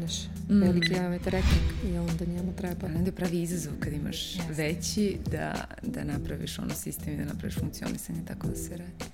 kreneš. 0.00 0.28
Mm. 0.48 0.62
Veliki 0.62 0.88
diametar 0.88 1.32
reknik 1.32 1.62
i 1.84 1.98
onda 1.98 2.24
njemu 2.24 2.52
treba. 2.56 2.86
Ali 2.86 2.96
onda 2.96 3.08
je 3.08 3.14
pravi 3.14 3.42
izazov 3.42 3.72
kad 3.80 3.92
imaš 3.92 4.34
yes. 4.34 4.56
veći 4.56 5.16
da, 5.30 5.54
da 5.82 6.04
napraviš 6.04 6.58
ono 6.58 6.74
sistem 6.74 7.14
i 7.14 7.16
da 7.16 7.24
napraviš 7.24 7.54
funkcionisanje 7.54 8.18
tako 8.28 8.46
da 8.46 8.56
se 8.56 8.76
radi. 8.76 9.04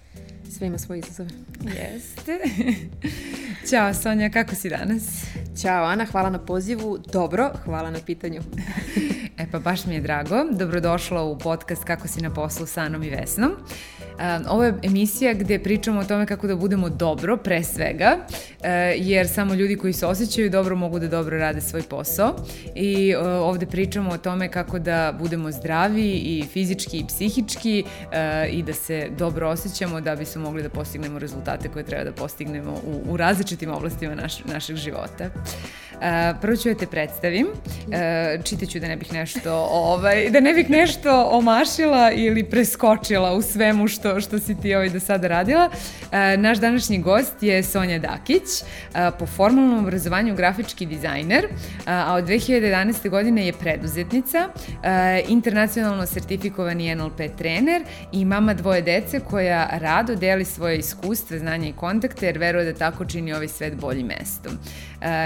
Sve 0.50 0.66
ima 0.66 0.78
svoje 0.78 0.98
izazove. 0.98 1.30
Jeste. 1.62 2.38
Ćao 3.70 3.94
Sonja, 3.94 4.30
kako 4.30 4.54
si 4.54 4.68
danas? 4.68 5.24
Ćao 5.62 5.84
Ana, 5.84 6.04
hvala 6.04 6.30
na 6.30 6.38
pozivu. 6.38 6.98
Dobro, 7.12 7.52
hvala 7.64 7.90
na 7.90 7.98
pitanju. 8.06 8.40
e 9.38 9.46
pa 9.52 9.58
baš 9.58 9.86
mi 9.86 9.94
je 9.94 10.00
drago. 10.00 10.44
Dobrodošla 10.52 11.22
u 11.22 11.38
podcast 11.38 11.84
Kako 11.84 12.08
si 12.08 12.20
na 12.20 12.34
poslu 12.34 12.66
sa 12.66 12.80
Anom 12.80 13.02
i 13.02 13.10
Vesnom. 13.10 13.52
Ovo 14.48 14.64
je 14.64 14.74
emisija 14.82 15.34
gde 15.34 15.58
pričamo 15.58 16.00
o 16.00 16.04
tome 16.04 16.26
kako 16.26 16.46
da 16.46 16.56
budemo 16.56 16.88
dobro, 16.88 17.36
pre 17.36 17.64
svega, 17.64 18.16
e, 18.62 18.94
jer 18.98 19.28
samo 19.28 19.54
ljudi 19.54 19.76
koji 19.76 19.92
se 19.92 20.06
osjećaju 20.06 20.50
dobro 20.50 20.76
mogu 20.76 20.98
da 20.98 21.08
dobro 21.08 21.38
rade 21.38 21.60
svoj 21.60 21.82
posao 21.82 22.36
i 22.74 23.10
e, 23.10 23.18
ovde 23.18 23.66
pričamo 23.66 24.10
o 24.10 24.18
tome 24.18 24.48
kako 24.48 24.78
da 24.78 25.14
budemo 25.18 25.50
zdravi 25.50 26.10
i 26.10 26.44
fizički 26.52 26.98
i 26.98 27.06
psihički 27.06 27.84
e, 28.12 28.48
i 28.48 28.62
da 28.62 28.72
se 28.72 29.08
dobro 29.18 29.48
osjećamo 29.48 30.00
da 30.00 30.16
bismo 30.16 30.42
mogli 30.42 30.62
da 30.62 30.68
postignemo 30.68 31.18
rezultate 31.18 31.68
koje 31.68 31.84
treba 31.84 32.04
da 32.04 32.12
postignemo 32.12 32.72
u, 32.72 33.12
u 33.12 33.16
različitim 33.16 33.70
oblastima 33.70 34.14
naš, 34.14 34.44
našeg 34.44 34.76
života. 34.76 35.30
Prvo 36.40 36.56
ću 36.56 36.68
ja 36.68 36.74
te 36.74 36.86
predstavim, 36.86 37.46
čitaću 38.44 38.80
da 38.80 38.88
ne 38.88 38.96
bih 38.96 39.12
nešto 39.12 39.68
ovaj, 39.70 40.30
da 40.30 40.40
ne 40.40 40.54
bih 40.54 40.70
nešto 40.70 41.28
omašila 41.30 42.12
ili 42.12 42.44
preskočila 42.44 43.32
u 43.32 43.42
svemu 43.42 43.88
što 43.88 44.05
što, 44.06 44.20
što 44.20 44.38
si 44.38 44.54
ti 44.60 44.74
ovaj 44.74 44.90
do 44.90 45.00
sada 45.00 45.28
radila. 45.28 45.70
E, 46.12 46.36
naš 46.36 46.58
današnji 46.58 46.98
gost 46.98 47.42
je 47.42 47.62
Sonja 47.62 47.98
Dakić, 47.98 48.42
e, 48.62 49.10
po 49.18 49.26
formalnom 49.26 49.78
obrazovanju 49.78 50.34
grafički 50.34 50.86
dizajner, 50.86 51.44
e, 51.44 51.48
a 51.86 52.14
od 52.14 52.24
2011. 52.24 53.08
godine 53.08 53.46
je 53.46 53.52
preduzetnica, 53.52 54.48
internacionalno 55.28 56.06
sertifikovani 56.06 56.94
NLP 56.94 57.20
trener 57.38 57.82
i 58.12 58.24
mama 58.24 58.54
dvoje 58.54 58.82
dece 58.82 59.20
koja 59.20 59.68
rado 59.72 60.14
deli 60.14 60.44
svoje 60.44 60.78
iskustva, 60.78 61.38
znanje 61.38 61.68
i 61.68 61.72
kontakte 61.72 62.26
jer 62.26 62.38
veruje 62.38 62.72
da 62.72 62.78
tako 62.78 63.04
čini 63.04 63.32
ovaj 63.32 63.48
svet 63.48 63.74
boljim 63.74 64.06
mestom. 64.06 64.52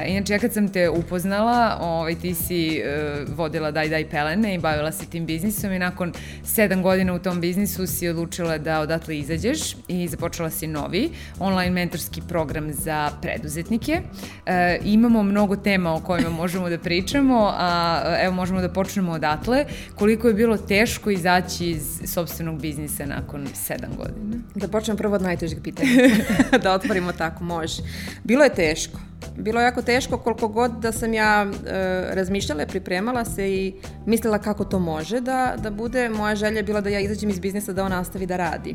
Inače, 0.07 0.33
ja 0.33 0.39
kad 0.39 0.53
sam 0.53 0.69
te 0.69 0.89
upoznala, 0.89 1.79
ovaj, 1.81 2.15
ti 2.15 2.35
si 2.35 2.83
vodila 3.29 3.71
Daj 3.71 3.89
Daj 3.89 4.09
Pelene 4.09 4.55
i 4.55 4.59
bavila 4.59 4.93
se 4.93 5.07
tim 5.07 5.27
biznisom 5.27 5.73
i 5.73 5.79
nakon 5.79 6.13
sedam 6.45 6.83
godina 6.83 7.15
u 7.15 7.19
tom 7.19 7.41
biznisu 7.41 7.87
si 7.87 8.09
odlučila 8.09 8.59
da 8.59 8.70
odatle 8.79 9.19
izađeš 9.19 9.77
i 9.89 10.09
započela 10.09 10.51
si 10.51 10.67
novi 10.67 11.11
online 11.39 11.71
mentorski 11.71 12.23
program 12.29 12.73
za 12.73 13.11
preduzetnike. 13.23 14.01
E, 14.47 14.79
imamo 14.85 15.23
mnogo 15.23 15.57
tema 15.57 15.95
o 15.95 16.01
kojima 16.01 16.31
možemo 16.31 16.69
da 16.69 16.79
pričamo, 16.79 17.53
a 17.57 18.03
evo 18.23 18.35
možemo 18.35 18.61
da 18.61 18.69
počnemo 18.69 19.13
odatle. 19.13 19.65
Koliko 19.95 20.29
je 20.29 20.35
bilo 20.35 20.57
teško 20.57 21.11
izaći 21.11 21.71
iz 21.71 22.01
sobstvenog 22.05 22.61
biznisa 22.61 23.07
nakon 23.07 23.49
sedam 23.55 23.91
godina? 23.97 24.43
Da 24.55 24.69
počnemo 24.69 24.99
prvo 24.99 25.15
od 25.15 25.23
najtežeg 25.23 25.63
pitanja. 25.63 25.91
da 26.63 26.73
otvorimo 26.73 27.13
tako, 27.13 27.45
može. 27.45 27.83
Bilo 28.25 28.45
je 28.45 28.55
teško 28.55 29.10
bilo 29.37 29.61
je 29.61 29.65
jako 29.65 29.83
teško 29.83 30.19
koliko 30.19 30.49
god 30.49 30.73
da 30.81 30.93
sam 30.93 31.15
ja 31.15 31.47
e, 31.47 32.15
razmišljala, 32.15 32.67
pripremala 32.67 33.25
se 33.25 33.51
i 33.51 33.75
mislila 34.07 34.39
kako 34.39 34.65
to 34.65 34.79
može 34.79 35.21
da, 35.21 35.55
da 35.63 35.71
bude. 35.71 36.09
Moja 36.09 36.35
želja 36.35 36.57
je 36.57 36.63
bila 36.63 36.81
da 36.81 36.89
ja 36.89 37.01
izađem 37.01 37.31
iz 37.31 37.39
biznisa 37.39 37.73
da 37.73 37.85
on 37.85 37.91
nastavi 37.91 38.27
da 38.27 38.37
radi 38.37 38.75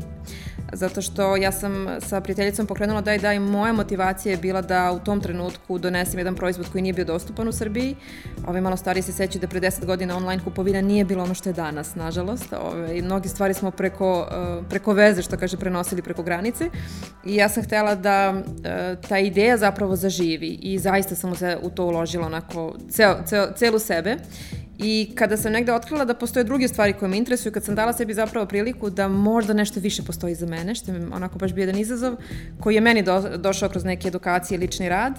zato 0.72 1.02
što 1.02 1.36
ja 1.36 1.52
sam 1.52 1.86
sa 2.00 2.20
prijateljicom 2.20 2.66
pokrenula 2.66 3.00
Daj 3.00 3.18
Daj, 3.18 3.38
moja 3.38 3.72
motivacija 3.72 4.32
je 4.32 4.38
bila 4.38 4.62
da 4.62 4.92
u 4.92 4.98
tom 4.98 5.20
trenutku 5.20 5.78
donesem 5.78 6.18
jedan 6.18 6.34
proizvod 6.34 6.68
koji 6.72 6.82
nije 6.82 6.92
bio 6.92 7.04
dostupan 7.04 7.48
u 7.48 7.52
Srbiji. 7.52 7.96
Ove 8.46 8.60
malo 8.60 8.76
stariji 8.76 9.02
se 9.02 9.12
sećaju 9.12 9.40
da 9.40 9.48
pre 9.48 9.60
10 9.60 9.84
godina 9.84 10.16
online 10.16 10.44
kupovina 10.44 10.80
nije 10.80 11.04
bilo 11.04 11.24
ono 11.24 11.34
što 11.34 11.48
je 11.48 11.52
danas, 11.52 11.94
nažalost. 11.94 12.52
Ove, 12.52 13.02
mnogi 13.02 13.28
stvari 13.28 13.54
smo 13.54 13.70
preko, 13.70 14.28
e, 14.30 14.68
preko 14.68 14.92
veze, 14.92 15.22
što 15.22 15.36
kaže, 15.36 15.56
prenosili 15.56 16.02
preko 16.02 16.22
granice. 16.22 16.70
I 17.24 17.36
ja 17.36 17.48
sam 17.48 17.62
htela 17.62 17.94
da 17.94 18.34
e, 18.64 18.96
ta 19.08 19.18
ideja 19.18 19.56
zapravo 19.56 19.96
zaživi 19.96 20.35
i 20.44 20.78
zaista 20.78 21.14
sam 21.14 21.36
se 21.36 21.58
u 21.62 21.70
to 21.70 21.84
uložila 21.84 22.26
onako 22.26 22.74
ceo, 22.90 23.16
ceo, 23.26 23.52
celu 23.56 23.78
sebe. 23.78 24.16
I 24.78 25.12
kada 25.14 25.36
sam 25.36 25.52
negde 25.52 25.72
otkrila 25.72 26.04
da 26.04 26.14
postoje 26.14 26.44
druge 26.44 26.68
stvari 26.68 26.92
koje 26.92 27.08
me 27.08 27.16
interesuju, 27.16 27.52
kad 27.52 27.64
sam 27.64 27.74
dala 27.74 27.92
sebi 27.92 28.14
zapravo 28.14 28.46
priliku 28.46 28.90
da 28.90 29.08
možda 29.08 29.52
nešto 29.52 29.80
više 29.80 30.02
postoji 30.02 30.34
za 30.34 30.46
mene, 30.46 30.74
što 30.74 30.92
je 30.92 31.06
onako 31.12 31.38
baš 31.38 31.52
bio 31.52 31.62
jedan 31.62 31.80
izazov, 31.80 32.16
koji 32.60 32.74
je 32.74 32.80
meni 32.80 33.02
do, 33.02 33.20
došao 33.36 33.68
kroz 33.68 33.84
neke 33.84 34.08
edukacije 34.08 34.56
i 34.56 34.58
lični 34.58 34.88
rad, 34.88 35.12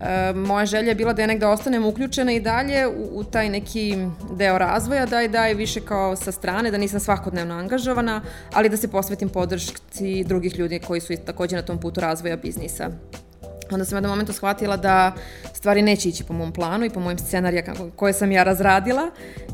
E, 0.00 0.32
moja 0.32 0.66
želja 0.66 0.88
je 0.88 0.94
bila 0.94 1.12
da 1.12 1.22
ja 1.22 1.26
negde 1.26 1.46
ostanem 1.46 1.86
uključena 1.86 2.32
i 2.32 2.40
dalje 2.40 2.86
u, 2.86 3.08
u 3.12 3.24
taj 3.24 3.48
neki 3.48 3.96
deo 4.36 4.58
razvoja, 4.58 5.06
da 5.06 5.20
je 5.20 5.28
da 5.28 5.46
je 5.46 5.54
više 5.54 5.80
kao 5.80 6.16
sa 6.16 6.32
strane, 6.32 6.70
da 6.70 6.78
nisam 6.78 7.00
svakodnevno 7.00 7.54
angažovana, 7.54 8.22
ali 8.52 8.68
da 8.68 8.76
se 8.76 8.88
posvetim 8.88 9.28
podršci 9.28 10.24
drugih 10.24 10.58
ljudi 10.58 10.78
koji 10.78 11.00
su 11.00 11.12
takođe 11.26 11.56
na 11.56 11.62
tom 11.62 11.80
putu 11.80 12.00
razvoja 12.00 12.36
biznisa 12.36 12.90
onda 13.74 13.84
sam 13.84 13.96
jednom 13.96 14.10
momentu 14.10 14.32
shvatila 14.32 14.76
da 14.76 15.12
stvari 15.52 15.82
neće 15.82 16.08
ići 16.08 16.24
po 16.24 16.32
mom 16.32 16.52
planu 16.52 16.84
i 16.84 16.90
po 16.90 17.00
mojim 17.00 17.18
scenarija 17.18 17.62
koje 17.96 18.12
sam 18.12 18.32
ja 18.32 18.42
razradila 18.42 19.10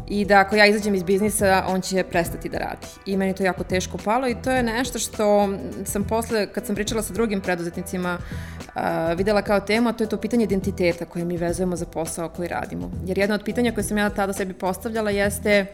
i 0.08 0.24
da 0.24 0.38
ako 0.38 0.56
ja 0.56 0.66
izađem 0.66 0.94
iz 0.94 1.02
biznisa, 1.02 1.64
on 1.68 1.80
će 1.80 2.02
prestati 2.02 2.48
da 2.48 2.58
radi. 2.58 2.86
I 3.06 3.16
meni 3.16 3.34
to 3.34 3.42
jako 3.42 3.64
teško 3.64 3.98
palo 3.98 4.28
i 4.28 4.36
to 4.44 4.50
je 4.50 4.62
nešto 4.62 4.98
što 4.98 5.48
sam 5.84 6.04
posle, 6.04 6.52
kad 6.52 6.66
sam 6.66 6.74
pričala 6.74 7.02
sa 7.02 7.12
drugim 7.12 7.40
preduzetnicima, 7.40 8.18
uh, 8.18 8.82
videla 9.16 9.42
kao 9.42 9.60
temu, 9.60 9.88
a 9.88 9.92
to 9.92 10.04
je 10.04 10.08
to 10.08 10.16
pitanje 10.16 10.44
identiteta 10.44 11.04
koje 11.04 11.24
mi 11.24 11.36
vezujemo 11.36 11.76
za 11.76 11.86
posao 11.86 12.28
koji 12.28 12.48
radimo. 12.48 12.90
Jer 13.06 13.18
jedno 13.18 13.34
od 13.34 13.44
pitanja 13.44 13.72
koje 13.72 13.84
sam 13.84 13.98
ja 13.98 14.10
tada 14.10 14.32
sebi 14.32 14.54
postavljala 14.54 15.10
jeste 15.10 15.66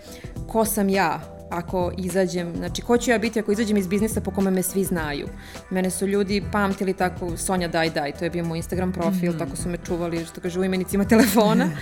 ko 0.48 0.64
sam 0.64 0.88
ja 0.88 1.37
ako 1.50 1.92
izađem, 1.96 2.56
znači 2.56 2.82
ko 2.82 2.98
ću 2.98 3.10
ja 3.10 3.18
biti 3.18 3.40
ako 3.40 3.52
izađem 3.52 3.76
iz 3.76 3.86
biznisa 3.86 4.20
po 4.20 4.30
kome 4.30 4.50
me 4.50 4.62
svi 4.62 4.84
znaju. 4.84 5.28
Mene 5.70 5.90
su 5.90 6.06
ljudi 6.06 6.44
pamtili 6.52 6.92
tako 6.92 7.36
Sonja 7.36 7.68
daj 7.68 7.90
daj, 7.90 8.12
to 8.12 8.24
je 8.24 8.30
bio 8.30 8.44
moj 8.44 8.58
Instagram 8.58 8.92
profil, 8.92 9.30
mm 9.30 9.34
-hmm. 9.34 9.38
tako 9.38 9.56
su 9.56 9.68
me 9.68 9.78
čuvali, 9.86 10.24
što 10.24 10.40
kaže 10.40 10.60
u 10.60 10.64
imenicima 10.64 11.04
telefona. 11.04 11.70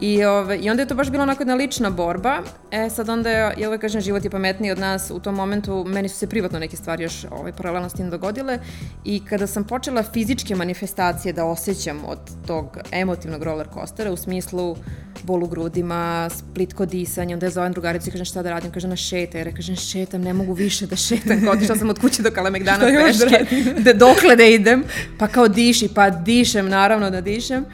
I, 0.00 0.24
ove, 0.24 0.58
I 0.58 0.70
onda 0.70 0.82
je 0.82 0.88
to 0.88 0.94
baš 0.94 1.10
bila 1.10 1.22
onako 1.22 1.42
jedna 1.42 1.54
lična 1.54 1.90
borba. 1.90 2.42
E 2.70 2.90
sad 2.90 3.08
onda 3.08 3.30
je, 3.30 3.54
ja 3.58 3.68
uvek 3.68 3.80
kažem, 3.80 4.00
život 4.00 4.24
je 4.24 4.30
pametniji 4.30 4.72
od 4.72 4.78
nas. 4.78 5.10
U 5.10 5.20
tom 5.20 5.34
momentu 5.34 5.84
meni 5.88 6.08
su 6.08 6.16
se 6.16 6.26
privatno 6.26 6.58
neke 6.58 6.76
stvari 6.76 7.02
još 7.02 7.24
ovaj, 7.30 7.52
paralelno 7.52 7.88
s 7.88 7.92
tim 7.92 8.10
dogodile. 8.10 8.58
I 9.04 9.24
kada 9.24 9.46
sam 9.46 9.64
počela 9.64 10.02
fizičke 10.02 10.54
manifestacije 10.54 11.32
da 11.32 11.44
osjećam 11.44 12.04
od 12.06 12.18
tog 12.46 12.78
emotivnog 12.92 13.42
roller 13.42 13.66
coastera 13.74 14.12
u 14.12 14.16
smislu 14.16 14.76
bol 15.22 15.44
u 15.44 15.46
grudima, 15.46 16.30
splitko 16.30 16.86
disanje, 16.86 17.34
onda 17.34 17.46
je 17.46 17.50
zovem 17.50 17.72
drugaricu 17.72 18.08
i 18.08 18.12
kažem 18.12 18.24
šta 18.24 18.42
da 18.42 18.50
radim, 18.50 18.72
kaže 18.72 18.88
na 18.88 18.96
šeta, 19.08 19.38
jer 19.38 19.46
ja 19.46 19.54
kažem 19.54 19.76
šetam, 19.76 20.20
ne 20.20 20.32
mogu 20.32 20.52
više 20.52 20.86
da 20.86 20.96
šetam, 20.96 21.48
otišla 21.48 21.76
sam 21.76 21.90
od 21.90 21.98
kuće 21.98 22.22
do 22.22 22.30
Kalemegdana 22.30 22.86
peške, 23.06 23.44
da 23.78 23.92
dokle 23.92 24.36
da 24.36 24.44
idem, 24.44 24.84
pa 25.18 25.28
kao 25.28 25.48
diši, 25.48 25.88
pa 25.94 26.10
dišem, 26.10 26.68
naravno 26.68 27.10
da 27.10 27.20
dišem. 27.20 27.64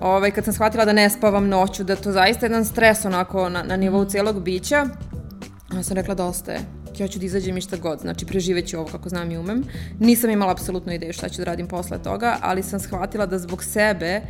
Ovaj, 0.00 0.30
kad 0.30 0.44
sam 0.44 0.54
shvatila 0.54 0.84
da 0.84 0.92
ne 0.92 1.10
spavam 1.10 1.48
noću, 1.48 1.84
da 1.84 1.96
to 1.96 2.12
zaista 2.12 2.46
jedan 2.46 2.64
stres 2.64 3.04
onako 3.04 3.48
na, 3.48 3.62
na 3.62 3.76
nivou 3.76 4.04
celog 4.04 4.42
bića, 4.42 4.86
onda 5.70 5.82
sam 5.82 5.96
rekla 5.96 6.14
dosta 6.14 6.52
je 6.52 6.75
ja 7.00 7.08
ću 7.08 7.18
da 7.18 7.26
izađem 7.26 7.56
i 7.56 7.60
šta 7.60 7.76
god, 7.76 8.00
znači 8.00 8.26
preživeću 8.26 8.78
ovo 8.78 8.86
kako 8.86 9.08
znam 9.08 9.30
i 9.30 9.38
umem. 9.38 9.64
Nisam 10.00 10.30
imala 10.30 10.52
apsolutno 10.52 10.92
ideju 10.92 11.12
šta 11.12 11.28
ću 11.28 11.38
da 11.38 11.44
radim 11.44 11.68
posle 11.68 12.02
toga, 12.02 12.36
ali 12.42 12.62
sam 12.62 12.80
shvatila 12.80 13.26
da 13.26 13.38
zbog 13.38 13.64
sebe 13.64 14.20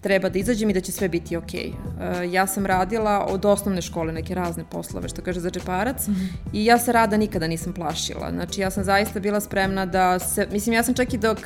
treba 0.00 0.28
da 0.28 0.38
izađem 0.38 0.70
i 0.70 0.72
da 0.72 0.80
će 0.80 0.92
sve 0.92 1.08
biti 1.08 1.36
okej. 1.36 1.72
Okay. 1.98 2.26
Uh, 2.26 2.32
ja 2.32 2.46
sam 2.46 2.66
radila 2.66 3.26
od 3.28 3.44
osnovne 3.44 3.82
škole 3.82 4.12
neke 4.12 4.34
razne 4.34 4.64
poslove, 4.70 5.08
što 5.08 5.22
kaže 5.22 5.40
za 5.40 5.50
džeparac, 5.50 6.06
mm 6.06 6.12
-hmm. 6.12 6.28
i 6.52 6.64
ja 6.64 6.78
se 6.78 6.92
rada 6.92 7.16
nikada 7.16 7.46
nisam 7.46 7.72
plašila. 7.72 8.30
Znači, 8.30 8.60
ja 8.60 8.70
sam 8.70 8.84
zaista 8.84 9.20
bila 9.20 9.40
spremna 9.40 9.86
da 9.86 10.18
se, 10.18 10.48
mislim, 10.52 10.74
ja 10.74 10.82
sam 10.82 10.94
čak 10.94 11.14
i 11.14 11.18
dok, 11.18 11.38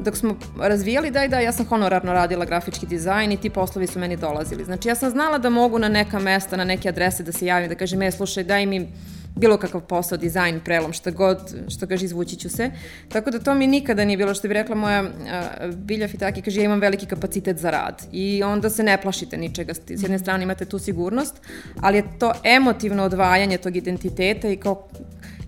dok 0.00 0.16
smo 0.16 0.36
razvijali 0.60 1.10
Daj 1.10 1.28
Da, 1.28 1.40
ja 1.40 1.52
sam 1.52 1.66
honorarno 1.66 2.12
radila 2.12 2.44
grafički 2.44 2.86
dizajn 2.86 3.32
i 3.32 3.36
ti 3.36 3.50
poslovi 3.50 3.86
su 3.86 3.98
meni 3.98 4.16
dolazili. 4.16 4.64
Znači, 4.64 4.88
ja 4.88 4.94
sam 4.94 5.10
znala 5.10 5.38
da 5.38 5.50
mogu 5.50 5.78
na 5.78 5.88
neka 5.88 6.18
mesta, 6.18 6.56
na 6.56 6.64
neke 6.64 6.88
adrese 6.88 7.22
da 7.22 7.32
se 7.32 7.46
javim, 7.46 7.68
da 7.68 7.74
kažem, 7.74 8.02
e, 8.02 8.10
slušaj, 8.10 8.44
daj 8.44 8.66
mi 8.66 8.88
bilo 9.36 9.56
kakav 9.56 9.80
posao, 9.80 10.18
dizajn, 10.18 10.60
prelom, 10.64 10.92
šta 10.92 11.10
god, 11.10 11.38
što 11.68 11.86
kaže, 11.86 12.04
izvući 12.04 12.36
ću 12.36 12.48
se. 12.48 12.70
Tako 13.08 13.30
da 13.30 13.38
to 13.38 13.54
mi 13.54 13.66
nikada 13.66 14.04
nije 14.04 14.16
bilo, 14.16 14.34
što 14.34 14.48
bi 14.48 14.54
rekla 14.54 14.74
moja 14.74 15.02
uh, 15.02 15.74
Bilja 15.74 16.08
Fitaki, 16.08 16.42
kaže, 16.42 16.60
ja 16.60 16.64
imam 16.64 16.80
veliki 16.80 17.06
kapacitet 17.06 17.58
za 17.58 17.70
rad. 17.70 18.02
I 18.12 18.42
onda 18.42 18.70
se 18.70 18.82
ne 18.82 19.02
plašite 19.02 19.36
ničega. 19.36 19.74
S 19.74 19.80
jedne 19.88 20.18
strane 20.18 20.42
imate 20.42 20.64
tu 20.64 20.78
sigurnost, 20.78 21.34
ali 21.80 21.96
je 21.96 22.04
to 22.18 22.32
emotivno 22.44 23.02
odvajanje 23.02 23.58
tog 23.58 23.76
identiteta 23.76 24.48
i 24.48 24.56
kao 24.56 24.88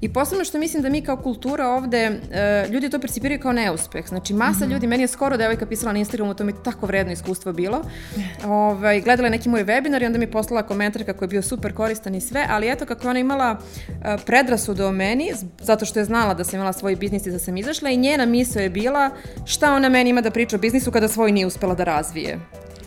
I 0.01 0.13
posebno 0.13 0.45
što 0.45 0.59
mislim 0.59 0.83
da 0.83 0.89
mi 0.89 1.03
kao 1.03 1.17
kultura 1.17 1.69
ovde, 1.69 2.11
uh, 2.11 2.73
ljudi 2.73 2.91
to 2.91 2.99
percipiraju 2.99 3.41
kao 3.41 3.53
neuspeh. 3.53 4.09
Znači, 4.09 4.35
masa 4.35 4.59
mm 4.59 4.69
-hmm. 4.69 4.73
ljudi, 4.73 4.87
meni 4.87 5.03
je 5.03 5.09
skoro 5.09 5.37
devojka 5.37 5.67
pisala 5.67 5.93
na 5.93 5.99
Instagramu, 5.99 6.35
to 6.35 6.45
mi 6.45 6.53
je 6.53 6.63
tako 6.65 6.87
vredno 6.87 7.13
iskustvo 7.13 7.53
bilo. 7.53 7.83
Ovaj, 8.45 9.01
gledala 9.01 9.27
je 9.27 9.31
neki 9.31 9.49
moj 9.49 9.65
webinar 9.65 10.03
i 10.03 10.07
onda 10.07 10.19
mi 10.19 10.31
poslala 10.31 10.63
komentar 10.63 11.05
kako 11.05 11.25
je 11.25 11.29
bio 11.29 11.43
super 11.43 11.75
koristan 11.75 12.15
i 12.15 12.21
sve, 12.21 12.47
ali 12.51 12.71
eto 12.71 12.87
kako 12.87 13.09
ona 13.11 13.19
imala 13.19 13.59
uh, 13.59 13.97
predrasudu 14.27 14.85
o 14.85 14.93
meni, 14.93 15.33
zato 15.61 15.85
što 15.85 15.99
je 15.99 16.05
znala 16.05 16.35
da 16.35 16.45
sam 16.45 16.57
imala 16.57 16.73
svoj 16.73 16.97
biznis 16.97 17.27
i 17.27 17.31
da 17.31 17.39
sam 17.39 17.57
izašla 17.57 17.91
i 17.91 17.97
njena 17.97 18.27
misao 18.27 18.63
je 18.63 18.71
bila 18.71 19.11
šta 19.45 19.75
ona 19.75 19.89
meni 19.89 20.11
ima 20.11 20.21
da 20.21 20.31
priča 20.31 20.57
o 20.57 20.59
biznisu 20.59 20.91
kada 20.91 21.09
svoj 21.09 21.33
nije 21.33 21.47
uspela 21.47 21.75
da 21.75 21.85
razvije. 21.85 22.39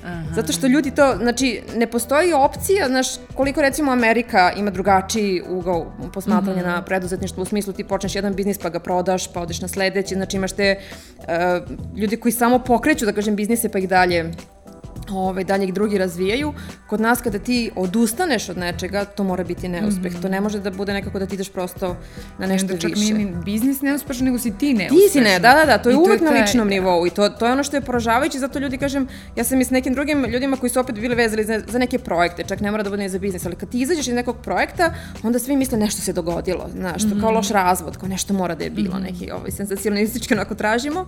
Aha. 0.10 0.34
Zato 0.36 0.54
što 0.54 0.68
ljudi 0.68 0.92
to, 0.92 1.16
znači, 1.18 1.62
ne 1.76 1.88
postoji 1.88 2.34
opcija, 2.34 2.88
znaš, 2.88 3.08
koliko 3.36 3.62
recimo 3.62 3.92
Amerika 3.92 4.52
ima 4.58 4.72
drugačiji 4.72 5.42
ugao 5.50 5.92
posmatranja 6.14 6.62
mm 6.62 6.66
-hmm. 6.66 6.76
na 6.76 6.86
preduzetništvo, 6.86 7.44
u 7.44 7.46
smislu 7.46 7.74
ti 7.74 7.84
počneš 7.84 8.16
jedan 8.16 8.34
biznis 8.34 8.58
pa 8.58 8.70
ga 8.70 8.80
prodaš, 8.80 9.34
pa 9.34 9.42
odeš 9.42 9.62
na 9.62 9.68
sledeći, 9.68 10.16
znači 10.16 10.38
imaš 10.38 10.52
te 10.52 10.80
uh, 11.18 11.26
ljudi 11.98 12.18
koji 12.18 12.32
samo 12.32 12.60
pokreću, 12.60 13.06
da 13.06 13.14
kažem, 13.14 13.36
biznise 13.36 13.70
pa 13.70 13.80
ih 13.80 13.90
dalje 13.90 14.32
ovaj, 15.12 15.44
dalje 15.44 15.66
ih 15.66 15.74
drugi 15.74 15.98
razvijaju. 15.98 16.54
Kod 16.88 17.02
nas 17.02 17.22
kada 17.22 17.40
ti 17.40 17.72
odustaneš 17.76 18.50
od 18.50 18.58
nečega, 18.58 19.06
to 19.06 19.24
mora 19.24 19.44
biti 19.44 19.68
neuspeh. 19.68 20.14
Mm 20.14 20.16
-hmm. 20.16 20.22
To 20.22 20.30
ne 20.30 20.42
može 20.42 20.60
da 20.60 20.72
bude 20.72 20.94
nekako 20.94 21.20
da 21.20 21.26
ti 21.26 21.36
ideš 21.36 21.50
prosto 21.50 21.96
na 22.40 22.48
nešto 22.48 22.74
više. 22.74 22.88
Čak 22.88 22.98
nije 22.98 23.14
ni 23.14 23.34
biznis 23.46 23.82
neuspešan, 23.82 24.26
nego 24.26 24.40
si 24.40 24.58
ti 24.58 24.74
neuspešan. 24.74 25.08
Ti 25.08 25.12
si 25.12 25.22
ne, 25.22 25.40
da, 25.40 25.54
da, 25.54 25.66
da, 25.66 25.78
to 25.78 25.90
je 25.90 25.94
I 25.94 25.98
uvek 25.98 26.20
to 26.20 26.26
je 26.26 26.32
na 26.32 26.42
ličnom 26.42 26.68
taj... 26.68 26.80
nivou 26.80 27.08
i 27.08 27.10
to, 27.10 27.30
to 27.30 27.46
je 27.46 27.52
ono 27.52 27.64
što 27.64 27.78
je 27.78 27.82
poražavajuće, 27.82 28.40
zato 28.40 28.60
ljudi 28.60 28.78
kažem, 28.78 29.08
ja 29.36 29.44
sam 29.44 29.62
i 29.62 29.66
s 29.66 29.70
nekim 29.70 29.94
drugim 29.94 30.26
ljudima 30.26 30.58
koji 30.58 30.70
su 30.70 30.80
opet 30.80 30.96
bili 30.96 31.16
vezali 31.16 31.44
za, 31.44 31.62
za 31.68 31.80
neke 31.80 32.00
projekte, 32.00 32.44
čak 32.44 32.62
ne 32.62 32.72
mora 32.72 32.84
da 32.84 32.90
bude 32.90 33.04
ni 33.04 33.10
za 33.10 33.20
biznis, 33.20 33.46
ali 33.46 33.56
kad 33.56 33.70
ti 33.70 33.80
izađeš 33.80 34.08
iz 34.08 34.14
nekog 34.14 34.38
projekta, 34.44 34.94
onda 35.24 35.40
svi 35.40 35.56
misle 35.56 35.78
nešto 35.78 36.02
se 36.02 36.14
dogodilo, 36.14 36.70
znaš, 36.72 37.04
to 37.04 37.10
kao 37.10 37.30
mhm. 37.30 37.36
loš 37.36 37.50
razvod, 37.50 37.98
kao 37.98 38.10
nešto 38.10 38.34
mora 38.34 38.56
da 38.56 38.64
je 38.64 38.70
bilo, 38.70 38.96
mm 38.96 39.02
-hmm. 39.02 39.12
neki 39.12 39.32
ovaj, 39.32 39.52
sensacionalistički 39.52 40.34
onako 40.34 40.56
tražimo, 40.56 41.06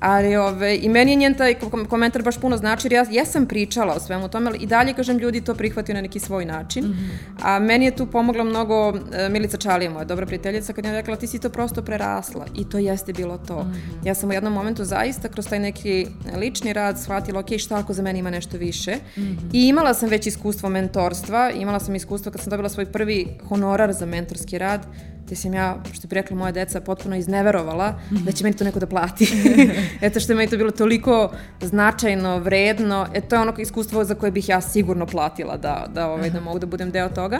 ali 0.00 0.36
ove, 0.36 0.76
i 0.76 0.88
meni 0.88 1.12
je 1.12 1.16
njen 1.16 1.34
taj 1.34 1.54
komentar 1.88 2.22
baš 2.22 2.38
puno 2.38 2.56
znači, 2.56 2.86
jer 2.86 2.92
ja, 2.92 3.06
ja 3.10 3.24
sam 3.24 3.37
pričala 3.46 3.94
o 3.94 4.00
svemu 4.00 4.28
tome, 4.28 4.46
ali 4.46 4.58
i 4.58 4.66
dalje, 4.66 4.94
kažem, 4.94 5.18
ljudi 5.18 5.40
to 5.40 5.54
prihvatio 5.54 5.94
na 5.94 6.00
neki 6.00 6.18
svoj 6.18 6.44
način. 6.44 6.84
Mm 6.84 6.88
-hmm. 6.88 7.42
A 7.42 7.58
meni 7.58 7.84
je 7.84 7.96
tu 7.96 8.06
pomogla 8.06 8.44
mnogo 8.44 8.92
e, 9.12 9.28
Milica 9.28 9.56
Čalija, 9.56 9.90
moja 9.90 10.04
dobra 10.04 10.26
prijateljica, 10.26 10.72
kad 10.72 10.84
je 10.84 10.92
rekla 10.92 11.16
ti 11.16 11.26
si 11.26 11.38
to 11.38 11.50
prosto 11.50 11.82
prerasla 11.82 12.46
i 12.54 12.68
to 12.68 12.78
jeste 12.78 13.12
bilo 13.12 13.38
to. 13.38 13.62
Mm 13.62 13.72
-hmm. 13.72 14.06
Ja 14.06 14.14
sam 14.14 14.30
u 14.30 14.32
jednom 14.32 14.52
momentu 14.52 14.84
zaista 14.84 15.28
kroz 15.28 15.48
taj 15.48 15.58
neki 15.58 16.06
lični 16.36 16.72
rad 16.72 17.00
shvatila, 17.00 17.40
ok, 17.40 17.58
šta 17.58 17.78
ako 17.78 17.92
za 17.92 18.02
mene 18.02 18.18
ima 18.18 18.30
nešto 18.30 18.58
više. 18.58 18.96
Mm 19.16 19.20
-hmm. 19.20 19.36
I 19.52 19.68
imala 19.68 19.94
sam 19.94 20.08
već 20.08 20.26
iskustvo 20.26 20.68
mentorstva, 20.68 21.50
imala 21.50 21.80
sam 21.80 21.94
iskustvo 21.94 22.32
kad 22.32 22.40
sam 22.40 22.50
dobila 22.50 22.68
svoj 22.68 22.86
prvi 22.86 23.26
honorar 23.48 23.92
za 23.92 24.06
mentorski 24.06 24.58
rad, 24.58 24.86
te 25.28 25.36
sam 25.36 25.54
ja, 25.54 25.76
što 25.92 26.08
bi 26.08 26.14
rekla 26.14 26.36
moja 26.36 26.52
deca, 26.52 26.80
potpuno 26.80 27.16
izneverovala 27.16 27.90
mm 27.90 28.14
-hmm. 28.14 28.24
da 28.24 28.32
će 28.32 28.44
meni 28.44 28.56
to 28.56 28.64
neko 28.64 28.78
da 28.78 28.86
plati. 28.86 29.28
Eto 30.00 30.20
što 30.20 30.32
je 30.32 30.36
meni 30.36 30.50
to 30.50 30.56
bilo 30.56 30.70
toliko 30.70 31.30
značajno, 31.60 32.38
vredno, 32.38 33.06
e 33.14 33.20
to 33.20 33.36
je 33.36 33.40
ono 33.40 33.54
iskustvo 33.58 34.04
za 34.04 34.14
koje 34.14 34.32
bih 34.32 34.48
ja 34.48 34.60
sigurno 34.60 35.06
platila 35.06 35.56
da, 35.56 35.86
da, 35.94 36.10
ovaj, 36.10 36.30
da 36.30 36.40
mogu 36.40 36.58
da 36.58 36.66
budem 36.66 36.90
deo 36.90 37.08
toga. 37.08 37.38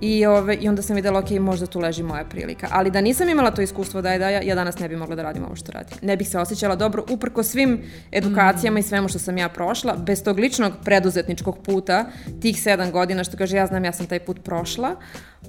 I, 0.00 0.26
ove, 0.26 0.54
I 0.54 0.68
onda 0.68 0.82
sam 0.82 0.96
videla, 0.96 1.18
ok, 1.18 1.30
možda 1.30 1.66
tu 1.66 1.80
leži 1.80 2.02
moja 2.02 2.24
prilika. 2.24 2.68
Ali 2.70 2.90
da 2.90 3.00
nisam 3.00 3.28
imala 3.28 3.50
to 3.50 3.62
iskustvo 3.62 4.02
da 4.02 4.12
je 4.12 4.18
da 4.18 4.28
ja, 4.28 4.42
ja 4.42 4.54
danas 4.54 4.78
ne 4.78 4.88
bih 4.88 4.98
mogla 4.98 5.16
da 5.16 5.22
radim 5.22 5.44
ovo 5.44 5.56
što 5.56 5.72
radim. 5.72 5.98
Ne 6.02 6.16
bih 6.16 6.28
se 6.28 6.38
osjećala 6.38 6.76
dobro, 6.76 7.04
uprko 7.10 7.42
svim 7.42 7.82
edukacijama 8.12 8.74
mm. 8.74 8.78
i 8.78 8.82
svemu 8.82 9.08
što 9.08 9.18
sam 9.18 9.38
ja 9.38 9.48
prošla, 9.48 9.96
bez 9.96 10.22
tog 10.22 10.38
ličnog 10.38 10.72
preduzetničkog 10.84 11.58
puta, 11.58 12.04
tih 12.40 12.62
sedam 12.62 12.90
godina, 12.90 13.24
što 13.24 13.36
kaže, 13.36 13.56
ja 13.56 13.66
znam, 13.66 13.84
ja 13.84 13.92
sam 13.92 14.06
taj 14.06 14.18
put 14.18 14.44
prošla, 14.44 14.96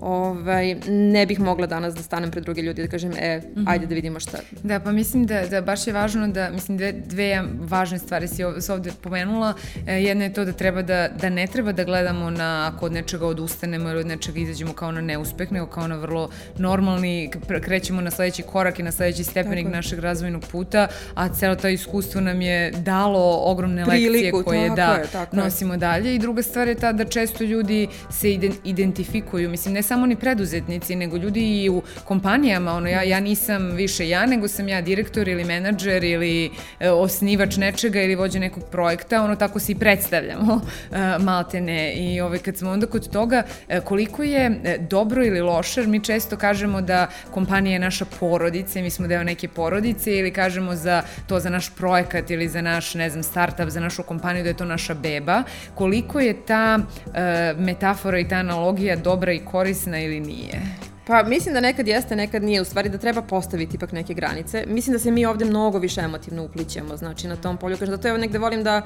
ovaj, 0.01 0.75
ne 0.88 1.25
bih 1.25 1.39
mogla 1.39 1.68
danas 1.68 1.95
da 1.95 2.01
stanem 2.01 2.31
pred 2.31 2.44
druge 2.44 2.62
ljudi 2.62 2.81
i 2.81 2.86
da 2.86 2.92
kažem, 2.92 3.12
e, 3.18 3.38
mm 3.38 3.59
-hmm. 3.59 3.63
ajde 3.68 3.86
da 3.86 3.95
vidimo 3.95 4.19
šta. 4.19 4.38
Da, 4.63 4.80
pa 4.80 4.92
mislim 4.92 5.25
da, 5.25 5.48
da 5.48 5.62
baš 5.62 5.88
je 5.88 5.94
važno 5.94 6.27
da, 6.27 6.50
mislim, 6.50 6.77
dve, 6.77 6.92
dve 6.92 7.44
važne 7.59 8.00
stvari 8.00 8.27
si 8.27 8.44
ovde 8.71 8.92
pomenula. 9.01 9.53
E, 9.88 9.94
jedna 9.94 10.24
je 10.24 10.33
to 10.33 10.45
da 10.45 10.51
treba 10.51 10.81
da, 10.81 11.07
da 11.21 11.30
ne 11.30 11.48
treba 11.48 11.71
da 11.71 11.83
gledamo 11.83 12.30
na 12.30 12.71
ako 12.74 12.86
od 12.86 12.92
nečega 12.94 13.27
odustanemo 13.27 13.89
ili 13.89 14.00
od 14.00 14.07
nečega 14.07 14.39
izađemo 14.39 14.74
kao 14.74 14.92
na 14.92 15.01
neuspeh, 15.01 15.51
nego 15.51 15.65
kao 15.65 15.88
na 15.88 15.95
vrlo 15.95 16.30
normalni, 16.57 17.31
krećemo 17.62 18.01
na 18.01 18.12
sledeći 18.12 18.44
korak 18.44 18.80
i 18.80 18.83
na 18.83 18.92
sledeći 18.92 19.24
stepenik 19.24 19.65
tako 19.65 19.75
našeg 19.75 20.00
razvojnog 20.00 20.44
puta, 20.51 20.88
a 21.15 21.30
celo 21.30 21.56
to 21.56 21.68
iskustvo 21.68 22.21
nam 22.21 22.42
je 22.42 22.71
dalo 22.71 23.42
ogromne 23.44 23.86
Priliku, 23.86 24.38
lekcije 24.38 24.44
koje 24.44 24.69
da 24.69 24.92
je, 24.92 25.25
nosimo 25.31 25.74
je. 25.74 25.77
dalje. 25.77 26.15
I 26.15 26.19
druga 26.19 26.44
stvar 26.44 26.68
je 26.68 26.75
ta 26.75 26.92
da 26.92 27.06
često 27.06 27.44
ljudi 27.44 27.88
se 28.09 28.33
identifikuju, 28.63 29.50
mislim, 29.50 29.74
ne 29.74 29.83
samo 29.91 30.05
ni 30.05 30.15
preduzetnici, 30.15 30.95
nego 30.95 31.17
ljudi 31.17 31.63
i 31.63 31.69
u 31.69 31.81
kompanijama, 32.05 32.73
ono, 32.73 32.88
ja, 32.88 33.03
ja 33.03 33.19
nisam 33.19 33.71
više 33.71 34.09
ja, 34.09 34.25
nego 34.25 34.47
sam 34.47 34.69
ja 34.69 34.81
direktor 34.81 35.27
ili 35.27 35.43
menadžer 35.43 36.03
ili 36.03 36.51
e, 36.79 36.89
osnivač 36.89 37.57
nečega 37.57 38.01
ili 38.01 38.15
vođa 38.15 38.39
nekog 38.39 38.63
projekta, 38.71 39.23
ono, 39.23 39.35
tako 39.35 39.59
se 39.59 39.71
i 39.71 39.75
predstavljamo, 39.75 40.61
e, 40.91 41.17
maltene. 41.19 41.93
I 41.93 42.21
ove, 42.21 42.39
kad 42.39 42.57
smo 42.57 42.71
onda 42.71 42.88
kod 42.88 43.09
toga, 43.09 43.43
e, 43.67 43.81
koliko 43.81 44.23
je 44.23 44.45
e, 44.63 44.77
dobro 44.77 45.25
ili 45.25 45.41
loše, 45.41 45.83
mi 45.88 45.99
često 46.03 46.38
kažemo 46.38 46.81
da 46.81 47.07
kompanija 47.31 47.73
je 47.73 47.79
naša 47.79 48.05
porodica 48.05 48.79
mi 48.81 48.89
smo 48.89 49.07
deo 49.07 49.23
neke 49.23 49.47
porodice 49.47 50.15
ili 50.17 50.31
kažemo 50.31 50.75
za 50.75 51.03
to 51.27 51.39
za 51.39 51.49
naš 51.49 51.69
projekat 51.75 52.31
ili 52.31 52.47
za 52.47 52.61
naš, 52.61 52.93
ne 52.95 53.09
znam, 53.09 53.23
startup, 53.23 53.69
za 53.69 53.79
našu 53.79 54.03
kompaniju 54.03 54.43
da 54.43 54.49
je 54.49 54.57
to 54.57 54.65
naša 54.65 54.93
beba, 54.93 55.43
koliko 55.75 56.19
je 56.19 56.33
ta 56.45 56.79
e, 56.79 57.53
metafora 57.57 58.19
i 58.19 58.27
ta 58.27 58.35
analogija 58.35 58.95
dobra 58.95 59.33
i 59.33 59.39
korisna 59.39 59.70
korisna 59.71 60.00
ili 60.00 60.19
nije? 60.19 60.62
Pa 61.07 61.24
mislim 61.24 61.53
da 61.53 61.62
nekad 61.62 61.88
jeste, 61.88 62.15
nekad 62.15 62.44
nije. 62.44 62.62
U 62.62 62.65
stvari 62.65 62.89
da 62.89 62.98
treba 62.98 63.21
postaviti 63.21 63.75
ipak 63.75 63.92
neke 63.92 64.13
granice. 64.13 64.63
Mislim 64.68 64.94
da 64.94 65.00
se 65.00 65.12
mi 65.12 65.25
ovde 65.25 65.45
mnogo 65.45 65.80
više 65.80 66.01
emotivno 66.01 66.44
uplićemo, 66.44 66.98
znači 66.98 67.27
na 67.27 67.36
tom 67.36 67.57
polju. 67.57 67.77
Kažem, 67.77 67.95
zato 67.95 68.07
ja 68.07 68.18
negde 68.18 68.38
volim 68.38 68.63
da 68.63 68.81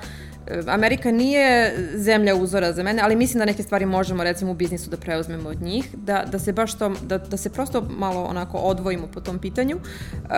e, 0.47 0.62
Amerika 0.67 1.12
nije 1.12 1.75
zemlja 1.95 2.35
uzora 2.35 2.73
za 2.73 2.83
mene, 2.83 3.01
ali 3.01 3.15
mislim 3.15 3.39
da 3.39 3.45
neke 3.45 3.63
stvari 3.63 3.85
možemo 3.85 4.23
recimo 4.23 4.51
u 4.51 4.56
biznisu 4.56 4.89
da 4.89 4.97
preuzmemo 4.97 5.50
od 5.50 5.62
njih, 5.62 5.85
da, 5.94 6.25
da 6.31 6.39
se 6.39 6.53
baš 6.53 6.77
to, 6.77 6.89
da, 7.01 7.17
da 7.17 7.38
se 7.38 7.50
prosto 7.50 7.88
malo 7.97 8.23
onako 8.23 8.57
odvojimo 8.57 9.07
po 9.07 9.21
tom 9.21 9.39
pitanju. 9.39 9.75
Uh, 9.75 10.31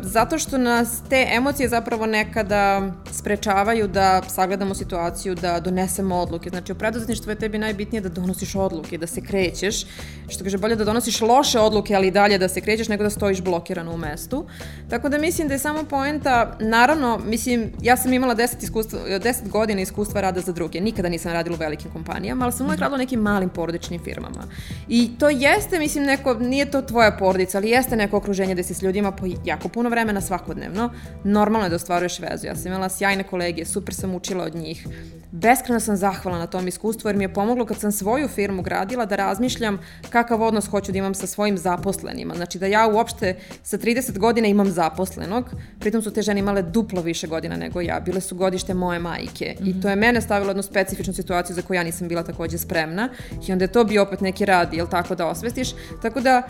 zato 0.00 0.38
što 0.38 0.58
nas 0.58 1.02
te 1.10 1.26
emocije 1.30 1.68
zapravo 1.68 2.06
nekada 2.06 2.92
sprečavaju 3.12 3.88
da 3.88 4.22
sagledamo 4.28 4.74
situaciju, 4.74 5.34
da 5.34 5.60
donesemo 5.60 6.16
odluke. 6.16 6.50
Znači 6.50 6.72
u 6.72 6.74
preduzetništvu 6.74 7.30
je 7.30 7.36
tebi 7.36 7.58
najbitnije 7.58 8.00
da 8.00 8.08
donosiš 8.08 8.54
odluke, 8.54 8.98
da 8.98 9.06
se 9.06 9.20
krećeš, 9.20 9.86
što 10.28 10.44
kaže 10.44 10.58
bolje 10.58 10.76
da 10.76 10.84
donosiš 10.84 11.23
loše 11.24 11.60
odluke, 11.60 11.94
ali 11.94 12.10
dalje 12.10 12.38
da 12.38 12.48
se 12.48 12.60
krećeš, 12.60 12.88
nego 12.88 13.02
da 13.02 13.10
stojiš 13.10 13.40
blokirano 13.40 13.92
u 13.92 13.96
mestu. 13.96 14.46
Tako 14.90 15.08
da 15.08 15.18
mislim 15.18 15.48
da 15.48 15.54
je 15.54 15.58
samo 15.58 15.84
poenta, 15.84 16.56
naravno, 16.60 17.18
mislim, 17.18 17.72
ja 17.82 17.96
sam 17.96 18.12
imala 18.12 18.34
10, 18.34 18.62
iskustva, 18.62 18.98
10 19.00 19.48
godina 19.48 19.80
iskustva 19.80 20.20
rada 20.20 20.40
za 20.40 20.52
druge. 20.52 20.80
Nikada 20.80 21.08
nisam 21.08 21.32
radila 21.32 21.56
u 21.56 21.58
velikim 21.58 21.90
kompanijama, 21.90 22.44
ali 22.44 22.52
sam 22.52 22.66
uvek 22.66 22.80
radila 22.80 22.96
u 22.96 22.98
nekim 22.98 23.20
malim 23.20 23.48
porodičnim 23.48 24.00
firmama. 24.04 24.44
I 24.88 25.10
to 25.18 25.28
jeste, 25.28 25.78
mislim, 25.78 26.04
neko, 26.04 26.34
nije 26.34 26.70
to 26.70 26.82
tvoja 26.82 27.16
porodica, 27.18 27.58
ali 27.58 27.70
jeste 27.70 27.96
neko 27.96 28.16
okruženje 28.16 28.54
gde 28.54 28.62
si 28.62 28.74
s 28.74 28.82
ljudima 28.82 29.12
po 29.12 29.26
jako 29.44 29.68
puno 29.68 29.88
vremena 29.88 30.20
svakodnevno. 30.20 30.90
Normalno 31.24 31.66
je 31.66 31.70
da 31.70 31.76
ostvaruješ 31.76 32.18
vezu. 32.18 32.46
Ja 32.46 32.56
sam 32.56 32.66
imala 32.66 32.88
sjajne 32.88 33.22
kolege, 33.22 33.64
super 33.64 33.94
sam 33.94 34.14
učila 34.14 34.44
od 34.44 34.54
njih. 34.54 34.86
Beskreno 35.34 35.80
sam 35.80 35.96
zahvala 35.96 36.38
na 36.38 36.46
tom 36.46 36.68
iskustvu 36.68 37.08
jer 37.08 37.16
mi 37.16 37.24
je 37.24 37.32
pomoglo 37.32 37.66
kad 37.66 37.78
sam 37.78 37.92
svoju 37.92 38.28
firmu 38.28 38.62
gradila 38.62 39.06
da 39.06 39.16
razmišljam 39.16 39.78
kakav 40.10 40.42
odnos 40.42 40.66
hoću 40.66 40.92
da 40.92 40.98
imam 40.98 41.14
sa 41.14 41.26
svojim 41.26 41.58
zaposlenima. 41.58 42.34
Znači 42.34 42.58
da 42.58 42.66
ja 42.66 42.86
uopšte 42.88 43.36
sa 43.62 43.78
30 43.78 44.18
godina 44.18 44.48
imam 44.48 44.70
zaposlenog, 44.70 45.50
pritom 45.80 46.02
su 46.02 46.10
te 46.10 46.22
žene 46.22 46.40
imale 46.40 46.62
duplo 46.62 47.02
više 47.02 47.26
godina 47.26 47.56
nego 47.56 47.80
ja. 47.80 48.00
Bile 48.00 48.20
su 48.20 48.34
godište 48.34 48.74
moje 48.74 48.98
majke 48.98 49.56
mm 49.60 49.64
-hmm. 49.64 49.78
i 49.78 49.82
to 49.82 49.88
je 49.88 49.96
mene 49.96 50.20
stavilo 50.20 50.50
jednu 50.50 50.62
specifičnu 50.62 51.14
situaciju 51.14 51.56
za 51.56 51.62
koju 51.62 51.74
ja 51.74 51.82
nisam 51.82 52.08
bila 52.08 52.22
takođe 52.22 52.58
spremna 52.58 53.08
i 53.48 53.52
onda 53.52 53.64
je 53.64 53.72
to 53.72 53.84
bio 53.84 54.02
opet 54.02 54.20
neki 54.20 54.44
rad, 54.44 54.74
jel 54.74 54.86
tako 54.86 55.14
da 55.14 55.26
osvestiš. 55.26 55.68
Tako 56.02 56.20
da 56.20 56.42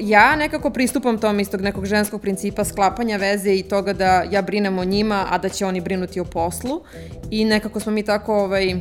ja 0.00 0.36
nekako 0.36 0.70
pristupam 0.70 1.18
tom 1.18 1.40
istog 1.40 1.60
nekog 1.60 1.86
ženskog 1.86 2.20
principa 2.20 2.64
sklapanja 2.64 3.16
veze 3.16 3.54
i 3.54 3.62
toga 3.62 3.92
da 3.92 4.22
ja 4.30 4.42
brinem 4.42 4.78
o 4.78 4.84
njima, 4.84 5.26
a 5.30 5.38
da 5.38 5.48
će 5.48 5.66
oni 5.66 5.80
brinuti 5.80 6.20
o 6.20 6.24
poslu. 6.24 6.82
I 7.30 7.44
nekako 7.44 7.80
smo 7.80 7.92
mi 7.92 8.02
tako 8.02 8.34
ovaj, 8.34 8.74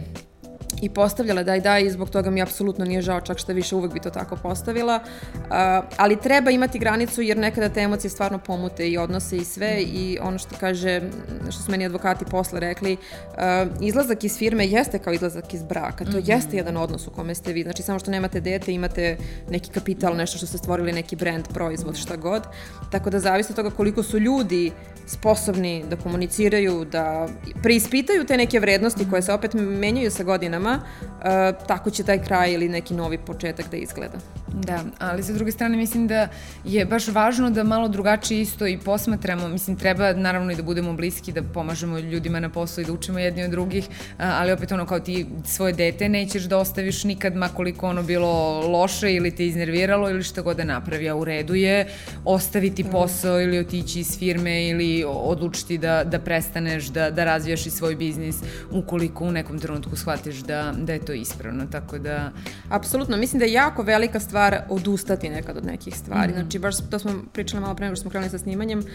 i 0.82 0.90
postavljala 0.90 1.44
da 1.44 1.56
i 1.56 1.62
da 1.62 1.80
i 1.80 1.90
zbog 1.90 2.10
toga 2.10 2.30
mi 2.30 2.42
apsolutno 2.42 2.86
nije 2.86 3.02
žao, 3.02 3.22
čak 3.22 3.38
što 3.38 3.54
više 3.54 3.76
uvek 3.76 3.94
bi 3.94 4.00
to 4.00 4.10
tako 4.10 4.36
postavila. 4.36 5.00
Uh, 5.04 5.50
ali 5.98 6.20
treba 6.22 6.52
imati 6.52 6.80
granicu 6.80 7.22
jer 7.22 7.38
nekada 7.38 7.70
te 7.70 7.80
emocije 7.80 8.12
stvarno 8.12 8.40
pomute 8.40 8.90
i 8.90 8.98
odnose 8.98 9.38
i 9.38 9.46
sve 9.46 9.82
i 9.82 10.18
ono 10.22 10.38
što 10.38 10.56
kaže, 10.60 11.02
što 11.50 11.64
su 11.64 11.72
meni 11.72 11.86
advokati 11.86 12.26
posle 12.26 12.60
rekli, 12.60 12.94
uh, 12.94 13.38
izlazak 13.82 14.24
iz 14.24 14.38
firme 14.38 14.68
jeste 14.68 15.00
kao 15.00 15.14
izlazak 15.14 15.54
iz 15.54 15.64
braka. 15.64 16.06
To 16.06 16.12
mm 16.12 16.14
-hmm. 16.14 16.30
jeste 16.30 16.58
jedan 16.58 16.78
odnos 16.78 17.08
u 17.08 17.12
kome 17.12 17.36
ste 17.36 17.54
vi. 17.54 17.64
Znači 17.64 17.84
samo 17.84 18.00
što 18.00 18.12
nemate 18.12 18.40
dete, 18.40 18.74
imate 18.74 19.18
neki 19.50 19.70
kapital, 19.72 20.16
nešto 20.16 20.38
što 20.38 20.48
ste 20.48 20.58
stvorili, 20.58 20.92
neki 20.92 21.16
brand, 21.16 21.48
proizvod, 21.54 21.98
šta 21.98 22.16
god. 22.16 22.44
Tako 22.92 23.10
da 23.10 23.20
zavisi 23.20 23.52
od 23.52 23.56
toga 23.56 23.70
koliko 23.70 24.04
su 24.04 24.20
ljudi 24.20 24.72
sposobni 25.08 25.84
da 25.90 25.96
komuniciraju, 25.96 26.86
da 26.86 27.28
preispitaju 27.64 28.26
te 28.26 28.38
neke 28.38 28.60
vrednosti 28.60 29.10
koje 29.10 29.22
se 29.22 29.34
opet 29.34 29.54
menjaju 29.54 30.12
sa 30.12 30.24
godinama 30.24 30.71
ljudima, 30.72 31.60
uh, 31.60 31.68
tako 31.68 31.90
će 31.90 32.04
taj 32.04 32.24
kraj 32.24 32.54
ili 32.54 32.70
neki 32.70 32.94
novi 32.94 33.18
početak 33.18 33.72
da 33.72 33.78
izgleda. 33.78 34.18
Da, 34.54 34.84
ali 35.00 35.24
sa 35.24 35.34
druge 35.34 35.52
strane 35.52 35.78
mislim 35.78 36.08
da 36.08 36.28
je 36.66 36.86
baš 36.86 37.08
važno 37.08 37.50
da 37.50 37.64
malo 37.64 37.88
drugačije 37.88 38.42
isto 38.42 38.68
i 38.68 38.78
posmatramo, 38.78 39.48
mislim 39.48 39.78
treba 39.78 40.14
naravno 40.14 40.52
i 40.52 40.56
da 40.56 40.64
budemo 40.64 40.94
bliski, 40.94 41.32
da 41.32 41.42
pomažemo 41.44 42.00
ljudima 42.00 42.40
na 42.40 42.50
poslu 42.50 42.82
i 42.82 42.86
da 42.86 42.94
učimo 42.94 43.20
jedni 43.20 43.44
od 43.44 43.52
drugih, 43.52 43.88
ali 44.18 44.52
opet 44.52 44.72
ono 44.72 44.86
kao 44.86 45.00
ti 45.00 45.26
svoje 45.46 45.74
dete 45.74 46.10
nećeš 46.10 46.44
da 46.44 46.58
ostaviš 46.58 47.04
nikad 47.04 47.36
makoliko 47.36 47.88
ono 47.88 48.04
bilo 48.04 48.62
loše 48.68 49.14
ili 49.14 49.32
te 49.32 49.46
iznerviralo 49.46 50.10
ili 50.10 50.24
šta 50.24 50.42
god 50.42 50.58
da 50.58 50.64
napravi, 50.64 51.10
a 51.10 51.16
u 51.16 51.24
redu 51.24 51.56
je 51.56 51.88
ostaviti 52.26 52.84
mhm. 52.84 52.92
posao 52.92 53.42
ili 53.42 53.60
otići 53.60 54.00
iz 54.00 54.20
firme 54.20 54.68
ili 54.68 55.06
odlučiti 55.08 55.78
da, 55.78 56.04
da 56.04 56.20
prestaneš 56.20 56.86
da, 56.86 57.10
da 57.12 57.24
razvijaš 57.24 57.66
i 57.66 57.70
svoj 57.70 57.96
biznis 57.96 58.36
ukoliko 58.72 59.26
u 59.26 59.32
nekom 59.32 59.60
trenutku 59.60 59.96
shvatiš 59.96 60.36
da, 60.36 60.61
da 60.78 60.94
je 60.94 61.06
to 61.06 61.14
ispravno, 61.14 61.66
tako 61.66 61.98
da... 61.98 62.32
Apsolutno, 62.70 63.18
mislim 63.18 63.40
da 63.40 63.46
je 63.46 63.54
jako 63.54 63.84
velika 63.84 64.20
stvar 64.20 64.62
odustati 64.70 65.30
nekad 65.30 65.58
od 65.58 65.66
nekih 65.66 65.96
stvari. 65.96 66.32
Mm. 66.32 66.36
Znači, 66.36 66.60
baš 66.60 66.76
to 66.90 67.00
smo 67.00 67.12
pričali 67.34 67.62
malo 67.62 67.76
pre 67.76 67.86
nego 67.86 67.96
što 67.96 68.02
smo 68.02 68.12
krenuli 68.12 68.30
sa 68.30 68.38
snimanjem. 68.38 68.80
Uh, 68.80 68.86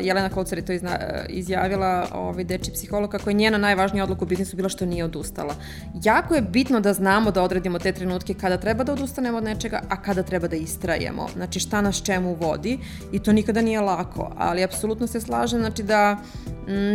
Jelena 0.00 0.28
Kolcar 0.28 0.58
je 0.58 0.64
to 0.64 0.72
izna, 0.72 0.98
izjavila, 1.28 2.08
ovaj, 2.12 2.44
deči 2.44 2.70
psiholog, 2.72 3.10
kako 3.10 3.30
je 3.30 3.34
njena 3.34 3.58
najvažnija 3.58 4.04
odluka 4.04 4.24
u 4.24 4.28
biznisu 4.28 4.56
bila 4.56 4.68
što 4.68 4.86
nije 4.86 5.04
odustala. 5.04 5.54
Jako 6.02 6.34
je 6.34 6.42
bitno 6.42 6.80
da 6.80 6.92
znamo 6.92 7.30
da 7.30 7.42
odredimo 7.42 7.78
te 7.78 7.92
trenutke 7.92 8.34
kada 8.34 8.56
treba 8.56 8.84
da 8.84 8.92
odustanemo 8.92 9.38
od 9.38 9.44
nečega, 9.44 9.82
a 9.88 10.02
kada 10.02 10.22
treba 10.22 10.48
da 10.48 10.56
istrajemo. 10.56 11.26
Znači, 11.34 11.60
šta 11.60 11.80
nas 11.80 12.02
čemu 12.02 12.34
vodi 12.34 12.78
i 13.12 13.18
to 13.18 13.32
nikada 13.32 13.62
nije 13.62 13.80
lako, 13.80 14.32
ali 14.38 14.64
apsolutno 14.64 15.06
se 15.06 15.20
slažem, 15.20 15.60
znači 15.60 15.82
da 15.82 16.18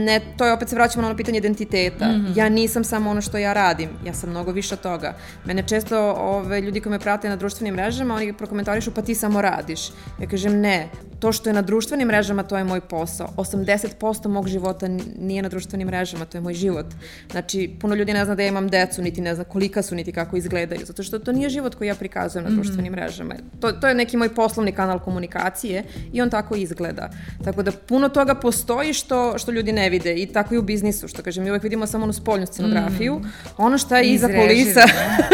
ne, 0.06 0.22
to 0.38 0.46
je 0.46 0.54
opet 0.54 0.70
se 0.70 0.76
vraćamo 0.76 1.02
na 1.02 1.08
ono 1.08 1.18
pitanje 1.18 1.38
identiteta. 1.38 2.08
Mm 2.08 2.12
-hmm. 2.12 2.38
Ja 2.38 2.50
nisam 2.50 2.84
samo 2.84 3.10
ono 3.10 3.22
što 3.22 3.38
ja 3.38 3.54
radim, 3.54 3.81
ja 4.06 4.14
sam 4.14 4.30
mnogo 4.30 4.52
više 4.52 4.74
od 4.74 4.82
toga. 4.82 5.16
Mene 5.46 5.64
često 5.68 6.12
ove, 6.12 6.62
ljudi 6.62 6.82
koji 6.82 6.92
me 6.92 7.00
prate 7.00 7.30
na 7.30 7.36
društvenim 7.36 7.76
mrežama, 7.76 8.16
oni 8.16 8.34
prokomentarišu 8.34 8.92
pa 8.92 9.02
ti 9.02 9.16
samo 9.16 9.42
radiš. 9.42 9.90
Ja 10.20 10.28
kažem 10.28 10.60
ne, 10.60 10.90
to 11.22 11.32
što 11.32 11.50
je 11.50 11.54
na 11.54 11.62
društvenim 11.62 12.08
mrežama, 12.08 12.44
to 12.44 12.58
je 12.58 12.64
moj 12.64 12.82
posao. 12.82 13.28
80% 13.38 14.28
mog 14.28 14.48
života 14.48 14.88
nije 15.20 15.42
na 15.42 15.50
društvenim 15.50 15.88
mrežama, 15.88 16.26
to 16.26 16.38
je 16.38 16.42
moj 16.42 16.54
život. 16.54 16.86
Znači, 17.32 17.76
puno 17.80 17.96
ljudi 17.96 18.14
ne 18.14 18.26
zna 18.26 18.36
da 18.36 18.42
ja 18.42 18.48
imam 18.48 18.68
decu, 18.68 19.02
niti 19.02 19.22
ne 19.22 19.36
zna 19.36 19.44
kolika 19.44 19.82
su, 19.82 19.96
niti 19.96 20.12
kako 20.12 20.38
izgledaju, 20.38 20.82
zato 20.86 21.04
što 21.04 21.20
to 21.20 21.32
nije 21.32 21.50
život 21.50 21.76
koji 21.76 21.88
ja 21.88 21.96
prikazujem 21.96 22.44
na 22.44 22.50
mhm. 22.50 22.62
društvenim 22.62 22.92
mm 22.92 22.96
-hmm. 22.96 23.02
mrežama. 23.02 23.36
To, 23.60 23.72
to 23.72 23.88
je 23.88 23.96
neki 23.96 24.18
moj 24.18 24.36
poslovni 24.36 24.72
kanal 24.72 25.00
komunikacije 25.00 25.84
i 26.14 26.22
on 26.22 26.30
tako 26.30 26.56
izgleda. 26.56 27.10
Tako 27.44 27.64
da 27.64 27.72
puno 27.72 28.10
toga 28.10 28.36
postoji 28.36 28.94
što, 28.94 29.38
što 29.38 29.52
ljudi 29.52 29.72
ne 29.72 29.90
vide 29.90 30.16
i 30.16 30.26
tako 30.26 30.56
i 30.56 30.58
u 30.58 30.62
biznisu, 30.62 31.08
što 31.08 31.24
kažem, 31.24 31.44
mi 31.44 31.50
uvek 31.50 31.64
vidimo 31.64 31.88
samo 31.88 32.04
onu 32.04 32.14
spoljnu 32.14 32.46
scenografiju. 32.46 33.14
Mm 33.14 33.24
-hmm. 33.24 33.50
Ono 33.58 33.78
šta 33.78 33.98
je 33.98 34.14
iza 34.14 34.28
kulisa, 34.28 34.84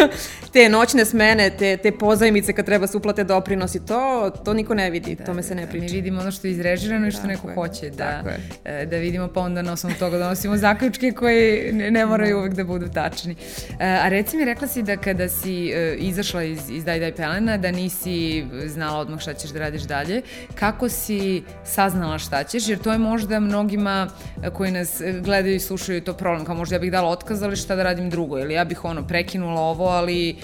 te 0.53 0.70
noćne 0.70 1.06
smene, 1.06 1.50
te, 1.50 1.77
te 1.77 1.91
pozajmice 1.91 2.53
kad 2.53 2.65
treba 2.65 2.88
se 2.88 2.98
uplate 2.98 3.24
doprinosi, 3.24 3.86
to, 3.86 4.32
to 4.46 4.53
niko 4.53 4.74
ne 4.74 4.89
vidi, 4.89 5.15
da, 5.15 5.25
tome 5.25 5.44
se 5.44 5.56
ne 5.56 5.67
Mi 5.79 5.88
vidimo 5.88 6.22
ono 6.22 6.31
što 6.31 6.48
je 6.48 6.51
izrežirano 6.51 7.07
i 7.07 7.12
što 7.12 7.22
tako 7.22 7.27
neko 7.27 7.50
je. 7.50 7.55
hoće 7.55 7.89
da, 7.89 8.24
e, 8.65 8.86
da 8.86 8.98
vidimo, 8.98 9.27
pa 9.27 9.41
onda 9.41 9.62
na 9.62 9.74
osnovu 9.74 9.96
toga 10.00 10.17
donosimo 10.17 10.57
zaključke 10.57 11.12
koji 11.12 11.74
ne, 11.74 11.91
ne 11.91 12.05
moraju 12.05 12.36
da. 12.36 12.39
uvek 12.39 12.53
da 12.53 12.63
budu 12.63 12.88
tačni. 12.89 13.36
E, 13.79 13.86
a 13.86 14.10
reci 14.10 14.38
mi, 14.38 14.46
rekla 14.46 14.67
si 14.67 14.84
da 14.84 14.98
kada 14.98 15.29
si 15.29 15.72
e, 15.72 15.96
izašla 16.00 16.43
iz, 16.43 16.69
iz 16.69 16.86
Daj 16.86 17.00
Daj 17.00 17.15
Pelena, 17.15 17.57
da 17.57 17.72
nisi 17.72 18.46
znala 18.65 19.00
odmah 19.00 19.19
šta 19.19 19.34
ćeš 19.34 19.50
da 19.50 19.60
radiš 19.60 19.81
dalje. 19.81 20.22
Kako 20.55 20.89
si 20.89 21.43
saznala 21.65 22.17
šta 22.19 22.43
ćeš? 22.43 22.69
Jer 22.69 22.79
to 22.79 22.91
je 22.91 22.98
možda 22.98 23.39
mnogima 23.39 24.07
koji 24.53 24.72
nas 24.72 25.01
gledaju 25.22 25.55
i 25.55 25.60
slušaju 25.60 26.01
to 26.01 26.13
problem. 26.13 26.46
Kao 26.46 26.55
možda 26.55 26.75
ja 26.75 26.79
bih 26.79 26.91
dala 26.91 27.10
otkaz, 27.10 27.43
ali 27.43 27.55
šta 27.55 27.75
da 27.75 27.84
radim 27.84 28.10
drugo? 28.10 28.39
Ili 28.39 28.53
ja 28.53 28.65
bih 28.65 28.86
ono 28.86 29.07
prekinula 29.07 29.62
ovo, 29.62 29.86
ali 29.86 30.36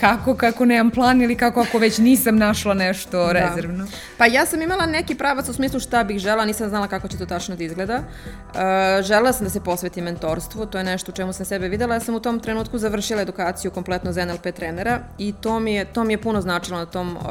kako, 0.00 0.34
kako 0.34 0.64
nemam 0.64 0.90
plan 0.90 1.22
ili 1.22 1.36
kako 1.36 1.60
ako 1.60 1.78
već 1.78 1.98
nisam 1.98 2.36
našla 2.36 2.74
nešto 2.74 3.26
da. 3.26 3.32
rezervno? 3.32 3.86
Pa 4.18 4.26
ja 4.26 4.46
sam 4.46 4.62
imala 4.62 4.86
neki 4.86 5.14
pravac 5.14 5.48
u 5.48 5.52
smislu 5.52 5.80
šta 5.80 6.04
bih 6.04 6.18
žela, 6.18 6.44
nisam 6.44 6.68
znala 6.68 6.88
kako 6.88 7.08
će 7.08 7.18
to 7.18 7.26
tačno 7.26 7.56
da 7.56 7.64
izgleda. 7.64 7.96
Uh, 7.98 9.04
žela 9.04 9.32
sam 9.32 9.44
da 9.44 9.50
se 9.50 9.60
posvetim 9.60 10.04
mentorstvu, 10.04 10.66
to 10.66 10.78
je 10.78 10.84
nešto 10.84 11.12
u 11.12 11.14
čemu 11.14 11.32
sam 11.32 11.46
sebe 11.46 11.68
videla. 11.68 11.94
Ja 11.94 12.00
sam 12.00 12.14
u 12.14 12.20
tom 12.20 12.40
trenutku 12.40 12.78
završila 12.78 13.22
edukaciju 13.22 13.70
kompletno 13.70 14.12
za 14.12 14.24
NLP 14.24 14.54
trenera 14.56 15.00
i 15.18 15.34
to 15.40 15.60
mi 15.60 15.74
je, 15.74 15.84
to 15.84 16.04
mi 16.04 16.12
je 16.12 16.18
puno 16.18 16.40
značilo 16.40 16.78
na 16.78 16.86
tom 16.86 17.16
uh, 17.16 17.22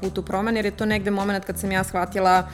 putu 0.00 0.22
promene, 0.22 0.58
jer 0.58 0.64
je 0.64 0.76
to 0.76 0.86
negde 0.86 1.10
moment 1.10 1.44
kad 1.44 1.58
sam 1.58 1.72
ja 1.72 1.84
shvatila 1.84 2.48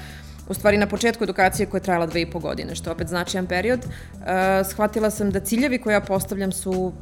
u 0.48 0.54
stvari 0.54 0.76
na 0.76 0.86
početku 0.86 1.24
edukacije 1.24 1.66
koja 1.66 1.78
je 1.78 1.82
trajala 1.82 2.06
dve 2.06 2.20
i 2.20 2.30
po 2.30 2.38
godine, 2.38 2.74
što 2.74 2.90
je 2.90 2.94
opet 2.94 3.08
značajan 3.08 3.46
period, 3.46 3.80
uh, 3.84 4.20
shvatila 4.70 5.10
sam 5.10 5.30
da 5.30 5.40
ciljevi 5.40 5.78
koje 5.78 5.94
ja 5.94 6.00
postavljam 6.00 6.52
su 6.52 6.92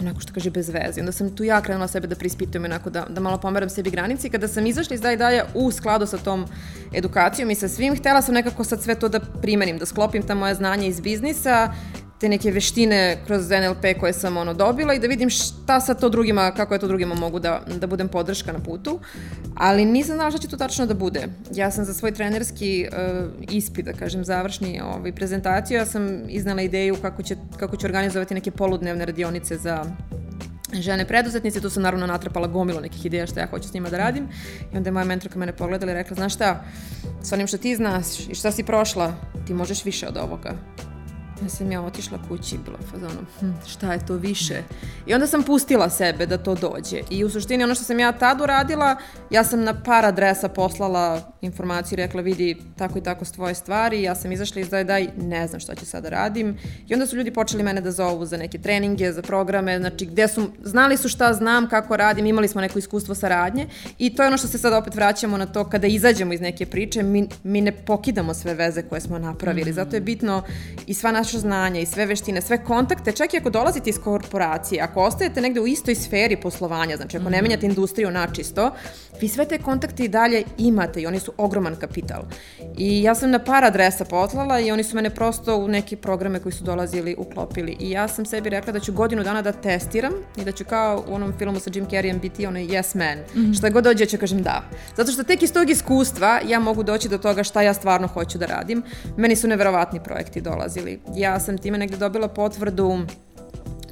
onako 0.00 0.20
što 0.20 0.32
kaže 0.32 0.50
bez 0.50 0.68
veze. 0.68 1.00
Onda 1.00 1.12
sam 1.12 1.36
tu 1.36 1.44
ja 1.44 1.60
krenula 1.60 1.88
sebe 1.88 2.06
da 2.06 2.16
prispitujem 2.16 2.64
onako 2.64 2.90
da, 2.90 3.06
da 3.08 3.20
malo 3.20 3.38
pomeram 3.38 3.68
sebi 3.68 3.90
granice 3.90 4.26
i 4.26 4.30
kada 4.30 4.48
sam 4.48 4.66
izašla 4.66 4.94
iz 4.94 5.00
Daj 5.00 5.16
Daja 5.16 5.44
u 5.54 5.70
skladu 5.72 6.06
sa 6.06 6.18
tom 6.18 6.46
edukacijom 6.94 7.50
i 7.50 7.54
sa 7.54 7.68
svim, 7.68 7.96
htela 7.96 8.22
sam 8.22 8.34
nekako 8.34 8.64
sad 8.64 8.82
sve 8.82 8.94
to 8.94 9.08
da 9.08 9.20
primenim, 9.20 9.78
da 9.78 9.86
sklopim 9.86 10.22
ta 10.22 10.34
moja 10.34 10.54
znanja 10.54 10.86
iz 10.86 11.00
biznisa 11.00 11.72
te 12.20 12.28
neke 12.28 12.50
veštine 12.50 13.16
kroz 13.26 13.50
NLP 13.50 14.00
koje 14.00 14.12
sam 14.12 14.36
ono 14.36 14.54
dobila 14.54 14.94
i 14.94 14.98
da 14.98 15.06
vidim 15.06 15.30
šta 15.30 15.80
sa 15.80 15.94
to 15.94 16.08
drugima, 16.08 16.50
kako 16.50 16.74
je 16.74 16.80
to 16.80 16.88
drugima 16.88 17.14
mogu 17.14 17.38
da, 17.38 17.62
da 17.76 17.86
budem 17.86 18.08
podrška 18.08 18.52
na 18.52 18.58
putu. 18.58 19.00
Ali 19.54 19.84
nisam 19.84 20.14
znala 20.14 20.30
šta 20.30 20.38
će 20.38 20.48
to 20.48 20.56
tačno 20.56 20.86
da 20.86 20.94
bude. 20.94 21.26
Ja 21.54 21.70
sam 21.70 21.84
za 21.84 21.94
svoj 21.94 22.12
trenerski 22.12 22.88
uh, 22.92 23.30
ispit, 23.50 23.84
da 23.84 23.92
kažem, 23.92 24.24
završni 24.24 24.80
ovaj, 24.80 25.12
prezentaciju, 25.12 25.76
ja 25.76 25.86
sam 25.86 26.28
iznala 26.28 26.62
ideju 26.62 26.96
kako 27.02 27.22
će, 27.22 27.36
kako 27.56 27.76
će 27.76 27.86
organizovati 27.86 28.34
neke 28.34 28.50
poludnevne 28.50 29.06
radionice 29.06 29.56
za 29.56 29.84
žene 30.72 31.04
preduzetnice, 31.04 31.60
tu 31.60 31.70
sam 31.70 31.82
naravno 31.82 32.06
natrapala 32.06 32.46
gomilo 32.46 32.80
nekih 32.80 33.06
ideja 33.06 33.26
šta 33.26 33.40
ja 33.40 33.46
hoću 33.46 33.68
s 33.68 33.72
njima 33.72 33.88
da 33.88 33.98
radim 33.98 34.28
i 34.72 34.76
onda 34.76 34.88
je 34.88 34.92
moja 34.92 35.04
mentorka 35.04 35.38
mene 35.38 35.56
pogledala 35.56 35.92
i 35.92 35.94
rekla, 35.94 36.14
znaš 36.14 36.34
šta, 36.34 36.64
s 37.22 37.32
onim 37.32 37.46
što 37.46 37.58
ti 37.58 37.76
znaš 37.76 38.28
i 38.28 38.34
šta 38.34 38.52
si 38.52 38.64
prošla, 38.64 39.14
ti 39.46 39.54
možeš 39.54 39.84
više 39.84 40.08
od 40.08 40.16
ovoga. 40.16 40.54
Ja 41.42 41.48
sam 41.48 41.72
ja 41.72 41.82
otišla 41.82 42.18
kući 42.28 42.54
i 42.54 42.58
bila 42.58 42.78
fazonom, 42.90 43.26
hm, 43.40 43.50
šta 43.66 43.92
je 43.92 44.06
to 44.06 44.14
više? 44.14 44.62
I 45.06 45.14
onda 45.14 45.26
sam 45.26 45.42
pustila 45.42 45.90
sebe 45.90 46.26
da 46.26 46.38
to 46.38 46.54
dođe. 46.54 47.00
I 47.10 47.24
u 47.24 47.30
suštini 47.30 47.64
ono 47.64 47.74
što 47.74 47.84
sam 47.84 48.00
ja 48.00 48.12
tad 48.12 48.40
uradila, 48.40 48.96
ja 49.30 49.44
sam 49.44 49.64
na 49.64 49.82
par 49.82 50.04
adresa 50.04 50.48
poslala 50.48 51.32
informaciju 51.42 51.96
i 51.96 52.02
rekla 52.02 52.22
vidi 52.22 52.56
tako 52.76 52.98
i 52.98 53.02
tako 53.02 53.24
s 53.24 53.32
tvoje 53.32 53.54
stvari. 53.54 54.02
Ja 54.02 54.14
sam 54.14 54.32
izašla 54.32 54.60
iz 54.60 54.68
daj 54.68 54.84
daj, 54.84 55.08
ne 55.22 55.46
znam 55.46 55.60
šta 55.60 55.74
ću 55.74 55.86
sada 55.86 56.00
da 56.00 56.16
radim. 56.16 56.56
I 56.88 56.94
onda 56.94 57.06
su 57.06 57.16
ljudi 57.16 57.30
počeli 57.30 57.62
mene 57.62 57.80
da 57.80 57.90
zovu 57.90 58.26
za 58.26 58.36
neke 58.36 58.58
treninge, 58.58 59.12
za 59.12 59.22
programe, 59.22 59.78
znači 59.78 60.06
gde 60.06 60.28
su, 60.28 60.50
znali 60.62 60.96
su 60.96 61.08
šta 61.08 61.32
znam, 61.32 61.68
kako 61.68 61.96
radim, 61.96 62.26
imali 62.26 62.48
smo 62.48 62.60
neko 62.60 62.78
iskustvo 62.78 63.14
saradnje. 63.14 63.66
I 63.98 64.14
to 64.14 64.22
je 64.22 64.26
ono 64.26 64.36
što 64.36 64.48
se 64.48 64.58
sad 64.58 64.72
opet 64.72 64.94
vraćamo 64.94 65.36
na 65.36 65.46
to 65.46 65.64
kada 65.64 65.86
izađemo 65.86 66.32
iz 66.32 66.40
neke 66.40 66.66
priče, 66.66 67.02
mi, 67.02 67.28
mi 67.42 67.60
ne 67.60 67.72
pokidamo 67.72 68.34
sve 68.34 68.54
veze 68.54 68.82
koje 68.82 69.00
smo 69.00 69.18
napravili. 69.18 69.70
Mm. 69.70 69.74
Zato 69.74 69.96
je 69.96 70.00
bitno 70.00 70.42
i 70.86 70.94
sva 70.94 71.12
naša 71.12 71.38
znanja 71.38 71.80
i 71.80 71.86
sve 71.86 72.06
veštine, 72.06 72.40
sve 72.40 72.64
kontakte, 72.64 73.12
čak 73.12 73.34
i 73.34 73.36
ako 73.36 73.50
dolazite 73.50 73.90
iz 73.90 73.98
korporacije, 73.98 74.82
ako 74.82 75.02
ostajete 75.02 75.40
negde 75.40 75.60
u 75.60 75.66
istoj 75.66 75.94
sferi 75.94 76.36
poslovanja, 76.36 76.96
znači 76.96 77.16
ako 77.16 77.30
ne 77.30 77.36
mhm. 77.36 77.44
menjate 77.44 77.66
industriju 77.66 78.10
načisto, 78.10 78.70
vi 79.20 79.28
sve 79.28 79.44
te 79.44 79.58
kontakte 79.58 80.04
i 80.04 80.08
dalje 80.08 80.42
imate 80.58 81.00
i 81.00 81.06
oni 81.06 81.20
su 81.20 81.29
ogroman 81.36 81.76
kapital. 81.76 82.22
I 82.78 83.02
ja 83.02 83.14
sam 83.14 83.30
na 83.30 83.38
par 83.38 83.64
adresa 83.64 84.04
poslala 84.04 84.60
i 84.60 84.70
oni 84.70 84.84
su 84.84 84.96
mene 84.96 85.10
prosto 85.10 85.56
u 85.56 85.68
neke 85.68 85.96
programe 85.96 86.40
koji 86.40 86.52
su 86.52 86.64
dolazili 86.64 87.16
uklopili. 87.18 87.76
I 87.80 87.90
ja 87.90 88.08
sam 88.08 88.24
sebi 88.24 88.50
rekla 88.50 88.72
da 88.72 88.80
ću 88.80 88.92
godinu 88.92 89.22
dana 89.22 89.42
da 89.42 89.52
testiram 89.52 90.12
i 90.36 90.44
da 90.44 90.52
ću 90.52 90.64
kao 90.64 91.04
u 91.08 91.14
onom 91.14 91.32
filmu 91.38 91.60
sa 91.60 91.70
Jim 91.74 91.86
Carreyem 91.86 92.20
biti 92.20 92.46
onaj 92.46 92.66
yes 92.66 92.96
man. 92.96 93.18
Mm 93.18 93.50
-hmm. 93.50 93.58
Šta 93.58 93.70
god 93.70 93.84
dođe 93.84 94.06
ću 94.06 94.18
kažem 94.18 94.42
da. 94.42 94.62
Zato 94.96 95.12
što 95.12 95.22
tek 95.22 95.42
iz 95.42 95.52
tog 95.52 95.70
iskustva 95.70 96.40
ja 96.48 96.60
mogu 96.60 96.82
doći 96.82 97.08
do 97.08 97.18
toga 97.18 97.44
šta 97.44 97.62
ja 97.62 97.74
stvarno 97.74 98.06
hoću 98.06 98.38
da 98.38 98.46
radim. 98.46 98.82
Meni 99.16 99.36
su 99.36 99.48
neverovatni 99.48 100.00
projekti 100.04 100.40
dolazili 100.40 101.00
ja 101.16 101.40
sam 101.40 101.58
time 101.58 101.78
negde 101.78 101.96
dobila 101.96 102.28
potvrdu 102.28 102.98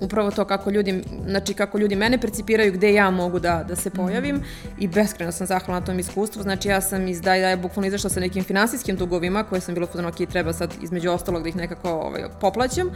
upravo 0.00 0.30
to 0.30 0.44
kako 0.44 0.70
ljudi, 0.70 1.04
znači 1.26 1.54
kako 1.54 1.78
ljudi 1.78 1.96
mene 1.96 2.20
percipiraju, 2.20 2.72
gde 2.72 2.92
ja 2.92 3.10
mogu 3.10 3.38
da, 3.38 3.64
da 3.68 3.76
se 3.76 3.90
pojavim 3.90 4.36
mm. 4.36 4.44
i 4.78 4.88
beskreno 4.88 5.32
sam 5.32 5.46
zahvalna 5.46 5.80
na 5.80 5.86
tom 5.86 5.98
iskustvu. 5.98 6.42
Znači 6.42 6.68
ja 6.68 6.80
sam 6.80 7.08
iz 7.08 7.20
Daj 7.20 7.40
Daj 7.40 7.56
bukvalno 7.56 7.86
izašla 7.86 8.10
sa 8.10 8.20
nekim 8.20 8.44
finansijskim 8.44 8.96
dugovima 8.96 9.42
koje 9.44 9.60
sam 9.60 9.74
bila 9.74 9.86
u 9.94 10.08
ok, 10.08 10.28
treba 10.30 10.52
sad 10.52 10.74
između 10.82 11.10
ostalog 11.10 11.42
da 11.42 11.48
ih 11.48 11.56
nekako 11.56 11.90
ovaj, 11.90 12.22
poplaćam 12.40 12.90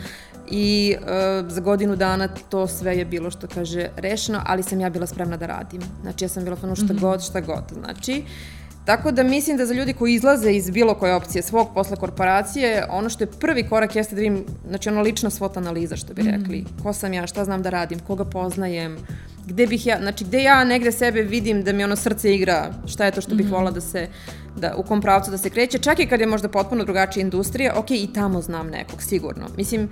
i 0.50 0.96
uh, 0.98 1.06
za 1.50 1.60
godinu 1.60 1.96
dana 1.96 2.28
to 2.48 2.66
sve 2.66 2.96
je 2.98 3.04
bilo 3.04 3.30
što 3.30 3.46
kaže 3.46 3.88
rešeno, 3.96 4.42
ali 4.46 4.62
sam 4.62 4.80
ja 4.80 4.90
bila 4.90 5.06
spremna 5.06 5.36
da 5.36 5.46
radim. 5.46 5.82
Znači 6.02 6.24
ja 6.24 6.28
sam 6.28 6.44
bila 6.44 6.56
fano 6.56 6.76
šta 6.76 6.84
mm 6.84 6.88
-hmm. 6.88 7.00
god, 7.00 7.24
šta 7.24 7.40
god. 7.40 7.64
Znači, 7.72 8.24
Tako 8.84 9.10
da 9.10 9.22
mislim 9.22 9.56
da 9.56 9.66
za 9.66 9.74
ljudi 9.74 9.92
koji 9.92 10.14
izlaze 10.14 10.52
iz 10.52 10.70
bilo 10.70 10.94
koje 10.94 11.14
opcije 11.14 11.42
svog 11.42 11.68
posla 11.74 11.96
korporacije, 11.96 12.86
ono 12.90 13.08
što 13.08 13.24
je 13.24 13.30
prvi 13.40 13.68
korak 13.68 13.96
jeste 13.96 14.14
da 14.14 14.22
im, 14.22 14.44
znači 14.68 14.88
ono 14.88 15.02
lična 15.02 15.30
svot 15.30 15.56
analiza 15.56 15.96
što 15.96 16.14
bi 16.14 16.22
mhm. 16.22 16.30
rekli. 16.30 16.58
Mm. 16.58 16.82
Ko 16.82 16.92
sam 16.92 17.12
ja, 17.12 17.26
šta 17.26 17.44
znam 17.44 17.62
da 17.62 17.70
radim, 17.70 17.98
koga 17.98 18.24
poznajem, 18.24 18.96
gde 19.46 19.66
bih 19.66 19.86
ja, 19.86 19.98
znači 20.00 20.24
gde 20.24 20.42
ja 20.42 20.64
negde 20.64 20.92
sebe 20.92 21.22
vidim 21.22 21.62
da 21.62 21.72
mi 21.72 21.84
ono 21.84 21.96
srce 21.96 22.34
igra, 22.34 22.72
šta 22.86 23.04
je 23.04 23.10
to 23.10 23.20
što 23.20 23.34
bih 23.34 23.46
mm 23.46 23.48
-hmm. 23.48 23.52
volila 23.52 23.70
da 23.70 23.80
se 23.80 24.08
da, 24.56 24.74
u 24.76 24.82
kom 24.82 25.00
pravcu 25.00 25.30
da 25.30 25.38
se 25.38 25.50
kreće, 25.50 25.78
čak 25.78 25.98
i 26.00 26.06
kad 26.06 26.20
je 26.20 26.26
možda 26.26 26.48
potpuno 26.48 26.84
drugačija 26.84 27.22
industrija, 27.22 27.74
ok, 27.76 27.90
i 27.90 28.08
tamo 28.14 28.42
znam 28.42 28.68
nekog, 28.68 29.02
sigurno. 29.02 29.46
Mislim, 29.56 29.88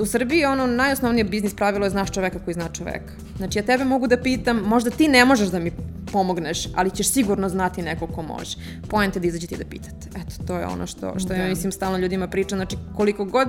u 0.00 0.06
Srbiji 0.06 0.44
ono 0.44 0.66
najosnovnije 0.66 1.24
biznis 1.24 1.54
pravilo 1.54 1.86
je 1.86 1.90
znaš 1.90 2.10
čoveka 2.10 2.38
koji 2.38 2.54
zna 2.54 2.68
čoveka. 2.68 3.12
Znači 3.36 3.58
ja 3.58 3.62
tebe 3.62 3.84
mogu 3.84 4.06
da 4.06 4.16
pitam, 4.16 4.56
možda 4.56 4.90
ti 4.90 5.08
ne 5.08 5.24
možeš 5.24 5.48
da 5.48 5.58
mi 5.58 5.72
pomogneš, 6.12 6.68
ali 6.74 6.90
ćeš 6.90 7.12
sigurno 7.12 7.48
znati 7.48 7.82
neko 7.82 8.06
ko 8.06 8.22
može. 8.22 8.56
Pojente 8.88 9.20
da 9.20 9.26
izađete 9.26 9.54
i 9.54 9.58
da 9.58 9.64
pitate. 9.64 10.08
Eto, 10.08 10.46
to 10.46 10.58
je 10.58 10.66
ono 10.66 10.86
što, 10.86 11.18
što 11.18 11.28
da. 11.28 11.34
ja 11.34 11.48
mislim 11.48 11.72
stalno 11.72 11.98
ljudima 11.98 12.28
pričam. 12.28 12.58
Znači 12.58 12.76
koliko 12.96 13.24
god, 13.24 13.48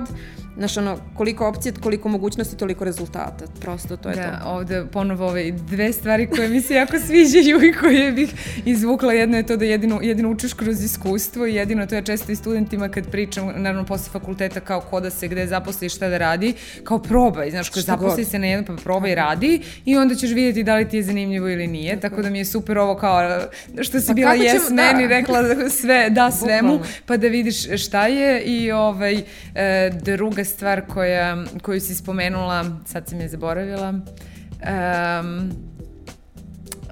znaš 0.56 0.76
ono, 0.76 0.98
koliko 1.16 1.48
opcije, 1.48 1.72
koliko 1.82 2.08
mogućnosti, 2.08 2.56
toliko 2.56 2.84
rezultata. 2.84 3.44
Prosto 3.60 3.96
to 3.96 4.08
je 4.08 4.16
da, 4.16 4.22
to. 4.22 4.30
Da, 4.30 4.50
ovde 4.50 4.84
ponovo 4.92 5.26
ove 5.26 5.50
dve 5.50 5.92
stvari 5.92 6.30
koje 6.30 6.48
mi 6.48 6.60
se 6.60 6.74
jako 6.74 6.98
sviđaju 7.06 7.64
i 7.64 7.72
koje 7.72 8.12
bih 8.12 8.34
izvukla. 8.64 9.12
Jedno 9.12 9.36
je 9.36 9.46
to 9.46 9.56
da 9.56 9.64
jedino, 9.64 10.00
jedino 10.08 10.30
učiš 10.30 10.52
kroz 10.54 10.84
iskustvo 10.84 11.46
i 11.46 11.54
jedino 11.54 11.86
to 11.86 11.94
je 11.94 12.02
često 12.02 12.32
i 12.32 12.36
studentima 12.36 12.88
kad 12.88 13.10
pričam, 13.10 13.52
naravno 13.56 13.84
posle 13.84 14.12
fakulteta 14.12 14.60
kao 14.60 14.80
ko 14.80 15.00
da 15.00 15.10
se 15.10 15.28
gde 15.28 15.46
zaposli 15.46 15.88
šta 15.88 16.08
da 16.08 16.18
radi, 16.18 16.54
kao 16.84 16.98
probaj, 16.98 17.50
znaš, 17.50 17.68
kad 17.70 17.82
zaposli 17.82 18.24
se 18.24 18.38
na 18.38 18.46
jedno 18.46 18.76
pa 18.76 18.82
probaj 18.82 19.14
radi 19.14 19.60
i 19.84 19.96
onda 19.96 20.14
ćeš 20.14 20.30
vidjeti 20.30 20.62
da 20.62 20.76
li 20.76 20.88
ti 20.88 20.96
je 20.96 21.02
zanimljivo 21.02 21.48
ili 21.48 21.66
nije, 21.66 22.00
tako 22.00 22.22
da 22.22 22.30
mi 22.30 22.38
je 22.38 22.44
super 22.44 22.78
ovo 22.78 22.94
kao 22.94 23.40
što 23.82 24.00
si 24.00 24.06
pa 24.06 24.12
bila 24.12 24.34
jes 24.34 24.52
ćemo, 24.52 24.76
meni 24.76 25.02
da. 25.02 25.08
rekla 25.08 25.70
sve, 25.70 26.10
da 26.10 26.30
svemu, 26.30 26.80
pa 27.06 27.16
da 27.16 27.28
vidiš 27.28 27.82
šta 27.84 28.06
je 28.06 28.42
i 28.42 28.72
ovaj, 28.72 29.22
e, 29.54 29.90
druga 30.02 30.44
stvar 30.44 30.86
koja, 30.86 31.44
koju 31.62 31.80
si 31.80 31.94
spomenula, 31.94 32.80
sad 32.86 33.08
sam 33.08 33.20
je 33.20 33.28
zaboravila, 33.28 33.88
um, 33.90 35.73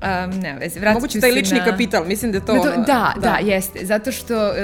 Um, 0.03 0.41
ne 0.41 0.55
veze, 0.61 0.81
vratit 0.81 0.95
Moguće 0.95 1.21
taj 1.21 1.31
lični 1.31 1.59
na... 1.59 1.65
kapital, 1.65 2.05
mislim 2.05 2.33
da 2.33 2.41
to... 2.41 2.47
to 2.47 2.53
ono, 2.53 2.71
da, 2.71 3.13
da, 3.15 3.21
da, 3.21 3.39
jeste. 3.43 3.87
Zato 3.87 4.13
što 4.13 4.49
uh, 4.49 4.55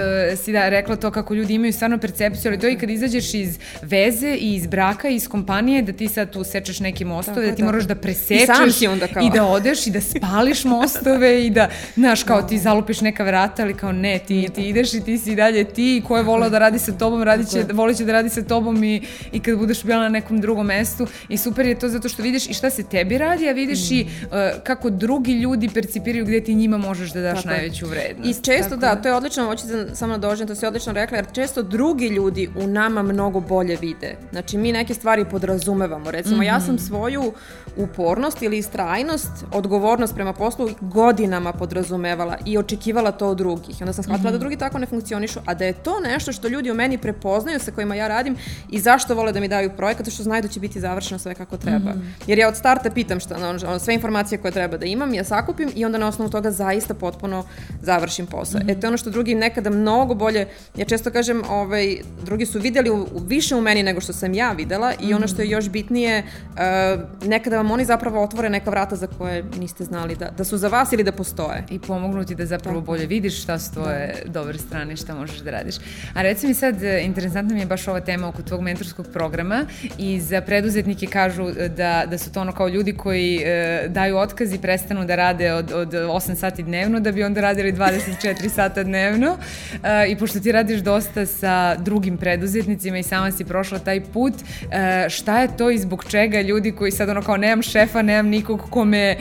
si 0.45 0.53
da 0.53 0.69
rekla 0.69 0.97
to 0.97 1.11
kako 1.11 1.35
ljudi 1.35 1.55
imaju 1.55 1.73
stvarno 1.73 1.99
percepciju, 1.99 2.51
ali 2.51 2.61
to 2.61 2.69
i 2.69 2.77
kad 2.77 2.91
izađeš 2.91 3.35
iz 3.35 3.59
veze 3.83 4.37
i 4.41 4.55
iz 4.55 4.67
braka 4.67 5.09
i 5.09 5.15
iz 5.15 5.29
kompanije, 5.29 5.83
da 5.83 5.93
ti 5.93 6.09
sad 6.09 6.31
tu 6.31 6.45
sečeš 6.45 6.81
neke 6.81 7.05
mostove, 7.05 7.37
tako, 7.37 7.51
da 7.51 7.57
ti 7.57 7.63
moraš 7.63 7.85
da 7.85 7.95
presečeš 7.95 8.83
I, 8.83 8.87
onda 8.87 9.07
kao... 9.07 9.23
i 9.23 9.31
da 9.31 9.45
odeš 9.45 9.87
i 9.87 9.91
da 9.91 10.01
spališ 10.01 10.65
mostove 10.65 11.47
i 11.47 11.51
da, 11.51 11.69
znaš, 11.95 12.23
kao 12.23 12.43
ti 12.43 12.59
zalupiš 12.59 13.01
neka 13.01 13.25
vrata, 13.25 13.63
ali 13.63 13.75
kao 13.75 13.93
ne, 13.93 14.19
ti, 14.19 14.49
ti 14.55 14.69
ideš 14.69 14.95
i 14.95 15.01
ti 15.01 15.19
si 15.19 15.33
i 15.33 15.37
dalje 15.37 15.65
ti, 15.65 16.03
ko 16.09 16.17
je 16.17 16.23
volao 16.23 16.51
da 16.51 16.59
radi 16.59 16.79
sa 16.79 16.93
tobom, 16.93 17.23
radi 17.23 17.47
će, 17.47 17.65
voli 17.73 17.95
će 17.95 18.05
da 18.05 18.13
radi 18.13 18.29
sa 18.29 18.43
tobom 18.43 18.85
i, 18.85 19.03
i 19.33 19.41
kad 19.41 19.59
budeš 19.59 19.85
bila 19.85 19.99
na 19.99 20.09
nekom 20.09 20.41
drugom 20.41 20.67
mestu 20.67 21.07
i 21.29 21.37
super 21.37 21.67
je 21.67 21.79
to 21.79 21.89
zato 21.89 22.09
što 22.09 22.23
vidiš 22.23 22.47
i 22.47 22.55
šta 22.55 22.71
se 22.71 22.83
tebi 22.83 23.19
radi, 23.19 23.49
a 23.49 23.53
vidiš 23.53 23.91
mm. 23.91 23.95
i 23.95 24.03
uh, 24.03 24.63
kako 24.63 24.91
drugi 24.91 25.28
drugi 25.29 25.43
ljudi 25.43 25.69
percipiraju 25.69 26.25
gde 26.25 26.41
ti 26.41 26.55
njima 26.55 26.79
možeš 26.79 27.13
da 27.13 27.21
daš 27.21 27.43
Tako 27.43 27.55
najveću 27.55 27.87
vrednost. 27.87 28.41
I 28.41 28.45
često, 28.45 28.77
da, 28.77 28.95
da, 28.95 29.03
to 29.03 29.09
je 29.09 29.15
odlično, 29.15 29.45
hoću 29.45 29.67
da 29.67 29.95
samo 29.95 30.19
dođem, 30.19 30.49
to 30.49 30.55
si 30.55 30.67
odlično 30.67 30.93
rekla, 30.93 31.17
jer 31.17 31.27
često 31.33 31.63
drugi 31.63 32.07
ljudi 32.07 32.49
u 32.57 32.67
nama 32.67 33.03
mnogo 33.03 33.41
bolje 33.41 33.77
vide. 33.81 34.17
Znači, 34.31 34.59
mi 34.59 34.73
neke 34.73 34.95
stvari 34.95 35.25
podrazumevamo. 35.25 36.11
Recimo, 36.11 36.37
mm 36.37 36.41
-hmm. 36.41 36.47
ja 36.47 36.61
sam 36.61 36.75
mhm. 36.75 36.85
svoju 36.85 37.33
upornost 37.77 38.43
ili 38.43 38.59
istrajnost, 38.59 39.31
odgovornost 39.53 40.15
prema 40.15 40.33
poslu 40.33 40.71
godinama 40.81 41.53
podrazumevala 41.53 42.37
i 42.47 42.59
očekivala 42.59 43.13
to 43.13 43.29
od 43.29 43.39
drugih. 43.39 43.77
Onda 43.81 43.93
sam 43.93 44.05
shvatila 44.05 44.17
mm 44.17 44.21
-hmm. 44.21 44.33
da 44.33 44.37
mhm. 44.37 44.41
drugi 44.41 44.57
tako 44.57 44.79
ne 44.79 44.87
funkcionišu, 44.87 45.41
a 45.47 45.55
da 45.55 45.65
je 45.65 45.73
to 45.73 46.01
nešto 46.01 46.33
što 46.33 46.49
ljudi 46.49 46.71
u 46.71 46.75
meni 46.75 46.99
prepoznaju 46.99 47.61
sa 47.61 47.71
kojima 47.71 47.95
ja 47.95 48.09
radim 48.09 48.37
i 48.71 48.81
zašto 48.81 49.15
vole 49.15 49.33
da 49.33 49.41
mi 49.41 49.49
daju 49.49 49.71
projekat, 49.77 50.11
što 50.11 50.23
znaju 50.23 50.43
da 50.43 50.49
će 50.49 50.61
biti 50.61 50.81
završeno 50.81 51.19
sve 51.19 51.35
kako 51.35 51.57
treba. 51.57 51.91
Mm 51.91 51.99
-hmm. 51.99 52.27
Jer 52.27 52.39
ja 52.39 52.49
od 52.49 52.57
starta 52.57 52.91
pitam 52.91 53.21
šta, 53.21 53.49
ono, 53.49 53.79
sve 53.79 53.95
informacije 53.95 54.39
koje 54.39 54.53
treba 54.53 54.77
da 54.77 54.87
imam, 54.87 55.15
ja 55.19 55.25
sakupim 55.25 55.71
i 55.75 55.85
onda 55.85 55.99
na 55.99 56.09
osnovu 56.09 56.31
toga 56.31 56.51
zaista 56.51 56.95
potpuno 56.95 57.45
završim 57.83 58.27
posao. 58.27 58.61
Mm 58.61 58.67
-hmm. 58.67 58.73
E 58.73 58.81
to 58.81 58.87
je 58.87 58.89
ono 58.89 58.97
što 58.97 59.11
drugi 59.11 59.35
nekada 59.35 59.71
mnogo 59.71 60.15
bolje, 60.15 60.47
ja 60.77 60.85
često 60.85 61.11
kažem, 61.11 61.43
ovaj, 61.51 61.99
drugi 62.25 62.47
su 62.47 62.59
videli 62.61 62.91
u, 62.91 63.07
više 63.27 63.57
u 63.57 63.61
meni 63.61 63.83
nego 63.83 64.01
što 64.01 64.13
sam 64.13 64.35
ja 64.35 64.53
videla 64.53 64.93
i 65.01 65.15
ono 65.15 65.29
što 65.29 65.43
je 65.43 65.51
još 65.51 65.69
bitnije, 65.69 66.23
uh, 66.23 67.29
nekada 67.29 67.57
vam 67.57 67.71
oni 67.71 67.85
zapravo 67.85 68.23
otvore 68.23 68.51
neka 68.51 68.71
vrata 68.71 68.97
za 68.97 69.07
koje 69.07 69.45
niste 69.59 69.85
znali 69.85 70.17
da, 70.17 70.31
da 70.31 70.45
su 70.45 70.57
za 70.57 70.69
vas 70.69 70.93
ili 70.93 71.03
da 71.03 71.13
postoje. 71.13 71.65
I 71.71 71.79
pomognu 71.79 72.25
ti 72.25 72.35
da 72.35 72.47
zapravo 72.47 72.81
bolje 72.81 73.07
vidiš 73.07 73.43
šta 73.43 73.59
su 73.59 73.73
tvoje 73.75 74.23
da. 74.25 74.33
dobre 74.33 74.59
strane, 74.59 74.97
šta 74.97 75.15
možeš 75.15 75.39
da 75.39 75.51
radiš. 75.51 75.75
A 76.15 76.23
reci 76.23 76.47
mi 76.47 76.55
sad, 76.55 76.83
e, 76.83 77.03
interesantna 77.05 77.55
mi 77.55 77.61
je 77.61 77.67
baš 77.67 77.89
ova 77.89 78.01
tema 78.01 78.29
oko 78.29 78.43
tvog 78.43 78.61
mentorskog 78.61 79.07
programa 79.13 79.67
i 79.99 80.21
za 80.21 80.41
preduzetnike 80.41 81.07
kažu 81.07 81.51
da, 81.77 82.05
da 82.11 82.19
su 82.19 82.33
to 82.33 82.41
ono 82.41 82.53
kao 82.53 82.69
ljudi 82.69 82.93
koji 82.93 83.37
uh, 83.37 83.93
daju 83.93 84.17
otkaz 84.17 84.53
i 84.53 84.59
prestanu 84.59 85.05
da 85.09 85.17
rade 85.17 85.53
od, 85.53 85.73
od 85.73 85.93
8 85.93 86.35
sati 86.35 86.63
dnevno, 86.63 87.01
da 87.01 87.13
bi 87.13 87.25
onda 87.25 87.41
radili 87.41 87.73
24 87.73 88.49
sata 88.49 88.83
dnevno. 88.83 89.31
Uh, 89.33 89.79
I 90.09 90.17
pošto 90.17 90.41
ti 90.41 90.53
radiš 90.53 90.81
dosta 90.81 91.27
sa 91.27 91.75
drugim 91.75 92.17
preduzetnicima 92.17 92.99
i 92.99 93.03
sama 93.03 93.33
si 93.33 93.45
prošla 93.45 93.79
taj 93.79 94.01
put, 94.01 94.35
uh, 94.35 95.09
šta 95.09 95.41
je 95.41 95.57
to 95.57 95.71
i 95.71 95.79
zbog 95.79 96.05
čega 96.05 96.41
ljudi 96.41 96.73
koji 96.73 96.93
sad 96.93 97.09
ono 97.09 97.23
kao 97.23 97.37
nemam 97.37 97.63
šefa, 97.63 98.03
nemam 98.03 98.27
nikog 98.27 98.61
ko 98.71 98.85
me 98.85 99.17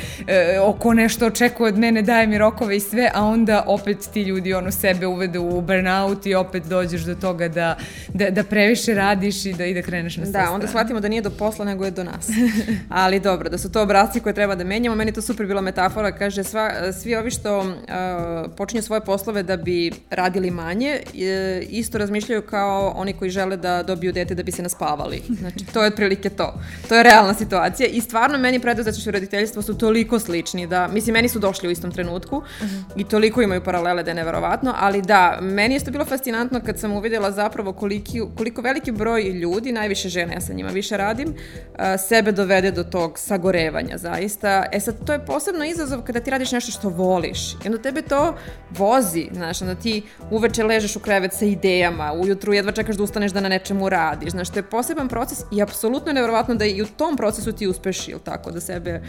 uh, 0.66 0.80
ko 0.80 0.94
nešto 0.94 1.26
očekuje 1.28 1.68
od 1.68 1.78
mene, 1.78 2.02
daje 2.02 2.28
mi 2.28 2.38
rokove 2.38 2.78
i 2.78 2.80
sve, 2.80 3.12
a 3.14 3.24
onda 3.24 3.64
opet 3.68 3.98
ti 4.14 4.22
ljudi 4.22 4.54
ono 4.54 4.72
sebe 4.72 5.08
uvede 5.08 5.40
u 5.40 5.62
burnout 5.62 6.26
i 6.26 6.36
opet 6.36 6.64
dođeš 6.64 7.02
do 7.02 7.16
toga 7.16 7.48
da, 7.48 7.78
da, 8.14 8.30
da 8.30 8.44
previše 8.44 8.94
radiš 8.94 9.46
i 9.46 9.54
da, 9.54 9.66
i 9.66 9.74
da 9.74 9.82
kreneš 9.82 10.18
na 10.18 10.26
sve 10.26 10.34
Da, 10.34 10.52
onda 10.52 10.68
shvatimo 10.68 11.00
da 11.00 11.08
nije 11.08 11.22
do 11.22 11.30
posla 11.30 11.66
nego 11.66 11.86
je 11.86 11.92
do 11.92 12.04
nas. 12.04 12.30
Ali 12.90 13.20
dobro, 13.20 13.50
da 13.50 13.58
su 13.58 13.72
to 13.72 13.82
obrazci 13.82 14.20
koje 14.20 14.34
treba 14.34 14.56
da 14.56 14.64
menjamo. 14.64 14.96
Meni 14.96 15.12
to 15.12 15.22
super 15.22 15.46
bila 15.46 15.62
metafora 15.68 16.12
kaže, 16.12 16.44
sva, 16.44 16.94
svi 16.94 17.16
ovi 17.16 17.32
što 17.32 17.60
uh, 17.60 17.68
počinju 18.58 18.82
svoje 18.82 19.02
poslove 19.02 19.44
da 19.44 19.58
bi 19.58 19.92
radili 20.10 20.52
manje, 20.52 21.00
e, 21.16 21.62
isto 21.70 21.98
razmišljaju 21.98 22.42
kao 22.42 22.94
oni 22.96 23.14
koji 23.14 23.32
žele 23.32 23.58
da 23.58 23.84
dobiju 23.84 24.14
dete 24.14 24.36
da 24.36 24.44
bi 24.44 24.52
se 24.52 24.64
naspavali. 24.64 25.22
Znači, 25.40 25.66
to 25.74 25.84
je 25.84 25.88
otprilike 25.88 26.30
to. 26.30 26.54
To 26.90 26.96
je 26.96 27.04
realna 27.04 27.34
situacija 27.34 27.88
i 27.88 28.02
stvarno 28.02 28.38
meni 28.38 28.60
preduzetništvo 28.60 29.10
i 29.10 29.14
roditeljstvo 29.14 29.62
su 29.62 29.78
toliko 29.78 30.20
slični 30.20 30.68
da, 30.68 30.88
mislim, 30.88 31.14
meni 31.14 31.30
su 31.30 31.40
došli 31.40 31.68
u 31.68 31.72
istom 31.72 31.92
trenutku 31.92 32.38
uh 32.38 32.44
-huh. 32.44 32.84
i 32.96 33.04
toliko 33.04 33.42
imaju 33.42 33.64
paralele 33.64 34.04
da 34.04 34.12
je 34.12 34.16
neverovatno, 34.16 34.74
ali 34.78 35.02
da, 35.02 35.40
meni 35.42 35.76
je 35.76 35.84
to 35.84 35.92
bilo 35.92 36.06
fascinantno 36.06 36.62
kad 36.66 36.80
sam 36.80 36.92
uvidjela 36.92 37.32
zapravo 37.32 37.74
koliki, 37.74 38.22
koliko 38.38 38.62
veliki 38.62 38.92
broj 38.92 39.24
ljudi, 39.24 39.72
najviše 39.72 40.10
žene, 40.10 40.34
ja 40.34 40.42
sa 40.42 40.54
njima 40.54 40.70
više 40.70 40.98
radim, 40.98 41.30
uh, 41.30 41.80
sebe 42.08 42.32
dovede 42.32 42.72
do 42.72 42.84
tog 42.84 43.20
sagorevanja, 43.20 43.98
zaista. 43.98 44.66
E 44.72 44.80
sad, 44.80 45.06
to 45.06 45.14
je 45.14 45.26
posebno 45.26 45.57
izazov 45.66 46.02
kada 46.02 46.20
ti 46.20 46.32
radiš 46.32 46.52
nešto 46.52 46.72
što 46.72 46.90
voliš. 46.90 47.54
I 47.54 47.58
onda 47.66 47.78
tebe 47.78 48.02
to 48.02 48.36
vozi, 48.70 49.30
znaš, 49.34 49.62
onda 49.62 49.76
ti 49.76 50.04
uveče 50.32 50.64
ležeš 50.64 50.96
u 50.96 51.00
krevet 51.00 51.34
sa 51.34 51.46
idejama, 51.46 52.14
ujutru 52.14 52.54
jedva 52.54 52.72
čekaš 52.72 52.96
da 52.96 53.04
ustaneš 53.04 53.32
da 53.32 53.42
na 53.42 53.50
nečemu 53.50 53.90
radiš. 53.90 54.32
Znaš, 54.32 54.50
to 54.50 54.60
je 54.60 54.64
poseban 54.64 55.08
proces 55.08 55.40
i 55.52 55.62
apsolutno 55.62 56.10
je 56.10 56.14
nevjerovatno 56.14 56.56
da 56.56 56.66
i 56.66 56.82
u 56.82 56.86
tom 56.86 57.18
procesu 57.18 57.52
ti 57.52 57.68
uspeš, 57.68 58.08
ili 58.08 58.20
tako, 58.20 58.52
da 58.52 58.62
sebe 58.62 59.02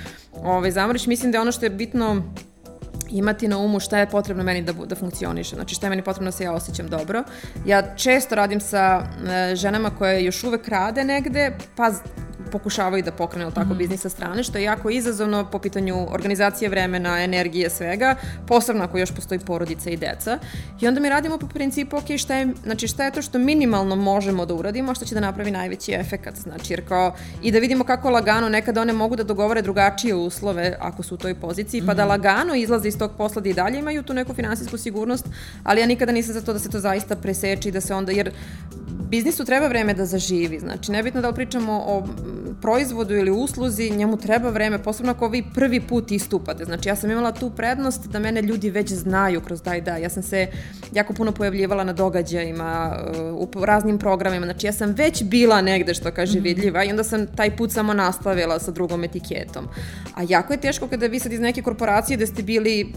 ovaj, 0.43 0.71
zamoriš. 0.71 1.07
Mislim 1.07 1.33
da 1.33 1.39
je 1.39 1.43
ono 1.43 1.53
što 1.53 1.67
je 1.67 1.71
bitno 1.71 2.23
imati 3.11 3.49
na 3.49 3.59
umu 3.59 3.81
šta 3.81 3.99
je 3.99 4.11
potrebno 4.11 4.45
meni 4.45 4.63
da, 4.63 4.73
da 4.73 4.95
funkcioniše, 4.95 5.55
znači 5.55 5.75
šta 5.75 5.87
je 5.87 5.91
meni 5.91 6.03
potrebno 6.03 6.31
da 6.31 6.37
se 6.37 6.45
ja 6.45 6.53
osjećam 6.53 6.89
dobro. 6.89 7.25
Ja 7.67 7.95
često 7.97 8.35
radim 8.35 8.61
sa 8.61 9.03
e, 9.03 9.57
ženama 9.57 9.91
koje 9.91 10.25
još 10.25 10.45
uvek 10.45 10.69
rade 10.69 11.05
negde, 11.05 11.57
pa 11.77 11.93
pokušavaju 12.49 13.03
da 13.03 13.13
pokrenu 13.13 13.51
tako 13.51 13.75
mm. 13.75 13.79
biznis 13.79 14.01
sa 14.01 14.09
strane, 14.09 14.43
što 14.43 14.59
je 14.59 14.65
jako 14.65 14.91
izazovno 14.91 15.51
po 15.51 15.59
pitanju 15.59 16.07
organizacije 16.11 16.69
vremena, 16.69 17.23
energije, 17.23 17.71
svega, 17.71 18.15
posebno 18.47 18.85
ako 18.85 18.99
još 18.99 19.15
postoji 19.15 19.41
porodica 19.41 19.91
i 19.91 19.97
deca. 19.97 20.39
I 20.81 20.89
onda 20.89 21.01
mi 21.01 21.09
radimo 21.09 21.39
po 21.39 21.47
principu, 21.47 21.97
ok, 21.97 22.05
šta 22.19 22.35
je, 22.35 22.49
znači 22.65 22.89
šta 22.89 23.05
je 23.05 23.11
to 23.11 23.23
što 23.23 23.39
minimalno 23.39 23.97
možemo 23.97 24.47
da 24.47 24.55
uradimo, 24.55 24.95
što 24.95 25.05
će 25.05 25.15
da 25.15 25.21
napravi 25.21 25.51
najveći 25.51 25.93
efekat, 25.93 26.35
znači 26.35 26.73
jer 26.73 26.89
kao 26.89 27.15
i 27.43 27.53
da 27.53 27.59
vidimo 27.59 27.85
kako 27.85 28.11
lagano 28.11 28.49
nekada 28.49 28.81
one 28.81 28.93
mogu 28.93 29.17
da 29.17 29.23
dogovore 29.23 29.63
drugačije 29.63 30.15
uslove 30.15 30.77
ako 30.81 31.03
su 31.03 31.15
u 31.15 31.19
toj 31.19 31.35
poziciji, 31.35 31.83
pa 31.87 31.95
da 31.95 32.03
mhm. 32.03 32.11
lagano 32.11 32.55
izlaze 32.55 32.89
iz 32.89 32.98
tog 32.99 33.11
posla 33.17 33.43
da 33.43 33.49
i 33.49 33.55
dalje 33.55 33.79
imaju 33.79 34.03
tu 34.03 34.15
neku 34.15 34.35
finansijsku 34.35 34.79
sigurnost, 34.79 35.27
ali 35.65 35.81
ja 35.81 35.87
nikada 35.87 36.13
nisam 36.13 36.35
za 36.35 36.41
to 36.41 36.53
da 36.53 36.59
se 36.59 36.71
to 36.71 36.81
zaista 36.81 37.17
preseči, 37.17 37.71
da 37.71 37.81
se 37.81 37.95
onda, 37.95 38.13
jer 38.13 38.33
biznisu 39.11 39.45
treba 39.45 39.69
vreme 39.69 39.95
da 39.95 40.07
zaživi, 40.07 40.59
znači 40.59 40.93
nebitno 40.93 41.21
da 41.21 41.29
li 41.29 41.35
pričamo 41.35 41.73
o 41.87 42.07
proizvodu 42.61 43.15
ili 43.15 43.31
usluzi, 43.31 43.91
njemu 43.91 44.17
treba 44.17 44.51
vreme, 44.51 44.83
posebno 44.83 45.13
ako 45.13 45.29
vi 45.29 45.45
prvi 45.55 45.81
put 45.81 46.13
istupate. 46.13 46.65
Znači 46.65 46.89
ja 46.89 46.97
sam 46.97 47.11
imala 47.11 47.33
tu 47.33 47.51
prednost 47.51 48.07
da 48.07 48.19
mene 48.19 48.43
ljudi 48.43 48.71
već 48.71 48.93
znaju 48.93 49.41
kroz 49.41 49.63
daj 49.63 49.81
da. 49.81 49.97
Ja 49.97 50.09
sam 50.09 50.23
se 50.23 50.47
jako 50.93 51.13
puno 51.13 51.33
pojavljivala 51.33 51.85
na 51.85 51.93
događajima, 51.93 52.99
u 53.33 53.49
raznim 53.65 53.99
programima, 53.99 54.47
znači 54.47 54.67
ja 54.67 54.73
sam 54.73 54.93
već 54.93 55.25
bila 55.25 55.61
negde 55.61 55.95
što 55.95 56.11
kaže 56.11 56.39
mhm. 56.39 56.45
vidljiva 56.45 56.85
i 56.85 56.91
onda 56.91 57.05
sam 57.05 57.27
taj 57.27 57.57
put 57.57 57.73
samo 57.73 57.95
nastavila 57.95 58.59
sa 58.59 58.71
drugom 58.71 59.05
etiketom. 59.05 59.69
A 60.15 60.23
jako 60.29 60.53
je 60.53 60.61
teško 60.61 60.89
kada 60.89 61.07
vi 61.07 61.19
sad 61.19 61.33
iz 61.33 61.41
neke 61.41 61.63
korporacije 61.63 62.17
da 62.17 62.27
ste 62.27 62.43
bili 62.43 62.88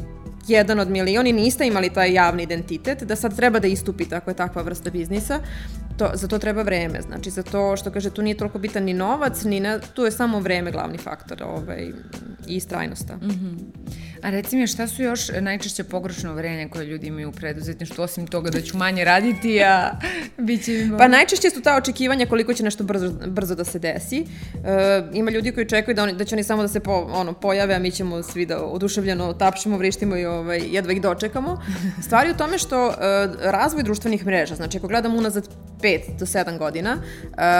jedan 0.48 0.80
od 0.80 0.90
milioni, 0.90 1.34
niste 1.34 1.68
imali 1.68 1.90
taj 1.90 2.14
javni 2.14 2.44
identitet, 2.44 3.04
da 3.04 3.16
sad 3.16 3.36
treba 3.36 3.60
da 3.60 3.68
istupite 3.68 4.16
ako 4.16 4.32
je 4.32 4.36
takva 4.36 4.62
vrsta 4.62 4.90
biznisa, 4.90 5.40
to, 5.98 6.12
za 6.14 6.28
to 6.28 6.40
treba 6.40 6.62
vreme. 6.62 7.02
Znači, 7.02 7.30
za 7.30 7.44
to 7.44 7.78
što 7.78 7.92
kaže, 7.92 8.10
tu 8.10 8.22
nije 8.22 8.38
toliko 8.38 8.60
bitan 8.60 8.84
ni 8.84 8.94
novac, 8.94 9.44
ni 9.44 9.60
na, 9.60 9.80
tu 9.80 10.06
je 10.06 10.12
samo 10.12 10.40
vreme 10.40 10.72
glavni 10.72 10.98
faktor 10.98 11.44
ovaj, 11.44 11.92
i 12.48 12.56
istrajnosta. 12.56 13.16
Mm 13.16 13.30
-hmm. 13.30 13.56
A 14.24 14.30
reci 14.30 14.56
mi, 14.56 14.68
šta 14.68 14.88
su 14.88 15.04
još 15.04 15.30
najčešće 15.42 15.84
pogrešne 15.84 16.32
uverenja 16.32 16.70
koje 16.70 16.86
ljudi 16.86 17.08
imaju 17.08 17.30
u 17.30 17.32
preduzetništvu, 17.32 18.04
osim 18.04 18.28
toga 18.28 18.50
da 18.50 18.62
ću 18.62 18.78
manje 18.78 19.06
raditi, 19.06 19.64
a 19.64 19.92
bit 20.48 20.66
će 20.66 20.90
Pa 20.98 21.08
najčešće 21.08 21.50
su 21.50 21.62
ta 21.62 21.76
očekivanja 21.78 22.26
koliko 22.26 22.54
će 22.54 22.64
nešto 22.64 22.84
brzo, 22.84 23.12
brzo 23.28 23.56
da 23.56 23.64
se 23.64 23.80
desi. 23.80 24.20
E, 24.20 24.26
ima 25.14 25.32
ljudi 25.32 25.52
koji 25.52 25.68
čekaju 25.68 25.96
da, 25.96 26.04
oni, 26.04 26.14
da 26.14 26.26
će 26.26 26.36
oni 26.36 26.44
samo 26.44 26.62
da 26.62 26.68
se 26.68 26.80
po, 26.80 27.10
ono, 27.12 27.34
pojave, 27.34 27.76
a 27.76 27.80
mi 27.80 27.92
ćemo 27.92 28.24
svi 28.24 28.46
da 28.46 28.64
oduševljeno 28.64 29.34
tapšemo, 29.34 29.78
vrištimo 29.78 30.16
i 30.18 30.26
ovaj, 30.26 30.62
jedva 30.72 30.94
ih 30.94 31.02
dočekamo. 31.02 31.62
Stvari 32.06 32.32
u 32.32 32.38
tome 32.38 32.58
što 32.58 32.88
e, 32.88 32.94
razvoj 33.40 33.84
društvenih 33.84 34.26
mreža, 34.26 34.56
znači 34.56 34.78
ako 34.78 34.88
gledamo 34.88 35.18
unazad 35.18 35.50
5 35.82 36.00
do 36.20 36.26
7 36.26 36.58
godina, 36.58 36.92
e, 36.92 37.00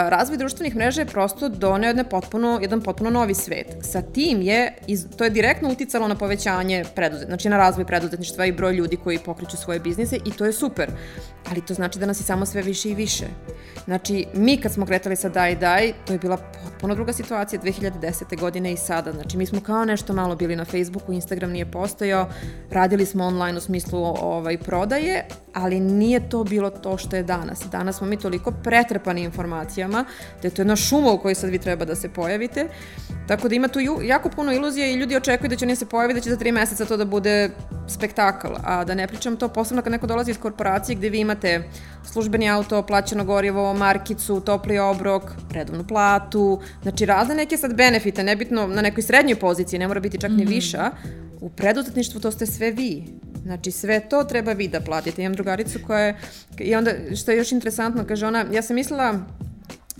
razvoj 0.10 0.38
društvenih 0.38 0.76
mreža 0.76 1.02
je 1.02 1.06
prosto 1.06 1.50
doneo 1.50 1.88
jedne 1.88 2.04
potpuno, 2.04 2.60
jedan 2.62 2.82
potpuno 2.82 3.10
novi 3.10 3.34
svet. 3.34 3.68
Sa 3.82 4.02
tim 4.02 4.42
je, 4.42 4.74
iz, 4.88 5.06
to 5.18 5.24
je 5.24 5.30
direktno 5.30 5.70
uticalo 5.70 6.08
na 6.08 6.16
povećanje 6.16 6.51
preduzet, 6.96 7.28
znači 7.28 7.50
na 7.50 7.58
razvoj 7.58 7.86
preduzetništva 7.86 8.46
i 8.46 8.52
broj 8.52 8.74
ljudi 8.74 8.98
koji 9.04 9.20
pokreću 9.20 9.58
svoje 9.58 9.80
biznise 9.80 10.18
i 10.26 10.32
to 10.32 10.46
je 10.46 10.54
super. 10.54 10.92
Ali 11.50 11.66
to 11.66 11.74
znači 11.74 12.00
da 12.00 12.06
nas 12.06 12.20
je 12.20 12.24
samo 12.24 12.46
sve 12.46 12.62
više 12.62 12.90
i 12.90 12.96
više. 12.96 13.26
Znači, 13.86 14.26
mi 14.34 14.58
kad 14.58 14.72
smo 14.72 14.86
kretali 14.86 15.16
sa 15.16 15.30
Daj 15.30 15.56
Daj, 15.56 15.94
to 16.06 16.14
je 16.14 16.20
bila 16.20 16.38
potpuno 16.64 16.96
druga 16.96 17.14
situacija 17.14 17.62
2010. 17.62 18.40
godine 18.40 18.74
i 18.74 18.78
sada. 18.78 19.12
Znači, 19.12 19.38
mi 19.38 19.46
smo 19.46 19.62
kao 19.62 19.86
nešto 19.86 20.14
malo 20.14 20.36
bili 20.36 20.56
na 20.56 20.66
Facebooku, 20.66 21.14
Instagram 21.14 21.52
nije 21.52 21.72
postojao, 21.72 22.30
radili 22.72 23.06
smo 23.06 23.26
online 23.26 23.58
u 23.58 23.62
smislu 23.62 24.00
ovaj, 24.04 24.58
prodaje, 24.58 25.26
ali 25.54 25.80
nije 25.80 26.30
to 26.30 26.44
bilo 26.44 26.70
to 26.70 26.98
što 26.98 27.16
je 27.16 27.24
danas. 27.24 27.60
Danas 27.72 27.98
smo 27.98 28.08
mi 28.08 28.18
toliko 28.18 28.52
pretrpani 28.52 29.22
informacijama, 29.22 30.06
da 30.42 30.48
je 30.48 30.54
to 30.54 30.62
jedna 30.62 30.76
šuma 30.76 31.12
u 31.12 31.18
kojoj 31.18 31.36
sad 31.36 31.50
vi 31.50 31.60
treba 31.60 31.86
da 31.86 31.96
se 31.96 32.10
pojavite, 32.10 32.68
tako 33.28 33.50
da 33.50 33.56
ima 33.56 33.68
tu 33.68 33.80
jako 34.04 34.30
puno 34.30 34.54
iluzija 34.54 34.88
i 34.88 34.96
ljudi 34.96 35.16
očekuju 35.16 35.50
da 35.50 35.56
će 35.56 35.66
oni 35.66 35.76
se 35.76 35.86
pojaviti, 35.86 36.20
da 36.20 36.24
će 36.24 36.30
za 36.30 36.38
tri 36.38 36.52
meseca 36.52 36.86
to 36.86 36.98
da 36.98 37.06
bude 37.06 37.50
spektakl, 37.88 38.48
a 38.64 38.84
da 38.84 38.96
ne 38.96 39.08
pričam 39.08 39.38
to 39.38 39.48
posebno 39.48 39.82
kad 39.82 39.92
neko 39.92 40.08
dolazi 40.08 40.32
iz 40.32 40.38
korporacije 40.38 40.96
gde 40.96 41.10
vi 41.10 41.20
imate 41.20 41.70
službeni 42.04 42.50
auto, 42.50 42.82
plaćeno 42.82 43.24
gorivo, 43.24 43.74
markicu, 43.74 44.40
topli 44.40 44.80
obrok, 44.80 45.24
redovnu 45.52 45.88
platu, 45.88 46.62
znači 46.82 47.06
razne 47.06 47.36
neke 47.36 47.58
sad 47.58 47.76
benefite, 47.76 48.24
nebitno 48.24 48.68
na 48.68 48.82
nekoj 48.82 49.04
srednjoj 49.04 49.40
poziciji, 49.40 49.80
ne 49.80 49.88
mora 49.88 50.00
biti 50.00 50.22
čak 50.22 50.32
ni 50.32 50.44
mhm. 50.44 50.54
viša, 50.54 50.92
u 51.42 51.50
preduzetništvu 51.50 52.22
to 52.22 52.32
ste 52.32 52.46
sve 52.46 52.72
vi. 52.72 53.04
Znači 53.44 53.72
sve 53.72 54.00
to 54.00 54.24
treba 54.24 54.52
vi 54.52 54.68
da 54.68 54.82
platite. 54.82 55.22
Imam 55.22 55.34
drugaricu 55.34 55.80
koja 55.88 56.00
je, 56.00 56.18
i 56.60 56.76
onda 56.76 56.92
što 57.16 57.32
je 57.32 57.38
još 57.38 57.52
interesantno, 57.52 58.06
kaže 58.08 58.28
ona, 58.28 58.46
ja 58.52 58.62
sam 58.62 58.76
mislila 58.76 59.20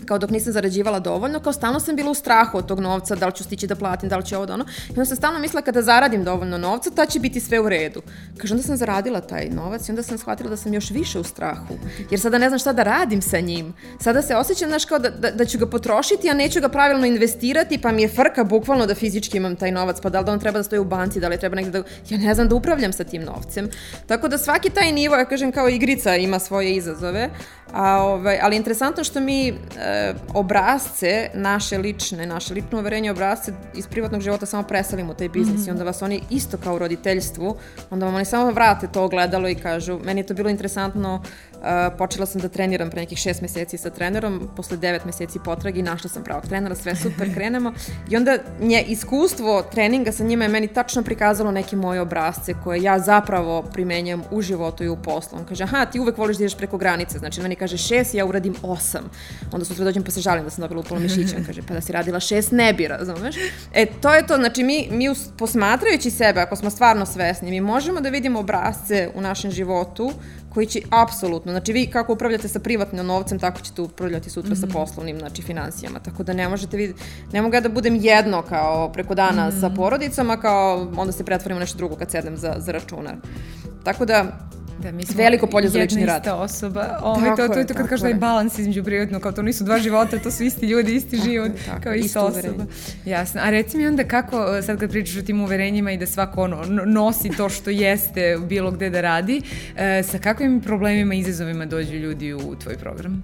kao 0.06 0.18
dok 0.18 0.30
nisam 0.30 0.52
zarađivala 0.52 0.98
dovoljno, 0.98 1.40
kao 1.40 1.52
stalno 1.52 1.80
sam 1.80 1.96
bila 1.96 2.10
u 2.10 2.14
strahu 2.14 2.58
od 2.58 2.66
tog 2.66 2.80
novca, 2.80 3.14
da 3.14 3.26
li 3.26 3.32
ću 3.32 3.44
stići 3.44 3.66
da 3.66 3.76
platim, 3.76 4.08
da 4.08 4.16
li 4.16 4.24
će 4.24 4.36
ovo 4.36 4.46
da 4.46 4.54
ono. 4.54 4.64
I 4.88 4.90
onda 4.90 5.04
sam 5.04 5.16
stalno 5.16 5.38
mislila 5.38 5.62
kada 5.62 5.82
zaradim 5.82 6.24
dovoljno 6.24 6.58
novca, 6.58 6.90
ta 6.90 7.06
će 7.06 7.20
biti 7.20 7.40
sve 7.40 7.60
u 7.60 7.68
redu. 7.68 8.02
Kaže, 8.38 8.54
onda 8.54 8.66
sam 8.66 8.76
zaradila 8.76 9.20
taj 9.20 9.48
novac 9.48 9.88
i 9.88 9.92
onda 9.92 10.02
sam 10.02 10.18
shvatila 10.18 10.50
da 10.50 10.56
sam 10.56 10.74
još 10.74 10.90
više 10.90 11.18
u 11.18 11.24
strahu. 11.24 11.74
Jer 12.10 12.20
sada 12.20 12.38
ne 12.38 12.48
znam 12.48 12.58
šta 12.58 12.72
da 12.72 12.82
radim 12.82 13.22
sa 13.22 13.40
njim. 13.40 13.74
Sada 14.00 14.22
se 14.22 14.36
osjećam, 14.36 14.68
znaš, 14.68 14.84
kao 14.84 14.98
da, 14.98 15.10
da, 15.10 15.30
da 15.30 15.44
ću 15.44 15.58
ga 15.58 15.66
potrošiti, 15.66 16.30
a 16.30 16.34
neću 16.34 16.60
ga 16.60 16.68
pravilno 16.68 17.06
investirati, 17.06 17.78
pa 17.78 17.92
mi 17.92 18.02
je 18.02 18.08
frka 18.08 18.44
bukvalno 18.44 18.86
da 18.86 18.94
fizički 18.94 19.36
imam 19.36 19.56
taj 19.56 19.72
novac, 19.72 20.00
pa 20.02 20.08
da 20.08 20.18
li 20.18 20.24
da 20.24 20.32
on 20.32 20.40
treba 20.40 20.58
da 20.58 20.62
stoji 20.62 20.80
u 20.80 20.84
banci, 20.84 21.20
da 21.20 21.28
li 21.28 21.38
treba 21.38 21.56
negde 21.56 21.70
da... 21.70 21.84
Ja 22.08 22.18
ne 22.18 22.34
znam 22.34 22.48
da 22.48 22.54
upravljam 22.54 22.92
sa 22.92 23.04
tim 23.04 23.22
novcem. 23.22 23.68
Tako 24.06 24.28
da 24.28 24.38
svaki 24.38 24.70
taj 24.70 24.92
nivo, 24.92 25.16
ja 25.16 25.24
kažem, 25.24 25.52
kao 25.52 25.68
igrica 25.68 26.16
ima 26.16 26.38
svoje 26.38 26.74
izazove, 26.76 27.30
a, 27.72 28.02
ovaj, 28.02 28.38
ali 28.42 28.56
interesantno 28.56 29.04
što 29.04 29.20
mi 29.20 29.54
e, 29.92 30.14
obrazce 30.34 31.30
naše 31.34 31.78
lične, 31.78 32.26
naše 32.26 32.54
lično 32.54 32.78
uverenje 32.78 33.10
obrazce 33.10 33.52
iz 33.74 33.86
privatnog 33.86 34.20
života 34.20 34.46
samo 34.46 34.62
preselimo 34.62 35.14
taj 35.14 35.28
biznis 35.28 35.60
mm 35.60 35.64
-hmm. 35.64 35.68
i 35.68 35.70
onda 35.70 35.84
vas 35.84 36.02
oni 36.02 36.22
isto 36.30 36.56
kao 36.56 36.74
u 36.74 36.78
roditeljstvu, 36.78 37.56
onda 37.90 38.06
vam 38.06 38.14
oni 38.14 38.24
samo 38.24 38.50
vrate 38.50 38.86
to 38.86 39.04
ogledalo 39.04 39.48
i 39.48 39.54
kažu, 39.54 39.98
meni 40.04 40.20
je 40.20 40.26
to 40.26 40.34
bilo 40.34 40.50
interesantno 40.50 41.22
Uh, 41.62 41.68
počela 41.98 42.26
sam 42.26 42.40
da 42.40 42.48
treniram 42.48 42.90
pre 42.90 43.00
nekih 43.00 43.18
šest 43.18 43.40
meseci 43.42 43.78
sa 43.78 43.90
trenerom, 43.90 44.50
posle 44.56 44.76
devet 44.76 45.04
meseci 45.04 45.38
potragi 45.44 45.82
našla 45.82 46.10
sam 46.10 46.24
pravog 46.24 46.46
trenera, 46.46 46.74
sve 46.74 46.96
super, 46.96 47.30
krenemo. 47.34 47.72
I 48.10 48.16
onda 48.16 48.38
nje 48.60 48.84
iskustvo 48.88 49.62
treninga 49.62 50.12
sa 50.12 50.24
njima 50.24 50.44
je 50.44 50.48
meni 50.48 50.68
tačno 50.68 51.02
prikazalo 51.02 51.50
neke 51.50 51.76
moje 51.76 52.00
obrazce 52.00 52.54
koje 52.64 52.82
ja 52.82 52.98
zapravo 52.98 53.62
primenjam 53.62 54.22
u 54.30 54.42
životu 54.42 54.84
i 54.84 54.88
u 54.88 54.96
poslu. 54.96 55.38
On 55.38 55.44
kaže, 55.44 55.64
aha, 55.64 55.84
ti 55.86 56.00
uvek 56.00 56.18
voliš 56.18 56.36
da 56.36 56.44
ideš 56.44 56.56
preko 56.56 56.78
granice, 56.78 57.18
znači 57.18 57.40
meni 57.40 57.56
kaže 57.56 57.78
šest, 57.78 58.14
ja 58.14 58.26
uradim 58.26 58.54
osam. 58.62 59.10
Onda 59.52 59.64
sutra 59.82 59.84
dođem 59.84 60.02
pa 60.02 60.10
se 60.10 60.20
žalim 60.20 60.44
da 60.44 60.50
sam 60.50 60.62
dobila 60.62 60.80
upolo 60.80 61.00
mišića. 61.00 61.36
Kaže, 61.46 61.62
pa 61.62 61.74
da 61.74 61.80
si 61.80 61.92
radila 61.92 62.20
šest 62.20 62.52
ne 62.52 62.72
bi, 62.72 62.88
razumeš? 62.88 63.36
E, 63.72 63.86
to 63.86 64.14
je 64.14 64.26
to, 64.26 64.36
znači 64.36 64.62
mi, 64.62 64.88
mi 64.90 65.08
posmatrajući 65.38 66.10
sebe, 66.10 66.40
ako 66.40 66.56
smo 66.56 66.70
stvarno 66.70 67.06
svesni, 67.06 67.50
mi 67.50 67.60
možemo 67.60 68.00
da 68.00 68.08
vidimo 68.08 68.40
obrazce 68.40 69.08
u 69.14 69.20
našem 69.20 69.50
životu 69.50 70.12
koji 70.48 70.66
će 70.66 70.80
apsolutno, 70.90 71.52
znači 71.52 71.72
vi 71.72 71.86
kako 71.86 72.12
upravljate 72.12 72.48
sa 72.48 72.60
privatnim 72.60 73.06
novcem, 73.06 73.38
tako 73.38 73.60
ćete 73.60 73.82
upravljati 73.82 74.30
sutra 74.30 74.50
mm 74.50 74.54
-hmm. 74.54 74.60
sa 74.60 74.66
mhm. 74.66 74.72
poslovnim, 74.72 75.18
znači 75.18 75.42
financijama, 75.42 75.98
tako 75.98 76.22
da 76.22 76.32
ne 76.32 76.48
možete 76.48 76.76
vidjeti, 76.76 77.02
ne 77.32 77.42
mogu 77.42 77.54
ja 77.54 77.60
da 77.60 77.68
budem 77.68 77.96
jedno 77.96 78.42
kao 78.42 78.92
preko 78.92 79.14
dana 79.14 79.48
mm 79.48 79.52
-hmm. 79.52 79.60
sa 79.60 79.70
porodicama, 79.70 80.36
kao 80.36 80.92
onda 80.96 81.12
se 81.12 81.24
pretvorimo 81.24 81.60
nešto 81.60 81.78
drugo 81.78 81.96
kad 81.96 82.10
sedem 82.10 82.36
za, 82.36 82.54
za 82.58 82.72
računar. 82.72 83.16
Tako 83.84 84.04
da, 84.04 84.24
Da, 84.82 84.92
mi 84.92 85.06
smo 85.06 85.22
veliko 85.22 85.46
polje 85.46 85.68
za 85.68 85.78
lični 85.78 86.06
rad. 86.06 86.14
Jedna 86.14 86.18
ista 86.18 86.34
osoba. 86.34 86.98
Ovo, 87.02 87.20
tako 87.20 87.36
to, 87.36 87.48
to 87.48 87.58
je 87.58 87.66
to 87.66 87.74
kad 87.74 87.88
kažeš 87.88 88.02
da 88.02 88.08
je 88.08 88.14
balans 88.14 88.58
između 88.58 88.84
privatnog, 88.84 89.22
kao 89.22 89.32
to 89.32 89.42
nisu 89.42 89.64
dva 89.64 89.78
života, 89.78 90.18
to 90.18 90.30
su 90.30 90.44
isti 90.44 90.66
ljudi, 90.66 90.94
isti 90.94 91.16
tako 91.16 91.30
život, 91.30 91.52
tako, 91.66 91.82
kao 91.82 91.94
ista 91.94 92.24
osoba. 92.24 92.48
Uverenje. 92.48 92.66
Jasno. 93.04 93.40
A 93.44 93.50
reci 93.50 93.76
mi 93.76 93.86
onda 93.86 94.04
kako, 94.04 94.62
sad 94.62 94.80
kad 94.80 94.90
pričaš 94.90 95.16
o 95.16 95.22
tim 95.22 95.40
uverenjima 95.40 95.92
i 95.92 95.96
da 95.96 96.06
svako 96.06 96.42
ono, 96.42 96.64
nosi 96.86 97.30
to 97.36 97.48
što 97.48 97.70
jeste 97.70 98.38
bilo 98.48 98.70
gde 98.70 98.90
da 98.90 99.00
radi, 99.00 99.42
e, 99.76 100.02
sa 100.02 100.18
kakvim 100.18 100.60
problemima 100.60 101.14
i 101.14 101.18
izazovima 101.18 101.66
dođu 101.66 101.94
ljudi 101.94 102.32
u 102.32 102.56
tvoj 102.62 102.76
program? 102.76 103.22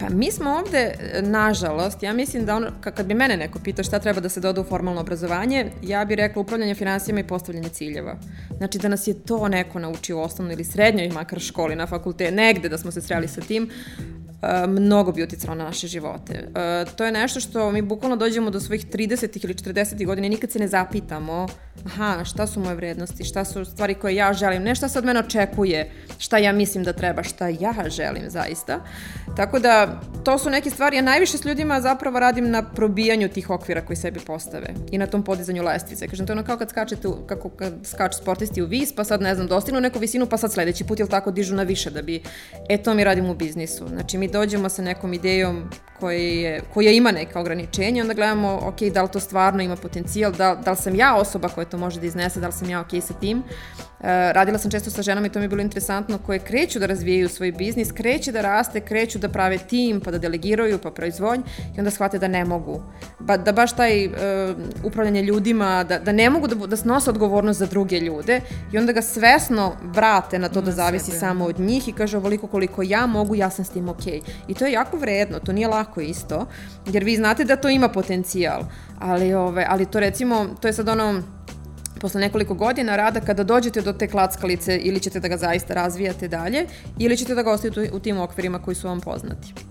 Pa 0.00 0.08
mi 0.08 0.32
smo 0.32 0.50
ovde, 0.50 0.94
nažalost, 1.22 2.02
ja 2.02 2.12
mislim 2.12 2.46
da 2.46 2.56
ono, 2.56 2.70
kad 2.80 3.06
bi 3.06 3.14
mene 3.14 3.36
neko 3.36 3.58
pitao 3.64 3.84
šta 3.84 3.98
treba 3.98 4.20
da 4.20 4.28
se 4.28 4.40
doda 4.40 4.60
u 4.60 4.64
formalno 4.64 5.00
obrazovanje, 5.00 5.70
ja 5.82 6.04
bih 6.04 6.16
rekla 6.16 6.42
upravljanje 6.42 6.74
finansijama 6.74 7.20
i 7.20 7.26
postavljanje 7.26 7.68
ciljeva. 7.68 8.16
Znači 8.56 8.78
da 8.78 8.88
nas 8.88 9.06
je 9.06 9.22
to 9.22 9.48
neko 9.48 9.78
naučio 9.78 10.18
u 10.18 10.22
osnovnoj 10.22 10.54
ili 10.54 10.64
srednjoj, 10.64 11.08
makar 11.08 11.40
školi, 11.40 11.76
na 11.76 11.86
fakultetu, 11.86 12.34
negde 12.34 12.68
da 12.68 12.78
smo 12.78 12.90
se 12.90 13.00
sreli 13.00 13.28
sa 13.28 13.40
tim, 13.40 13.70
E, 14.27 14.27
mnogo 14.68 15.12
bi 15.12 15.22
uticalo 15.22 15.54
na 15.54 15.64
naše 15.64 15.86
živote. 15.86 16.34
E, 16.34 16.84
to 16.96 17.04
je 17.04 17.12
nešto 17.12 17.40
što 17.40 17.70
mi 17.70 17.82
bukvalno 17.82 18.16
dođemo 18.16 18.50
do 18.50 18.60
svojih 18.60 18.86
30. 18.86 19.44
ili 19.44 19.54
40. 19.54 20.06
godina 20.06 20.26
i 20.26 20.30
nikad 20.30 20.50
se 20.50 20.58
ne 20.58 20.68
zapitamo 20.68 21.46
aha, 21.86 22.24
šta 22.24 22.46
su 22.46 22.60
moje 22.60 22.74
vrednosti, 22.74 23.24
šta 23.24 23.44
su 23.44 23.64
stvari 23.64 23.94
koje 23.94 24.14
ja 24.14 24.32
želim, 24.32 24.62
ne 24.62 24.74
šta 24.74 24.88
se 24.88 24.98
od 24.98 25.04
mene 25.04 25.20
očekuje, 25.20 25.90
šta 26.18 26.38
ja 26.38 26.52
mislim 26.52 26.84
da 26.84 26.92
treba, 26.92 27.22
šta 27.22 27.48
ja 27.48 27.74
želim 27.88 28.22
zaista. 28.30 28.80
Tako 29.36 29.58
da, 29.58 30.00
to 30.24 30.38
su 30.38 30.50
neke 30.50 30.70
stvari, 30.70 30.96
ja 30.96 31.02
najviše 31.02 31.38
s 31.38 31.44
ljudima 31.44 31.80
zapravo 31.80 32.20
radim 32.20 32.50
na 32.50 32.62
probijanju 32.62 33.28
tih 33.28 33.50
okvira 33.50 33.80
koji 33.80 33.96
sebi 33.96 34.20
postave 34.20 34.66
i 34.90 34.98
na 34.98 35.06
tom 35.06 35.22
podizanju 35.22 35.62
lestvice. 35.62 36.08
Kažem, 36.08 36.26
to 36.26 36.32
je 36.32 36.34
ono 36.34 36.46
kao 36.46 36.56
kad 36.56 36.70
skačete, 36.70 37.08
kako 37.26 37.48
kad 37.48 37.74
skaču 37.84 38.18
sportisti 38.18 38.62
u 38.62 38.66
vis, 38.66 38.92
pa 38.92 39.04
sad, 39.04 39.22
ne 39.22 39.34
znam, 39.34 39.46
dostignu 39.46 39.80
neku 39.80 39.98
visinu, 39.98 40.26
pa 40.26 40.36
sad 40.36 40.52
sledeći 40.52 40.84
put, 40.84 41.00
ili 41.00 41.08
tako, 41.08 41.30
dižu 41.30 41.54
na 41.54 41.62
više 41.62 41.90
da 41.90 42.02
bi, 42.02 42.22
e, 42.68 42.78
to 42.82 42.94
mi 42.94 43.04
radim 43.04 43.30
u 43.30 43.34
biznisu. 43.34 43.88
Znači, 43.88 44.18
mi 44.18 44.27
dođemo 44.28 44.68
sa 44.68 44.82
nekom 44.82 45.12
idejom 45.12 45.70
koje 46.00 46.42
je, 46.42 46.60
koja 46.74 46.90
ima 46.92 47.12
neka 47.12 47.40
ograničenja, 47.40 48.02
onda 48.02 48.14
gledamo, 48.14 48.58
ok, 48.62 48.80
da 48.80 49.02
li 49.02 49.08
to 49.08 49.20
stvarno 49.20 49.62
ima 49.62 49.76
potencijal, 49.76 50.32
da, 50.32 50.54
da 50.64 50.70
li 50.70 50.76
sam 50.76 50.94
ja 50.94 51.16
osoba 51.16 51.48
koja 51.48 51.64
to 51.64 51.78
može 51.78 52.00
da 52.00 52.06
iznese, 52.06 52.40
da 52.40 52.46
li 52.46 52.52
sam 52.52 52.70
ja 52.70 52.80
ok 52.80 53.02
sa 53.02 53.14
tim. 53.14 53.42
E, 54.00 54.32
radila 54.32 54.58
sam 54.58 54.70
često 54.70 54.90
sa 54.90 55.02
ženama 55.02 55.26
i 55.26 55.30
to 55.30 55.38
mi 55.38 55.44
je 55.44 55.48
bilo 55.48 55.62
interesantno, 55.62 56.18
koje 56.26 56.38
kreću 56.38 56.78
da 56.78 56.86
razvijaju 56.86 57.28
svoj 57.28 57.52
biznis, 57.52 57.92
kreće 57.92 58.32
da 58.32 58.40
raste, 58.40 58.80
kreću 58.80 59.18
da 59.18 59.28
prave 59.28 59.58
tim, 59.58 60.00
pa 60.00 60.10
da 60.10 60.18
delegiraju, 60.18 60.78
pa 60.78 60.90
proizvodnj 60.90 61.42
i 61.76 61.78
onda 61.78 61.90
shvate 61.90 62.18
da 62.18 62.28
ne 62.28 62.44
mogu. 62.44 62.82
Ba, 63.18 63.36
da 63.36 63.52
baš 63.52 63.76
taj 63.76 64.06
uh, 64.06 64.12
upravljanje 64.84 65.22
ljudima, 65.22 65.84
da, 65.84 65.98
da 65.98 66.12
ne 66.12 66.30
mogu 66.30 66.46
da, 66.46 66.66
da 66.66 66.76
snose 66.76 67.10
odgovornost 67.10 67.58
za 67.58 67.66
druge 67.66 68.00
ljude 68.00 68.40
i 68.72 68.78
onda 68.78 68.92
ga 68.92 69.02
svesno 69.02 69.72
vrate 69.82 70.38
na 70.38 70.48
to 70.48 70.60
da 70.60 70.72
zavisi 70.72 71.10
samo 71.10 71.44
od 71.44 71.60
njih 71.60 71.88
i 71.88 71.92
kaže 71.92 72.16
ovoliko 72.16 72.46
koliko 72.46 72.82
ja 72.82 73.06
mogu, 73.06 73.34
ja 73.34 73.50
sam 73.50 73.64
s 73.64 73.70
tim 73.70 73.88
ok. 74.18 74.48
I 74.48 74.54
to 74.54 74.66
je 74.66 74.72
jako 74.72 74.96
vredno, 74.96 75.38
to 75.38 75.52
nije 75.52 75.68
lako 75.68 76.00
isto, 76.00 76.46
jer 76.86 77.04
vi 77.04 77.16
znate 77.16 77.44
da 77.44 77.56
to 77.56 77.68
ima 77.68 77.88
potencijal, 77.88 78.62
ali, 78.98 79.34
ove, 79.34 79.66
ali 79.68 79.86
to 79.86 80.00
recimo, 80.00 80.46
to 80.60 80.68
je 80.68 80.72
sad 80.72 80.88
ono, 80.88 81.22
posle 82.00 82.20
nekoliko 82.20 82.54
godina 82.54 82.96
rada 82.96 83.20
kada 83.20 83.44
dođete 83.44 83.80
do 83.80 83.92
te 83.92 84.08
klackalice 84.08 84.76
ili 84.76 85.00
ćete 85.00 85.20
da 85.20 85.28
ga 85.28 85.36
zaista 85.36 85.74
razvijate 85.74 86.28
dalje 86.28 86.66
ili 86.98 87.16
ćete 87.16 87.34
da 87.34 87.42
ga 87.42 87.52
ostavite 87.52 87.90
u 87.92 87.98
tim 87.98 88.20
okvirima 88.20 88.58
koji 88.62 88.74
su 88.74 88.88
vam 88.88 89.00
poznati. 89.00 89.67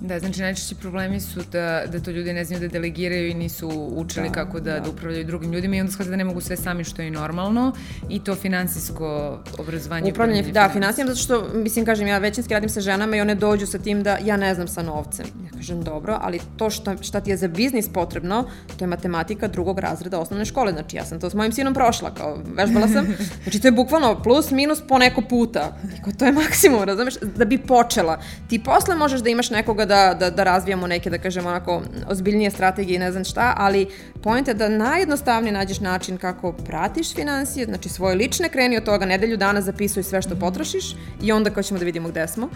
Da, 0.00 0.18
znači 0.18 0.40
najčešći 0.40 0.74
problemi 0.74 1.20
su 1.20 1.40
da, 1.52 1.82
da 1.86 2.00
to 2.00 2.10
ljudi 2.10 2.32
ne 2.32 2.44
znaju 2.44 2.60
da 2.60 2.68
delegiraju 2.68 3.28
i 3.28 3.34
nisu 3.34 3.68
učili 3.96 4.28
da, 4.28 4.34
kako 4.34 4.60
da, 4.60 4.72
da. 4.72 4.80
da 4.80 4.90
upravljaju 4.90 5.24
drugim 5.24 5.52
ljudima 5.52 5.76
i 5.76 5.80
onda 5.80 5.92
shvate 5.92 6.10
da 6.10 6.16
ne 6.16 6.24
mogu 6.24 6.40
sve 6.40 6.56
sami 6.56 6.84
što 6.84 7.02
je 7.02 7.10
normalno 7.10 7.72
i 8.08 8.24
to 8.24 8.34
finansijsko 8.34 9.38
obrazovanje. 9.58 10.10
Upravljanje, 10.10 10.42
da, 10.42 10.70
finansijama, 10.72 11.14
zato 11.14 11.24
što, 11.24 11.48
mislim, 11.54 11.84
kažem, 11.84 12.06
ja 12.06 12.18
većinski 12.18 12.54
radim 12.54 12.68
sa 12.68 12.80
ženama 12.80 13.16
i 13.16 13.20
one 13.20 13.34
dođu 13.34 13.66
sa 13.66 13.78
tim 13.78 14.02
da 14.02 14.18
ja 14.24 14.36
ne 14.36 14.54
znam 14.54 14.68
sa 14.68 14.82
novcem. 14.82 15.26
Ja 15.44 15.50
kažem, 15.56 15.82
dobro, 15.82 16.18
ali 16.20 16.40
to 16.56 16.70
šta, 16.70 16.96
šta 17.02 17.20
ti 17.20 17.30
je 17.30 17.36
za 17.36 17.48
biznis 17.48 17.88
potrebno, 17.88 18.44
to 18.78 18.84
je 18.84 18.88
matematika 18.88 19.48
drugog 19.48 19.78
razreda 19.78 20.18
osnovne 20.18 20.44
škole. 20.44 20.72
Znači, 20.72 20.96
ja 20.96 21.04
sam 21.04 21.20
to 21.20 21.30
s 21.30 21.34
mojim 21.34 21.52
sinom 21.52 21.74
prošla, 21.74 22.14
kao 22.14 22.38
vežbala 22.54 22.88
sam. 22.88 23.06
Znači, 23.42 23.60
to 23.60 23.68
je 23.68 23.72
bukvalno 23.72 24.22
plus, 24.22 24.50
minus 24.50 24.80
po 24.88 24.98
neko 24.98 25.22
puta. 25.22 25.76
I 26.08 26.16
to 26.16 26.24
je 26.26 26.32
maksimum, 26.32 26.82
razumeš, 26.84 27.14
da 27.36 27.44
bi 27.44 27.58
počela. 27.58 28.20
Ti 28.48 28.62
posle 28.64 28.94
možeš 28.94 29.20
da 29.20 29.30
imaš 29.30 29.50
nekoga 29.50 29.89
da, 29.90 30.14
da, 30.14 30.30
da 30.30 30.44
razvijamo 30.44 30.86
neke, 30.86 31.10
da 31.10 31.18
kažemo, 31.18 31.48
onako, 31.48 31.82
ozbiljnije 32.08 32.50
strategije 32.50 32.96
i 32.96 32.98
ne 32.98 33.12
znam 33.12 33.24
šta, 33.24 33.54
ali 33.56 33.86
point 34.22 34.48
je 34.48 34.54
da 34.54 34.68
najjednostavnije 34.68 35.52
nađeš 35.52 35.80
način 35.80 36.18
kako 36.18 36.52
pratiš 36.52 37.14
financije, 37.14 37.66
znači 37.66 37.88
svoje 37.88 38.14
lične 38.14 38.48
kreni 38.48 38.76
od 38.76 38.84
toga, 38.84 39.06
nedelju 39.06 39.36
dana 39.36 39.60
zapisuj 39.60 40.02
sve 40.02 40.22
što 40.22 40.36
potrošiš 40.36 40.94
i 41.22 41.32
onda 41.32 41.50
kao 41.50 41.62
ćemo 41.62 41.78
da 41.78 41.84
vidimo 41.84 42.08
gde 42.08 42.26
smo. 42.28 42.48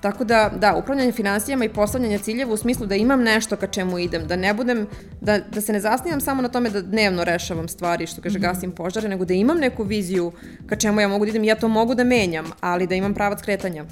Tako 0.00 0.24
da, 0.24 0.50
da, 0.56 0.74
upravljanje 0.76 1.12
financijama 1.12 1.64
i 1.64 1.68
postavljanje 1.68 2.18
ciljeva 2.18 2.52
u 2.52 2.56
smislu 2.56 2.86
da 2.86 2.94
imam 2.94 3.22
nešto 3.22 3.56
ka 3.56 3.66
čemu 3.66 3.98
idem, 3.98 4.26
da 4.26 4.36
ne 4.36 4.54
budem, 4.54 4.86
da, 5.20 5.38
da 5.38 5.60
se 5.60 5.72
ne 5.72 5.80
zasnivam 5.80 6.20
samo 6.20 6.42
na 6.42 6.48
tome 6.48 6.70
da 6.70 6.82
dnevno 6.82 7.24
rešavam 7.24 7.68
stvari, 7.68 8.06
što 8.06 8.22
kaže 8.22 8.38
-hmm. 8.38 8.42
gasim 8.42 8.72
požare, 8.72 9.08
nego 9.08 9.24
da 9.24 9.34
imam 9.34 9.58
neku 9.58 9.84
viziju 9.84 10.32
ka 10.66 10.76
čemu 10.76 11.00
ja 11.00 11.08
mogu 11.08 11.24
da 11.24 11.30
idem, 11.30 11.44
ja 11.44 11.54
to 11.54 11.68
mogu 11.68 11.94
da 11.94 12.04
menjam, 12.04 12.50
ali 12.60 12.86
da 12.86 12.94
imam 12.94 13.14
pravac 13.14 13.42
kretanja. 13.42 13.84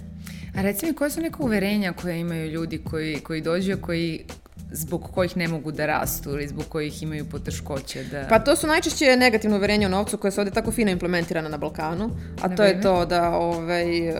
A 0.54 0.62
reci 0.62 0.86
mi, 0.86 0.94
koje 0.94 1.10
su 1.10 1.20
neka 1.20 1.42
uverenja 1.42 1.92
koje 1.92 2.20
imaju 2.20 2.50
ljudi 2.50 2.78
koji, 2.78 3.20
koji 3.20 3.40
dođu, 3.40 3.76
koji 3.80 4.24
zbog 4.72 5.10
kojih 5.14 5.36
ne 5.36 5.48
mogu 5.48 5.72
da 5.72 5.86
rastu 5.86 6.30
ili 6.30 6.48
zbog 6.48 6.64
kojih 6.68 7.02
imaju 7.02 7.24
poteškoće 7.24 8.04
da... 8.04 8.26
Pa 8.28 8.38
to 8.38 8.56
su 8.56 8.66
najčešće 8.66 9.16
negativne 9.16 9.56
uverenja 9.56 9.86
o 9.86 9.90
novcu 9.90 10.18
koje 10.18 10.30
su 10.30 10.40
ovde 10.40 10.50
tako 10.50 10.72
fino 10.72 10.90
implementirana 10.90 11.48
na 11.48 11.56
Balkanu, 11.56 12.10
a 12.42 12.48
na 12.48 12.56
to 12.56 12.62
vreme. 12.62 12.78
je 12.78 12.82
to 12.82 13.06
da 13.06 13.30
ovaj, 13.30 14.08
e, 14.08 14.14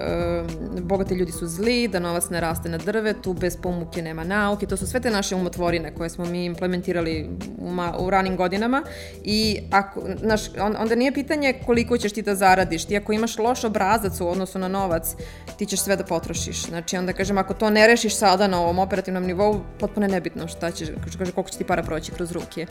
bogati 0.82 1.14
ljudi 1.14 1.32
su 1.32 1.46
zli, 1.46 1.88
da 1.88 1.98
novac 1.98 2.30
ne 2.30 2.40
raste 2.40 2.68
na 2.68 2.78
drvetu, 2.78 3.32
bez 3.32 3.56
pomuke 3.56 4.02
nema 4.02 4.24
nauke, 4.24 4.66
to 4.66 4.76
su 4.76 4.86
sve 4.86 5.00
te 5.00 5.10
naše 5.10 5.34
umotvorine 5.36 5.94
koje 5.94 6.10
smo 6.10 6.24
mi 6.24 6.44
implementirali 6.44 7.30
u, 7.58 7.70
ma, 7.70 7.94
u 7.98 8.10
ranim 8.10 8.36
godinama 8.36 8.82
i 9.24 9.58
ako, 9.70 10.02
naš, 10.22 10.40
on, 10.60 10.76
onda 10.78 10.94
nije 10.94 11.12
pitanje 11.12 11.54
koliko 11.66 11.98
ćeš 11.98 12.12
ti 12.12 12.22
da 12.22 12.34
zaradiš, 12.34 12.84
ti 12.84 12.96
ako 12.96 13.12
imaš 13.12 13.38
loš 13.38 13.64
obrazac 13.64 14.20
u 14.20 14.28
odnosu 14.28 14.58
na 14.58 14.68
novac, 14.68 15.14
ti 15.56 15.66
ćeš 15.66 15.80
sve 15.80 15.96
da 15.96 16.04
potrošiš. 16.04 16.66
Znači 16.66 16.96
onda 16.96 17.12
kažem, 17.12 17.38
ako 17.38 17.54
to 17.54 17.70
ne 17.70 17.86
rešiš 17.86 18.16
sada 18.16 18.46
na 18.46 18.60
ovom 18.60 18.78
operativnom 18.78 19.24
nivou, 19.24 19.60
potpuno 19.78 20.06
je 20.06 20.10
nebitno 20.30 20.48
šta 20.48 20.70
će, 20.70 20.86
kaže, 21.04 21.32
koliko 21.32 21.50
će 21.50 21.58
ti 21.58 21.64
para 21.64 21.82
proći 21.82 22.12
kroz 22.12 22.32
ruke. 22.32 22.66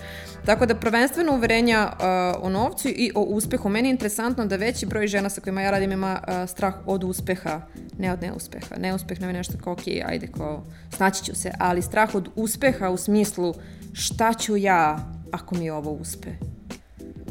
Tako 0.45 0.65
da 0.65 0.75
prvenstveno 0.75 1.33
uverenja 1.33 1.91
uh, 1.91 2.45
o 2.45 2.49
novcu 2.49 2.87
i 2.87 3.11
o 3.15 3.21
uspehu. 3.21 3.69
Meni 3.69 3.87
je 3.87 3.91
interesantno 3.91 4.45
da 4.45 4.55
veći 4.55 4.85
broj 4.85 5.07
žena 5.07 5.29
sa 5.29 5.41
kojima 5.41 5.61
ja 5.61 5.71
radim 5.71 5.91
ima 5.91 6.19
uh, 6.27 6.49
strah 6.49 6.73
od 6.85 7.03
uspeha, 7.03 7.61
ne 7.97 8.13
od 8.13 8.21
neuspeha. 8.21 8.75
Neuspeh 8.77 9.21
nam 9.21 9.29
je 9.29 9.33
nešto 9.33 9.53
kao, 9.63 9.73
ok, 9.73 9.87
ajde, 10.05 10.27
kao, 10.27 10.63
snaći 10.95 11.23
ću 11.23 11.35
se, 11.35 11.51
ali 11.59 11.81
strah 11.81 12.15
od 12.15 12.29
uspeha 12.35 12.89
u 12.89 12.97
smislu 12.97 13.53
šta 13.93 14.33
ću 14.33 14.57
ja 14.57 14.99
ako 15.31 15.55
mi 15.55 15.69
ovo 15.69 15.91
uspe 15.91 16.29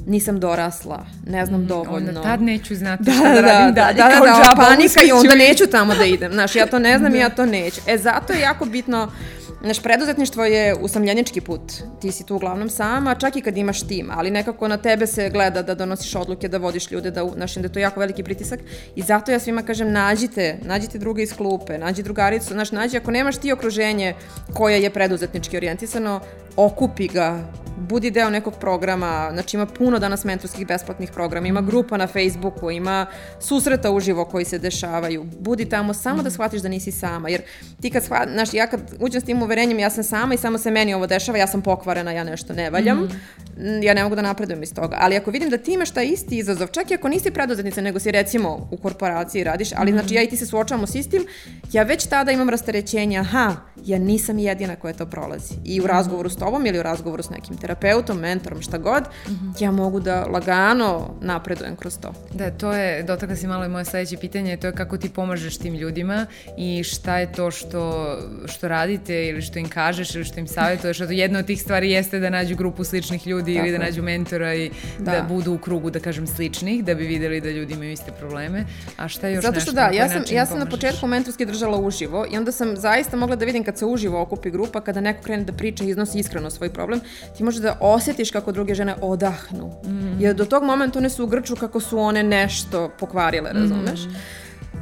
nisam 0.09 0.41
dorasla, 0.41 1.07
ne 1.27 1.47
znam 1.47 1.61
mm, 1.61 1.67
dovoljno. 1.67 2.09
Onda 2.09 2.23
tad 2.23 2.43
neću 2.43 2.75
znati 2.75 3.03
da, 3.03 3.13
šta 3.13 3.23
da, 3.23 3.35
da 3.35 3.41
radim 3.41 3.75
da, 3.75 3.83
dalje, 3.83 3.97
da, 3.97 4.09
da, 4.09 4.21
da, 4.21 4.55
da, 4.55 4.69
panika 4.69 5.01
i 5.09 5.13
onda 5.13 5.35
neću 5.35 5.67
tamo 5.67 5.95
da 5.95 6.05
idem. 6.05 6.33
Znaš, 6.33 6.57
ja 6.57 6.67
to 6.67 6.79
ne 6.79 6.99
znam 6.99 7.13
da. 7.13 7.19
i 7.19 7.21
ja 7.21 7.29
to 7.29 7.47
neću. 7.47 7.81
E, 7.87 7.99
zato 7.99 8.33
je 8.33 8.41
jako 8.41 8.65
bitno 8.65 9.13
Naš 9.61 9.83
preduzetništvo 9.83 10.45
je 10.45 10.75
usamljenički 10.75 11.41
put. 11.41 11.73
Ti 12.01 12.13
si 12.13 12.27
tu 12.27 12.37
uglavnom 12.37 12.71
sama, 12.71 13.15
čak 13.15 13.37
i 13.37 13.41
kad 13.41 13.57
imaš 13.57 13.83
tim, 13.83 14.11
ali 14.11 14.31
nekako 14.31 14.69
na 14.69 14.77
tebe 14.77 15.07
se 15.07 15.31
gleda 15.31 15.63
da 15.63 15.75
donosiš 15.75 16.15
odluke, 16.15 16.49
da 16.49 16.59
vodiš 16.59 16.91
ljude, 16.91 17.11
da, 17.11 17.27
znaš, 17.35 17.55
da 17.55 17.61
je 17.61 17.73
to 17.73 17.79
jako 17.79 18.01
veliki 18.01 18.23
pritisak. 18.23 18.61
I 18.97 19.03
zato 19.03 19.33
ja 19.33 19.39
svima 19.39 19.63
kažem, 19.63 19.93
nađite, 19.93 20.59
nađite 20.63 20.99
druge 20.99 21.23
iz 21.23 21.33
klupe, 21.37 21.79
nađi 21.79 22.03
drugaricu, 22.03 22.53
znaš, 22.53 22.73
nađi, 22.73 22.97
ako 22.97 23.11
nemaš 23.11 23.37
ti 23.37 23.53
okruženje 23.53 24.15
koje 24.55 24.83
je 24.83 24.91
preduzetnički 24.91 25.57
orijentisano, 25.57 26.21
okupi 26.57 27.09
ga, 27.09 27.45
budi 27.79 28.11
deo 28.11 28.31
nekog 28.31 28.55
programa, 28.61 29.31
znači 29.33 29.57
ima 29.57 29.67
puno 29.67 29.99
danas 29.99 30.25
mentorskih 30.25 30.67
besplatnih 30.67 31.11
programa, 31.11 31.47
ima 31.47 31.61
grupa 31.61 31.97
na 31.97 32.07
Facebooku, 32.07 32.71
ima 32.71 33.07
susreta 33.41 33.91
uživo 33.91 34.25
koji 34.25 34.45
se 34.45 34.59
dešavaju, 34.59 35.25
budi 35.41 35.65
tamo 35.69 35.95
samo 35.95 36.23
da 36.23 36.31
shvatiš 36.31 36.63
da 36.63 36.69
nisi 36.69 36.93
sama, 36.93 37.29
jer 37.29 37.43
ti 37.81 37.91
kad 37.91 38.05
shvatiš, 38.05 38.33
znaš, 38.33 38.55
ja 38.55 38.67
kad 38.67 38.81
uđem 39.01 39.21
s 39.21 39.25
tim 39.25 39.43
uverenjem, 39.49 39.79
ja 39.79 39.91
sam 39.91 40.05
sama 40.05 40.35
i 40.35 40.39
samo 40.39 40.59
se 40.59 40.71
meni 40.71 40.95
ovo 40.95 41.07
dešava, 41.07 41.39
ja 41.39 41.47
sam 41.47 41.63
pokvarena, 41.63 42.13
ja 42.13 42.25
nešto 42.25 42.53
ne 42.53 42.71
valjam, 42.71 42.99
mm. 42.99 43.83
ja 43.83 43.95
ne 43.95 44.03
mogu 44.03 44.15
da 44.15 44.23
napredujem 44.23 44.63
iz 44.63 44.75
toga, 44.75 44.97
ali 45.01 45.17
ako 45.17 45.31
vidim 45.31 45.51
da 45.51 45.59
ti 45.59 45.73
imaš 45.73 45.91
taj 45.91 46.07
isti 46.07 46.39
izazov, 46.39 46.69
čak 46.69 46.91
i 46.91 46.95
ako 46.95 47.09
nisi 47.09 47.31
preduzetnica, 47.31 47.81
nego 47.81 47.99
si 47.99 48.11
recimo 48.11 48.69
u 48.71 48.77
korporaciji 48.77 49.45
radiš, 49.45 49.69
ali 49.77 49.93
mm. 49.93 49.95
znači 49.95 50.15
ja 50.15 50.23
i 50.23 50.29
ti 50.29 50.37
se 50.37 50.47
suočavamo 50.47 50.87
s 50.87 50.95
istim, 50.95 51.27
ja 51.73 51.83
već 51.83 52.07
tada 52.07 52.33
imam 52.33 52.49
rasterećenja, 52.49 53.21
aha, 53.21 53.57
ja 53.85 53.99
nisam 53.99 54.39
jedina 54.39 54.77
koja 54.77 54.95
to 54.95 55.07
prolazi. 55.07 55.55
I 55.65 55.81
u 55.81 55.87
razgovoru 55.87 56.31
s 56.31 56.37
tobom 56.37 56.67
ili 56.67 56.79
u 56.79 56.83
razgovoru 56.83 57.23
s 57.23 57.31
nekim 57.31 57.57
terapeutom, 57.57 58.19
mentorom, 58.19 58.63
šta 58.63 58.79
god, 58.79 59.03
mm 59.03 59.31
-hmm. 59.31 59.63
ja 59.63 59.71
mogu 59.71 60.01
da 60.01 60.25
lagano 60.25 61.15
napredujem 61.21 61.77
kroz 61.77 61.99
to. 61.99 62.13
Da, 62.35 62.51
to 62.51 62.73
je, 62.73 63.03
dotakla 63.03 63.37
si 63.37 63.47
malo 63.47 63.65
i 63.65 63.69
moje 63.69 63.85
sledeće 63.85 64.17
pitanje, 64.17 64.57
to 64.57 64.67
je 64.67 64.73
kako 64.73 64.99
ti 64.99 65.09
pomažeš 65.09 65.59
tim 65.59 65.75
ljudima 65.75 66.27
i 66.57 66.83
šta 66.85 67.19
je 67.19 67.33
to 67.33 67.51
što, 67.51 68.17
što 68.47 68.69
radite 68.69 69.27
ili 69.27 69.38
što 69.43 69.59
im 69.59 69.69
kažeš 69.69 70.15
ili 70.15 70.25
što 70.25 70.41
im 70.41 70.47
savjetuješ. 70.47 71.01
Jedna 71.11 71.39
od 71.39 71.47
tih 71.47 71.63
stvari 71.63 71.91
jeste 71.91 72.19
da 72.19 72.31
nađu 72.31 72.57
grupu 72.57 72.85
sličnih 72.85 73.27
ljudi 73.27 73.55
Tako. 73.55 73.67
ili 73.67 73.79
da 73.79 73.85
nađu 73.85 74.03
mentora 74.03 74.55
i 74.55 74.71
da. 74.99 75.13
da 75.13 75.23
budu 75.23 75.53
u 75.53 75.59
krugu, 75.59 75.91
da 75.91 76.01
kažem, 76.01 76.27
sličnih, 76.27 76.85
da 76.85 76.95
bi 76.95 77.07
videli 77.07 77.41
da 77.41 77.51
ljudi 77.51 77.75
imaju 77.75 77.93
iste 77.93 78.13
probleme. 78.13 78.65
A 78.97 79.09
šta 79.09 79.27
je 79.29 79.35
još 79.35 79.45
Zato 79.45 79.61
što 79.61 79.73
nešto? 79.73 79.91
da, 79.91 79.97
ja 79.97 80.09
sam, 80.09 80.23
ja 80.31 80.47
sam 80.47 80.59
na 80.59 80.67
početku 80.67 81.07
mentorski 81.07 81.47
držala 81.47 81.79
uživo 81.79 82.27
i 82.31 82.37
onda 82.37 82.53
sam 82.53 82.77
zaista 82.77 83.17
mogla 83.17 83.37
da 83.37 83.45
vidim 83.45 83.65
kad 83.65 83.79
se 83.79 83.87
uživo 83.87 84.23
okupi 84.23 84.51
grupa, 84.51 84.81
kada 84.81 85.01
neko 85.01 85.23
krene 85.23 85.45
da 85.45 85.53
priča 85.53 85.85
i 85.85 85.89
iznosi 85.89 86.19
iskreno 86.19 86.51
svoj 86.51 86.73
problem, 86.73 87.01
ti 87.37 87.45
možeš 87.45 87.63
da 87.63 87.79
osjetiš 87.81 88.31
kako 88.31 88.53
druge 88.53 88.75
žene 88.75 88.95
odahnu. 89.01 89.73
Mm. 89.85 90.21
Jer 90.21 90.35
do 90.35 90.45
tog 90.45 90.63
momenta 90.63 90.99
one 90.99 91.11
su 91.11 91.25
u 91.25 91.27
grču 91.27 91.57
kako 91.57 91.81
su 91.81 91.99
one 91.99 92.23
nešto 92.23 92.91
pokvarile, 92.99 93.53
razumeš? 93.53 94.05
Mm. 94.05 94.15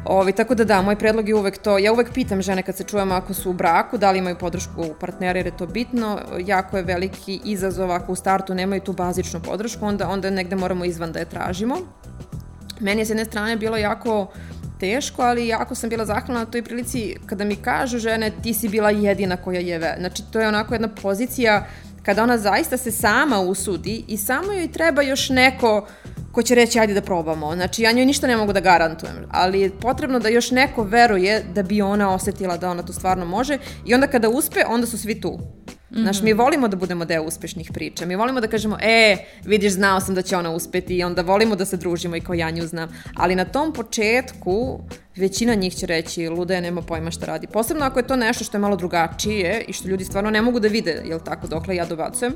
Ovi, 0.09 0.33
tako 0.33 0.55
da 0.55 0.65
da, 0.65 0.83
moj 0.83 0.97
predlog 0.97 1.29
je 1.29 1.35
uvek 1.35 1.59
to, 1.59 1.79
ja 1.79 1.93
uvek 1.93 2.13
pitam 2.13 2.43
žene 2.43 2.63
kad 2.63 2.77
se 2.77 2.85
čujemo 2.85 3.15
ako 3.15 3.35
su 3.35 3.51
u 3.51 3.53
braku, 3.53 3.99
da 3.99 4.11
li 4.11 4.19
imaju 4.19 4.37
podršku 4.39 4.85
partnera 5.01 5.39
jer 5.39 5.47
je 5.47 5.57
to 5.57 5.67
bitno, 5.67 6.21
jako 6.45 6.77
je 6.77 6.83
veliki 6.83 7.41
izazov 7.45 7.93
ako 7.93 8.13
u 8.13 8.17
startu 8.17 8.55
nemaju 8.55 8.81
tu 8.81 8.93
bazičnu 8.93 9.41
podršku, 9.41 9.87
onda, 9.87 10.09
onda 10.09 10.31
negde 10.31 10.57
moramo 10.57 10.85
izvan 10.85 11.13
da 11.13 11.19
je 11.19 11.25
tražimo. 11.25 11.77
Meni 12.81 13.01
je 13.01 13.07
s 13.07 13.11
jedne 13.11 13.25
strane 13.25 13.57
bilo 13.57 13.77
jako 13.77 14.27
teško, 14.81 15.23
ali 15.23 15.49
jako 15.49 15.75
sam 15.75 15.91
bila 15.91 16.05
zahvalna 16.05 16.45
na 16.45 16.51
toj 16.51 16.63
prilici 16.63 17.17
kada 17.27 17.45
mi 17.45 17.57
kažu 17.57 17.99
žene 17.99 18.31
ti 18.43 18.55
si 18.55 18.69
bila 18.69 18.91
jedina 18.91 19.37
koja 19.37 19.61
je 19.61 19.79
ve. 19.79 19.97
Znači 19.99 20.23
to 20.33 20.41
je 20.41 20.49
onako 20.49 20.75
jedna 20.75 20.89
pozicija 20.89 21.67
kada 22.07 22.23
ona 22.23 22.39
zaista 22.39 22.77
se 22.77 22.91
sama 22.91 23.41
usudi 23.41 24.05
i 24.09 24.17
samo 24.17 24.53
joj 24.53 24.73
treba 24.73 25.03
još 25.03 25.29
neko 25.29 25.87
ko 26.33 26.43
će 26.43 26.55
reći 26.55 26.79
ajde 26.79 26.95
da 26.95 27.01
probamo. 27.01 27.55
Znači 27.55 27.83
ja 27.83 27.93
njoj 27.93 28.07
ništa 28.07 28.27
ne 28.27 28.37
mogu 28.37 28.53
da 28.53 28.61
garantujem, 28.61 29.27
ali 29.31 29.61
je 29.61 29.71
potrebno 29.81 30.19
da 30.19 30.29
još 30.29 30.51
neko 30.51 30.83
veruje 30.83 31.43
da 31.55 31.63
bi 31.63 31.83
ona 31.83 32.15
osetila 32.15 32.57
da 32.57 32.71
ona 32.71 32.83
to 32.83 32.93
stvarno 32.93 33.25
može 33.25 33.59
i 33.87 33.95
onda 33.95 34.07
kada 34.07 34.29
uspe, 34.29 34.65
onda 34.69 34.87
su 34.87 34.99
svi 34.99 35.21
tu. 35.21 35.39
Mm 35.91 35.95
-hmm. 35.95 36.03
Znaš, 36.03 36.23
mi 36.23 36.33
volimo 36.33 36.69
da 36.69 36.77
budemo 36.77 37.05
deo 37.05 37.23
uspešnih 37.23 37.71
priča. 37.75 38.07
Mi 38.07 38.17
volimo 38.17 38.41
da 38.41 38.47
kažemo, 38.47 38.79
e, 38.81 39.17
vidiš, 39.45 39.73
znao 39.73 40.01
sam 40.01 40.15
da 40.15 40.23
će 40.23 40.37
ona 40.37 40.51
uspeti 40.51 40.97
i 40.97 41.05
onda 41.05 41.23
volimo 41.23 41.57
da 41.57 41.65
se 41.65 41.77
družimo 41.77 42.17
i 42.17 42.21
kao 42.21 42.35
ja 42.35 42.51
nju 42.51 42.67
znam. 42.67 42.89
Ali 43.15 43.35
na 43.35 43.45
tom 43.45 43.73
početku 43.73 44.81
većina 45.17 45.55
njih 45.55 45.75
će 45.75 45.87
reći, 45.87 46.29
luda 46.29 46.55
je, 46.55 46.61
nema 46.61 46.83
pojma 46.83 47.11
šta 47.11 47.27
radi. 47.27 47.47
Posebno 47.47 47.85
ako 47.85 47.99
je 47.99 48.07
to 48.07 48.17
nešto 48.17 48.45
što 48.45 48.57
je 48.57 48.61
malo 48.61 48.77
drugačije 48.77 49.65
i 49.69 49.73
što 49.73 49.89
ljudi 49.89 50.05
stvarno 50.05 50.31
ne 50.31 50.43
mogu 50.43 50.61
da 50.61 50.69
vide, 50.69 51.03
jel 51.05 51.21
tako, 51.21 51.47
dokle 51.47 51.77
ja 51.77 51.87
dobacujem. 51.87 52.35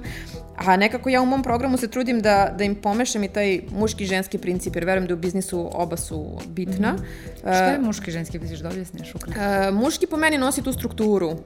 A 0.57 0.77
nekako 0.77 1.09
ja 1.09 1.23
u 1.23 1.27
mom 1.27 1.43
programu 1.43 1.77
se 1.77 1.89
trudim 1.89 2.21
da, 2.21 2.55
da 2.59 2.65
im 2.65 2.75
pomešam 2.75 3.25
i 3.25 3.29
taj 3.29 3.61
muški 3.73 4.05
i 4.05 4.07
ženski 4.07 4.39
princip, 4.39 4.75
jer 4.75 4.85
verujem 4.85 5.07
da 5.07 5.15
u 5.15 5.17
biznisu 5.17 5.71
oba 5.73 5.97
su 5.97 6.39
bitna. 6.47 6.93
Mm 6.93 6.97
-hmm. 6.97 7.41
Šta 7.41 7.65
je 7.65 7.79
muški 7.79 8.11
i 8.11 8.13
ženski, 8.13 8.39
misliš 8.39 8.61
da 8.61 8.69
objasniš 8.69 9.15
ukratko? 9.15 9.41
Uh, 9.41 9.75
muški 9.83 10.07
po 10.07 10.17
meni 10.17 10.39
nosi 10.39 10.63
tu 10.63 10.73
strukturu 10.73 11.37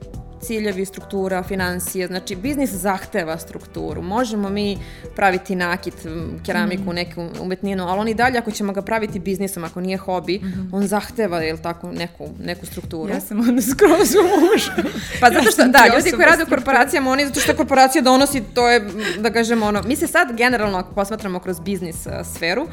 ciljevi, 0.47 0.85
struktura, 0.85 1.43
financije, 1.43 2.07
znači 2.07 2.35
biznis 2.35 2.69
zahteva 2.69 3.37
strukturu. 3.37 4.01
Možemo 4.01 4.49
mi 4.49 4.77
praviti 5.15 5.55
nakit, 5.55 5.93
keramiku, 6.45 6.91
mm. 6.91 6.95
neku 6.95 7.27
umetninu, 7.41 7.87
ali 7.87 7.99
on 7.99 8.07
i 8.07 8.13
dalje 8.13 8.37
ako 8.37 8.51
ćemo 8.51 8.73
ga 8.73 8.81
praviti 8.81 9.19
biznisom, 9.19 9.63
ako 9.63 9.81
nije 9.81 9.97
hobi, 9.97 10.39
mm 10.39 10.45
-hmm. 10.45 10.69
on 10.71 10.87
zahteva, 10.87 11.39
jel 11.39 11.57
tako, 11.57 11.91
neku, 11.91 12.29
neku 12.43 12.65
strukturu. 12.65 13.13
Ja 13.13 13.19
sam 13.19 13.39
onda 13.39 13.61
skroz 13.61 14.15
u 14.15 14.23
mužu. 14.23 14.71
pa 15.21 15.29
zato 15.29 15.51
što, 15.51 15.63
da, 15.63 15.85
ljudi 15.95 16.11
koji 16.11 16.25
rade 16.25 16.43
u 16.43 16.49
korporacijama, 16.49 17.11
oni 17.11 17.25
zato 17.25 17.39
što 17.39 17.55
korporacija 17.55 18.01
donosi, 18.01 18.41
to 18.53 18.69
je, 18.69 18.81
da 19.19 19.31
kažemo, 19.31 19.65
ono, 19.65 19.81
mi 19.81 19.95
se 19.95 20.07
sad 20.07 20.37
generalno, 20.37 20.77
ako 20.77 20.93
posmatramo 20.93 21.39
kroz 21.39 21.59
biznis 21.59 22.05
uh, 22.05 22.13
sferu, 22.35 22.63
uh, 22.63 22.69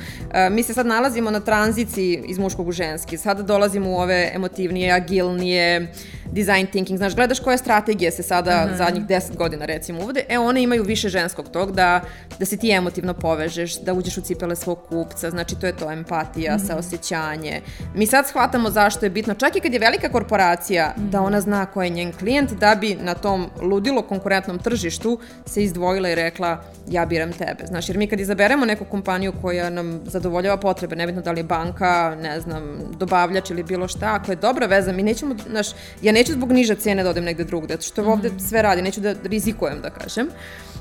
mi 0.50 0.62
se 0.62 0.74
sad 0.74 0.86
nalazimo 0.86 1.30
na 1.30 1.40
tranziciji 1.40 2.24
iz 2.26 2.38
muškog 2.38 2.68
u 2.68 2.72
ženski. 2.72 3.16
Sad 3.16 3.46
dolazimo 3.46 3.90
u 3.90 3.96
ove 3.96 4.30
emotivnije, 4.34 4.92
agilnije, 4.92 5.92
design 6.32 6.66
thinking, 6.66 6.98
znaš, 6.98 7.14
gledaš 7.14 7.40
koje 7.40 7.58
strategije 7.62 8.10
se 8.10 8.22
sada 8.22 8.64
uh 8.64 8.70
-huh. 8.70 8.76
zadnjih 8.76 9.06
deset 9.06 9.36
godina 9.36 9.64
recimo 9.64 10.02
uvode, 10.02 10.24
e 10.28 10.38
one 10.38 10.62
imaju 10.62 10.82
više 10.82 11.08
ženskog 11.08 11.48
tog 11.48 11.72
da, 11.72 12.00
da 12.38 12.44
se 12.44 12.56
ti 12.56 12.70
emotivno 12.70 13.14
povežeš, 13.14 13.80
da 13.80 13.92
uđeš 13.92 14.18
u 14.18 14.20
cipele 14.20 14.56
svog 14.56 14.78
kupca, 14.88 15.30
znači 15.30 15.60
to 15.60 15.66
je 15.66 15.76
to 15.76 15.90
empatija, 15.92 16.54
uh 16.54 16.60
-huh. 16.60 16.66
saosećanje. 16.66 17.60
Mi 17.94 18.06
sad 18.06 18.26
shvatamo 18.28 18.70
zašto 18.70 19.06
je 19.06 19.10
bitno, 19.10 19.34
čak 19.34 19.56
i 19.56 19.60
kad 19.60 19.72
je 19.72 19.78
velika 19.78 20.08
korporacija, 20.08 20.94
uh 20.96 21.02
-huh. 21.02 21.10
da 21.10 21.20
ona 21.20 21.40
zna 21.40 21.66
ko 21.66 21.82
je 21.82 21.90
njen 21.90 22.12
klijent, 22.12 22.52
da 22.52 22.74
bi 22.74 22.94
na 22.94 23.14
tom 23.14 23.50
ludilo 23.62 24.02
konkurentnom 24.02 24.58
tržištu 24.58 25.18
se 25.46 25.64
izdvojila 25.64 26.08
i 26.08 26.14
rekla 26.14 26.64
ja 26.88 27.06
biram 27.06 27.32
tebe. 27.32 27.66
Znaš, 27.66 27.88
jer 27.88 27.98
mi 27.98 28.06
kad 28.06 28.20
izaberemo 28.20 28.66
neku 28.66 28.84
kompaniju 28.84 29.32
koja 29.42 29.70
nam 29.70 30.00
zadovoljava 30.04 30.56
potrebe, 30.56 30.96
nebitno 30.96 31.22
da 31.22 31.32
li 31.32 31.40
je 31.40 31.44
banka, 31.44 32.16
ne 32.22 32.40
znam, 32.40 32.78
dobavljač 32.98 33.50
ili 33.50 33.62
bilo 33.62 33.88
šta, 33.88 34.14
ako 34.14 34.32
je 34.32 34.36
dobra 34.36 34.66
veza, 34.66 34.92
mi 34.92 35.02
nećemo, 35.02 35.34
znaš, 35.50 35.66
ja 36.02 36.12
neću 36.12 36.32
zbog 36.32 36.52
niže 36.52 36.74
cene 36.74 37.02
da 37.02 37.10
odem 37.10 37.24
negde 37.24 37.44
drugde, 37.52 37.74
zato 37.74 37.82
što 37.82 38.02
mm 38.02 38.06
-hmm. 38.06 38.12
ovde 38.12 38.30
sve 38.48 38.62
radi, 38.62 38.82
neću 38.82 39.00
da 39.00 39.14
rizikujem, 39.24 39.80
da 39.82 39.90
kažem. 39.90 40.28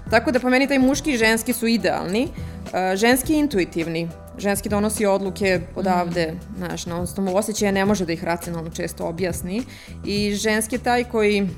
Tako 0.10 0.32
da 0.32 0.40
po 0.40 0.50
meni 0.50 0.68
taj 0.68 0.80
muški 0.80 1.12
i 1.12 1.18
ženski 1.18 1.54
su 1.54 1.68
idealni. 1.68 2.24
Uh, 2.24 2.96
ženski 2.96 3.34
je 3.34 3.40
intuitivni. 3.40 4.10
Ženski 4.38 4.70
donosi 4.70 5.06
odluke 5.06 5.62
odavde, 5.76 6.32
mm. 6.32 6.58
znaš, 6.58 6.86
na 6.86 7.02
osnovu 7.02 7.36
osjećaja 7.38 7.72
ne 7.72 7.86
može 7.86 8.06
da 8.06 8.14
ih 8.14 8.24
racionalno 8.24 8.72
često 8.72 9.06
objasni. 9.06 9.64
I 10.06 10.36
ženski 10.36 10.76
je 10.76 10.84
taj 10.84 11.04
koji 11.04 11.50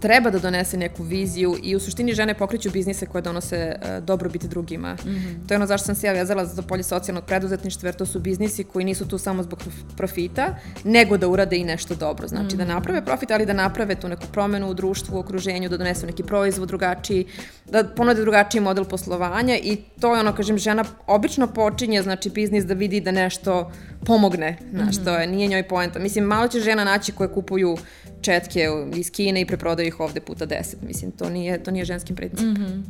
treba 0.00 0.30
da 0.30 0.38
donese 0.38 0.76
neku 0.76 1.02
viziju 1.02 1.56
i 1.62 1.76
u 1.76 1.80
suštini 1.80 2.14
žene 2.14 2.34
pokreću 2.34 2.70
biznise 2.70 3.06
koje 3.06 3.22
donose 3.22 3.76
uh, 3.76 4.04
dobrobit 4.04 4.44
drugima. 4.44 4.94
Mm 4.94 5.08
-hmm. 5.08 5.48
To 5.48 5.54
je 5.54 5.56
ono 5.56 5.66
zašto 5.66 5.86
sam 5.86 5.94
se 5.94 6.06
ja 6.06 6.12
vezala 6.12 6.44
za 6.44 6.62
polje 6.62 6.82
socijalnog 6.82 7.24
preduzetništva, 7.24 7.88
jer 7.88 7.94
to 7.94 8.06
su 8.06 8.20
biznisi 8.20 8.64
koji 8.64 8.84
nisu 8.84 9.08
tu 9.08 9.18
samo 9.18 9.42
zbog 9.42 9.62
profita, 9.96 10.56
nego 10.84 11.16
da 11.16 11.28
urade 11.28 11.56
i 11.56 11.64
nešto 11.64 11.94
dobro. 11.94 12.28
Znači 12.28 12.44
mm 12.44 12.48
-hmm. 12.48 12.56
da 12.56 12.64
mhm. 12.64 12.72
naprave 12.72 13.04
profit, 13.04 13.30
ali 13.30 13.46
da 13.46 13.52
naprave 13.52 13.94
tu 13.94 14.08
neku 14.08 14.26
promenu 14.32 14.70
u 14.70 14.74
društvu, 14.74 15.16
u 15.16 15.20
okruženju, 15.20 15.68
da 15.68 15.76
donesu 15.76 16.06
neki 16.06 16.22
proizvod 16.22 16.68
drugačiji, 16.68 17.26
da 17.70 17.84
ponude 17.84 18.20
drugačiji 18.20 18.60
model 18.60 18.84
poslovanja 18.84 19.56
i 19.56 19.76
to 20.00 20.14
je 20.14 20.20
ono, 20.20 20.32
kažem, 20.32 20.58
žena 20.58 20.84
obično 21.06 21.46
počinje, 21.46 22.02
znači 22.02 22.30
biznis 22.30 22.64
da 22.64 22.74
vidi 22.74 23.00
da 23.00 23.10
nešto 23.10 23.72
pomogne, 24.06 24.56
znaš, 24.72 24.96
mm 24.96 25.00
-hmm. 25.00 25.04
to 25.04 25.16
je, 25.16 25.26
nije 25.26 25.48
njoj 25.48 25.68
poenta. 25.68 25.98
Mislim, 25.98 26.24
malo 26.24 26.48
će 26.48 26.60
žena 26.60 26.84
naći 26.84 27.12
koje 27.12 27.28
kupuju 27.28 27.76
četke 28.24 28.68
iz 28.96 29.10
Kine 29.10 29.40
i 29.40 29.46
preprodaju 29.46 29.88
ih 29.88 30.00
ovde 30.00 30.20
puta 30.20 30.46
deset. 30.46 30.82
Mislim, 30.82 31.10
to 31.10 31.30
nije, 31.30 31.62
to 31.62 31.70
nije 31.70 31.84
ženskim 31.84 32.16
princip. 32.16 32.40
Mm 32.40 32.54
-hmm. 32.54 32.82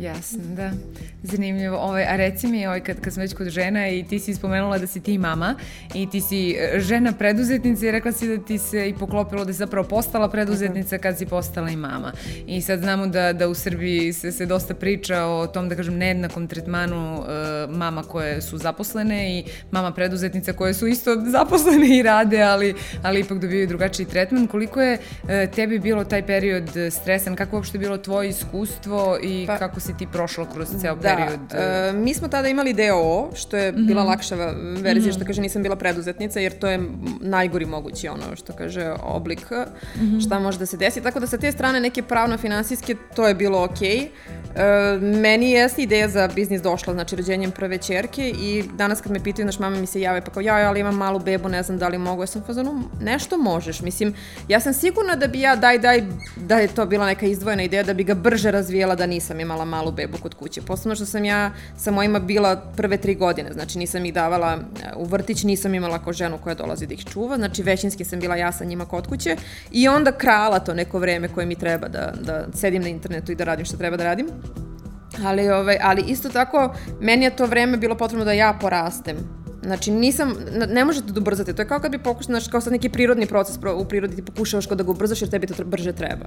Jasno, 0.00 0.40
da. 0.56 0.70
Zanimljivo. 1.22 1.76
Ovaj, 1.78 2.04
a 2.04 2.16
reci 2.16 2.46
mi, 2.46 2.66
ovaj, 2.66 2.80
kad, 2.80 3.00
kad 3.00 3.12
sam 3.12 3.20
već 3.20 3.34
kod 3.34 3.48
žena 3.48 3.88
i 3.88 4.04
ti 4.04 4.18
si 4.18 4.34
spomenula 4.34 4.78
da 4.78 4.86
si 4.86 5.00
ti 5.00 5.18
mama 5.18 5.54
i 5.94 6.10
ti 6.10 6.20
si 6.20 6.56
e, 6.58 6.80
žena 6.80 7.12
preduzetnica 7.12 7.86
i 7.86 7.90
rekla 7.90 8.12
si 8.12 8.36
da 8.36 8.44
ti 8.44 8.58
se 8.58 8.88
i 8.88 8.94
poklopilo 8.94 9.44
da 9.44 9.52
si 9.52 9.58
zapravo 9.58 9.88
postala 9.88 10.28
preduzetnica 10.28 10.98
kad 10.98 11.18
si 11.18 11.26
postala 11.26 11.70
i 11.70 11.76
mama. 11.76 12.12
I 12.46 12.60
sad 12.60 12.80
znamo 12.80 13.06
da, 13.06 13.32
da 13.32 13.48
u 13.48 13.54
Srbiji 13.54 14.12
se, 14.12 14.32
se 14.32 14.46
dosta 14.46 14.74
priča 14.74 15.24
o 15.24 15.46
tom, 15.46 15.68
da 15.68 15.76
kažem, 15.76 15.96
nejednakom 15.96 16.46
tretmanu 16.46 17.18
uh, 17.18 17.26
mama 17.76 18.02
koje 18.02 18.42
su 18.42 18.58
zaposlene 18.58 19.38
i 19.38 19.44
mama 19.70 19.92
preduzetnica 19.92 20.52
koje 20.52 20.74
su 20.74 20.86
isto 20.86 21.10
zaposlene 21.26 21.98
i 21.98 22.02
rade, 22.02 22.42
ali, 22.42 22.74
ali 23.02 23.20
ipak 23.20 23.38
dobijaju 23.38 23.66
drugačiji 23.66 24.06
tretman. 24.06 24.46
Koliko 24.46 24.82
je 24.82 24.98
uh, 25.22 25.28
tebi 25.54 25.78
bilo 25.78 26.04
taj 26.04 26.26
period 26.26 26.70
stresan? 26.90 27.36
Kako 27.36 27.56
uopšte 27.56 27.78
bilo 27.78 27.98
tvoje 27.98 28.28
iskustvo 28.28 29.18
i 29.22 29.44
pa, 29.46 29.58
kako 29.58 29.80
si 29.86 29.96
ti 29.96 30.06
prošla 30.12 30.46
kroz 30.54 30.68
ceo 30.80 30.94
da, 30.94 31.00
period? 31.00 31.40
Da, 31.50 31.90
uh, 31.90 31.96
mi 31.96 32.14
smo 32.14 32.28
tada 32.28 32.48
imali 32.48 32.72
DOO, 32.72 33.30
što 33.34 33.56
je 33.56 33.72
mm 33.72 33.76
-hmm. 33.76 33.86
bila 33.86 34.02
lakša 34.02 34.34
verzija, 34.34 34.94
mm 34.94 34.98
-hmm. 34.98 35.16
što 35.16 35.24
kaže 35.24 35.42
nisam 35.42 35.62
bila 35.62 35.76
preduzetnica, 35.76 36.40
jer 36.40 36.58
to 36.58 36.68
je 36.68 36.80
najgori 37.20 37.66
mogući 37.66 38.08
ono 38.08 38.36
što 38.36 38.52
kaže 38.52 38.92
oblik 39.02 39.50
mm 39.50 40.00
-hmm. 40.00 40.26
šta 40.26 40.38
može 40.38 40.58
da 40.58 40.66
se 40.66 40.76
desi. 40.76 41.02
Tako 41.02 41.20
da 41.20 41.26
sa 41.26 41.38
te 41.38 41.52
strane 41.52 41.80
neke 41.80 42.02
pravno-finansijske 42.02 42.96
to 43.16 43.28
je 43.28 43.34
bilo 43.34 43.64
okej. 43.64 43.88
Okay. 43.88 44.08
Uh, 44.54 45.02
meni 45.02 45.50
jeste 45.50 45.82
ideja 45.82 46.08
za 46.08 46.28
biznis 46.34 46.62
došla, 46.62 46.92
znači 46.92 47.16
rođenjem 47.16 47.50
prve 47.50 47.78
čerke 47.78 48.30
i 48.30 48.64
danas 48.74 49.00
kad 49.00 49.12
me 49.12 49.24
pitaju, 49.24 49.46
naš 49.46 49.58
mama 49.58 49.76
mi 49.76 49.86
se 49.86 50.00
jave 50.00 50.20
pa 50.20 50.30
kao 50.30 50.40
ja, 50.40 50.54
ali 50.68 50.80
imam 50.80 50.96
malu 50.96 51.18
bebu, 51.18 51.48
ne 51.48 51.62
znam 51.62 51.78
da 51.78 51.88
li 51.88 51.98
mogu, 51.98 52.22
ja 52.22 52.26
sam 52.26 52.42
fazonu, 52.46 52.82
nešto 53.00 53.38
možeš, 53.38 53.80
mislim, 53.80 54.14
ja 54.48 54.60
sam 54.60 54.74
sigurna 54.74 55.16
da 55.16 55.26
bi 55.26 55.40
ja 55.40 55.56
daj 55.56 55.78
daj, 55.78 56.02
da 56.36 56.58
je 56.58 56.68
to 56.68 56.86
bila 56.86 57.06
neka 57.06 57.26
izdvojena 57.26 57.62
ideja 57.62 57.82
da 57.82 57.94
bi 57.94 58.04
ga 58.04 58.14
brže 58.14 58.50
razvijela 58.50 58.94
da 58.94 59.06
nisam 59.06 59.40
imala 59.40 59.64
malu 59.74 59.92
bebu 59.92 60.18
kod 60.22 60.34
kuće. 60.34 60.62
Posledno 60.62 60.94
što 60.94 61.06
sam 61.06 61.24
ja 61.24 61.50
sa 61.76 61.90
mojima 61.90 62.18
bila 62.18 62.56
prve 62.76 62.96
tri 62.96 63.14
godine, 63.14 63.52
znači 63.52 63.78
nisam 63.78 64.04
ih 64.04 64.14
davala 64.14 64.52
e, 64.54 64.92
u 64.96 65.04
vrtić, 65.04 65.44
nisam 65.44 65.74
imala 65.74 65.98
kao 65.98 66.12
ženu 66.12 66.38
koja 66.38 66.54
dolazi 66.54 66.86
da 66.86 66.94
ih 66.94 67.04
čuva, 67.04 67.36
znači 67.36 67.62
većinski 67.62 68.04
sam 68.04 68.20
bila 68.20 68.36
ja 68.36 68.52
sa 68.52 68.64
njima 68.64 68.86
kod 68.86 69.06
kuće 69.06 69.36
i 69.72 69.88
onda 69.88 70.12
krala 70.12 70.58
to 70.58 70.74
neko 70.74 70.98
vreme 70.98 71.28
koje 71.28 71.46
mi 71.46 71.56
treba 71.56 71.88
da, 71.88 72.12
da 72.20 72.46
sedim 72.54 72.82
na 72.82 72.88
internetu 72.88 73.32
i 73.32 73.34
da 73.34 73.44
radim 73.44 73.66
što 73.66 73.76
treba 73.76 73.96
da 73.96 74.04
radim. 74.04 74.28
Ali, 75.24 75.50
ovaj, 75.50 75.78
ali 75.82 76.04
isto 76.08 76.28
tako, 76.28 76.74
meni 77.00 77.24
je 77.24 77.36
to 77.36 77.46
vreme 77.46 77.76
bilo 77.76 77.94
potrebno 77.94 78.24
da 78.24 78.32
ja 78.32 78.58
porastem 78.60 79.43
Znači, 79.64 79.90
nisam, 79.90 80.34
ne 80.68 80.84
možete 80.84 81.12
da 81.12 81.20
ubrzate. 81.20 81.52
To 81.52 81.62
je 81.62 81.68
kao 81.68 81.80
kad 81.80 81.90
bi 81.90 81.98
pokušao, 81.98 82.26
znači, 82.26 82.50
kao 82.50 82.60
sad 82.60 82.72
neki 82.72 82.88
prirodni 82.88 83.26
proces 83.26 83.56
u 83.76 83.84
prirodi 83.84 84.16
ti 84.16 84.22
pokušavaš 84.22 84.66
kao 84.66 84.76
da 84.76 84.84
ga 84.84 84.90
ubrzaš 84.90 85.22
jer 85.22 85.30
tebi 85.30 85.46
to 85.46 85.64
brže 85.64 85.92
treba. 85.92 86.26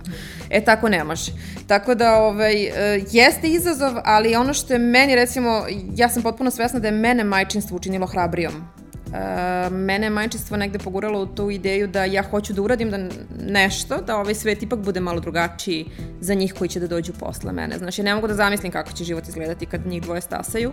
E, 0.50 0.62
tako 0.62 0.90
ne 0.90 1.04
može. 1.04 1.32
Tako 1.68 1.96
da, 1.96 2.16
ovaj, 2.16 2.64
e, 2.64 3.04
jeste 3.12 3.48
izazov, 3.48 3.94
ali 4.04 4.36
ono 4.36 4.54
što 4.54 4.74
je 4.74 4.80
meni, 4.80 5.16
recimo, 5.16 5.66
ja 5.96 6.10
sam 6.10 6.24
potpuno 6.24 6.52
svesna 6.52 6.80
da 6.80 6.88
je 6.88 6.92
mene 6.92 7.24
majčinstvo 7.24 7.78
učinilo 7.78 8.08
hrabrijom 8.08 8.77
Uh, 9.08 9.74
mene 9.74 10.06
je 10.06 10.10
majčinstvo 10.10 10.58
negde 10.58 10.80
poguralo 10.80 11.22
u 11.22 11.26
tu 11.26 11.50
ideju 11.52 11.88
da 11.88 12.04
ja 12.06 12.24
hoću 12.24 12.54
da 12.54 12.62
uradim 12.62 12.90
da 12.92 12.98
nešto, 13.40 14.02
da 14.02 14.18
ovaj 14.18 14.36
svet 14.36 14.64
ipak 14.64 14.80
bude 14.80 15.00
malo 15.00 15.20
drugačiji 15.20 15.86
za 16.20 16.34
njih 16.34 16.54
koji 16.54 16.70
će 16.70 16.80
da 16.80 16.88
dođu 16.88 17.14
posle 17.20 17.52
mene. 17.52 17.78
Znači, 17.78 18.04
ne 18.04 18.16
mogu 18.16 18.28
da 18.28 18.34
zamislim 18.34 18.72
kako 18.72 18.92
će 18.92 19.04
život 19.04 19.28
izgledati 19.28 19.66
kad 19.66 19.88
njih 19.88 20.02
dvoje 20.02 20.22
stasaju. 20.22 20.72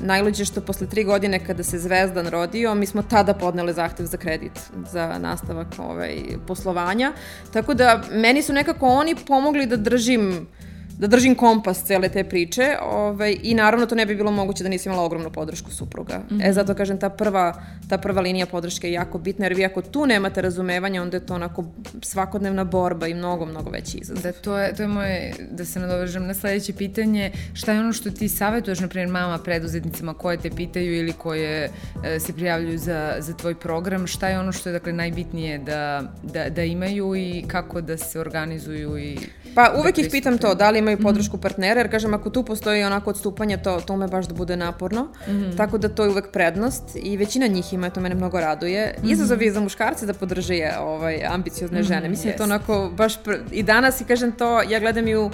Najluđe 0.00 0.44
što 0.44 0.60
posle 0.60 0.86
tri 0.86 1.04
godine 1.04 1.44
kada 1.46 1.62
se 1.62 1.78
Zvezdan 1.78 2.26
rodio, 2.26 2.74
mi 2.74 2.86
smo 2.86 3.02
tada 3.02 3.34
podnele 3.34 3.72
zahtev 3.72 4.06
za 4.06 4.16
kredit 4.16 4.60
za 4.92 5.18
nastavak 5.18 5.68
ovaj, 5.78 6.16
poslovanja. 6.46 7.12
Tako 7.52 7.74
da, 7.74 8.02
meni 8.12 8.42
su 8.42 8.52
nekako 8.52 8.88
oni 8.88 9.14
pomogli 9.26 9.66
da 9.66 9.76
držim 9.76 10.28
uh, 10.28 10.73
da 10.98 11.06
držim 11.06 11.34
kompas 11.34 11.84
cele 11.84 12.08
te 12.08 12.24
priče 12.24 12.76
ovaj, 12.82 13.36
i 13.42 13.54
naravno 13.54 13.86
to 13.86 13.94
ne 13.94 14.06
bi 14.06 14.16
bilo 14.16 14.30
moguće 14.30 14.62
da 14.62 14.68
nisam 14.68 14.92
imala 14.92 15.06
ogromnu 15.06 15.30
podršku 15.30 15.70
supruga. 15.70 16.18
Mm 16.18 16.34
-hmm. 16.34 16.42
E 16.42 16.44
mhm. 16.44 16.52
zato 16.52 16.74
kažem 16.74 16.98
ta 16.98 17.08
prva, 17.10 17.62
ta 17.88 17.98
prva 17.98 18.20
linija 18.20 18.46
podrške 18.46 18.86
je 18.86 18.92
jako 18.92 19.18
bitna 19.18 19.46
jer 19.46 19.54
vi 19.54 19.64
ako 19.64 19.82
tu 19.82 20.06
nemate 20.06 20.42
razumevanja 20.42 21.02
onda 21.02 21.16
je 21.16 21.26
to 21.26 21.34
onako 21.34 21.64
svakodnevna 22.02 22.64
borba 22.64 23.06
i 23.06 23.14
mnogo, 23.14 23.46
mnogo 23.46 23.70
veći 23.70 23.98
izazov. 23.98 24.22
Da, 24.22 24.32
to 24.32 24.58
je, 24.58 24.74
to 24.74 24.82
je 24.82 24.88
moje, 24.88 25.34
da 25.50 25.64
se 25.64 25.80
nadovežem 25.80 26.26
na 26.26 26.34
sledeće 26.34 26.72
pitanje, 26.72 27.32
šta 27.54 27.72
je 27.72 27.80
ono 27.80 27.92
što 27.92 28.10
ti 28.10 28.28
savjetuješ, 28.28 28.80
na 28.80 28.88
primjer, 28.88 29.08
mama 29.08 29.38
preduzetnicama 29.38 30.14
koje 30.14 30.36
te 30.36 30.50
pitaju 30.50 30.94
ili 30.94 31.12
koje 31.12 31.70
e, 32.04 32.20
se 32.20 32.32
prijavljuju 32.32 32.78
za, 32.78 33.16
za 33.18 33.32
tvoj 33.32 33.54
program, 33.54 34.06
šta 34.06 34.28
je 34.28 34.38
ono 34.38 34.52
što 34.52 34.68
je 34.68 34.72
dakle 34.72 34.92
najbitnije 34.92 35.58
da, 35.58 36.12
da, 36.22 36.48
da 36.48 36.62
imaju 36.62 37.16
i 37.16 37.44
kako 37.48 37.80
da 37.80 37.96
se 37.96 38.20
organizuju 38.20 38.98
i 38.98 39.18
Pa 39.54 39.72
uvek 39.80 39.96
da 39.96 40.02
ih 40.02 40.08
pitam 40.10 40.38
to, 40.38 40.54
da 40.54 40.70
li 40.70 40.78
imaju 40.84 40.96
mhm. 40.96 41.06
podršku 41.06 41.38
partnera, 41.38 41.80
jer 41.80 41.90
kažem, 41.90 42.14
ako 42.14 42.30
tu 42.30 42.42
postoji 42.42 42.84
onako 42.84 43.10
odstupanje, 43.10 43.56
to, 43.56 43.80
to 43.80 43.96
me 43.96 44.08
baš 44.08 44.26
da 44.26 44.34
bude 44.34 44.56
naporno. 44.56 45.02
Mm 45.02 45.30
-hmm. 45.30 45.56
Tako 45.56 45.78
da 45.78 45.88
to 45.88 46.04
je 46.04 46.10
uvek 46.10 46.30
prednost 46.32 46.84
i 46.94 47.16
većina 47.16 47.46
njih 47.46 47.72
ima, 47.72 47.90
to 47.90 48.00
mene 48.00 48.14
mnogo 48.14 48.40
raduje. 48.40 48.94
Mm 48.98 49.06
-hmm. 49.06 49.12
Izazov 49.12 49.42
je 49.42 49.52
za 49.52 49.60
muškarce 49.60 50.06
da 50.06 50.14
podrže 50.14 50.70
ovaj, 50.80 51.24
ambiciozne 51.26 51.80
mm 51.80 51.84
-hmm. 51.84 51.88
žene. 51.88 52.08
Mislim, 52.08 52.32
yes. 52.32 52.36
to 52.36 52.44
onako 52.44 52.90
baš, 52.96 53.14
i 53.52 53.62
danas 53.62 54.00
i 54.00 54.04
kažem 54.04 54.32
to, 54.32 54.62
ja 54.62 54.80
gledam 54.80 55.08
i 55.08 55.16
u 55.16 55.30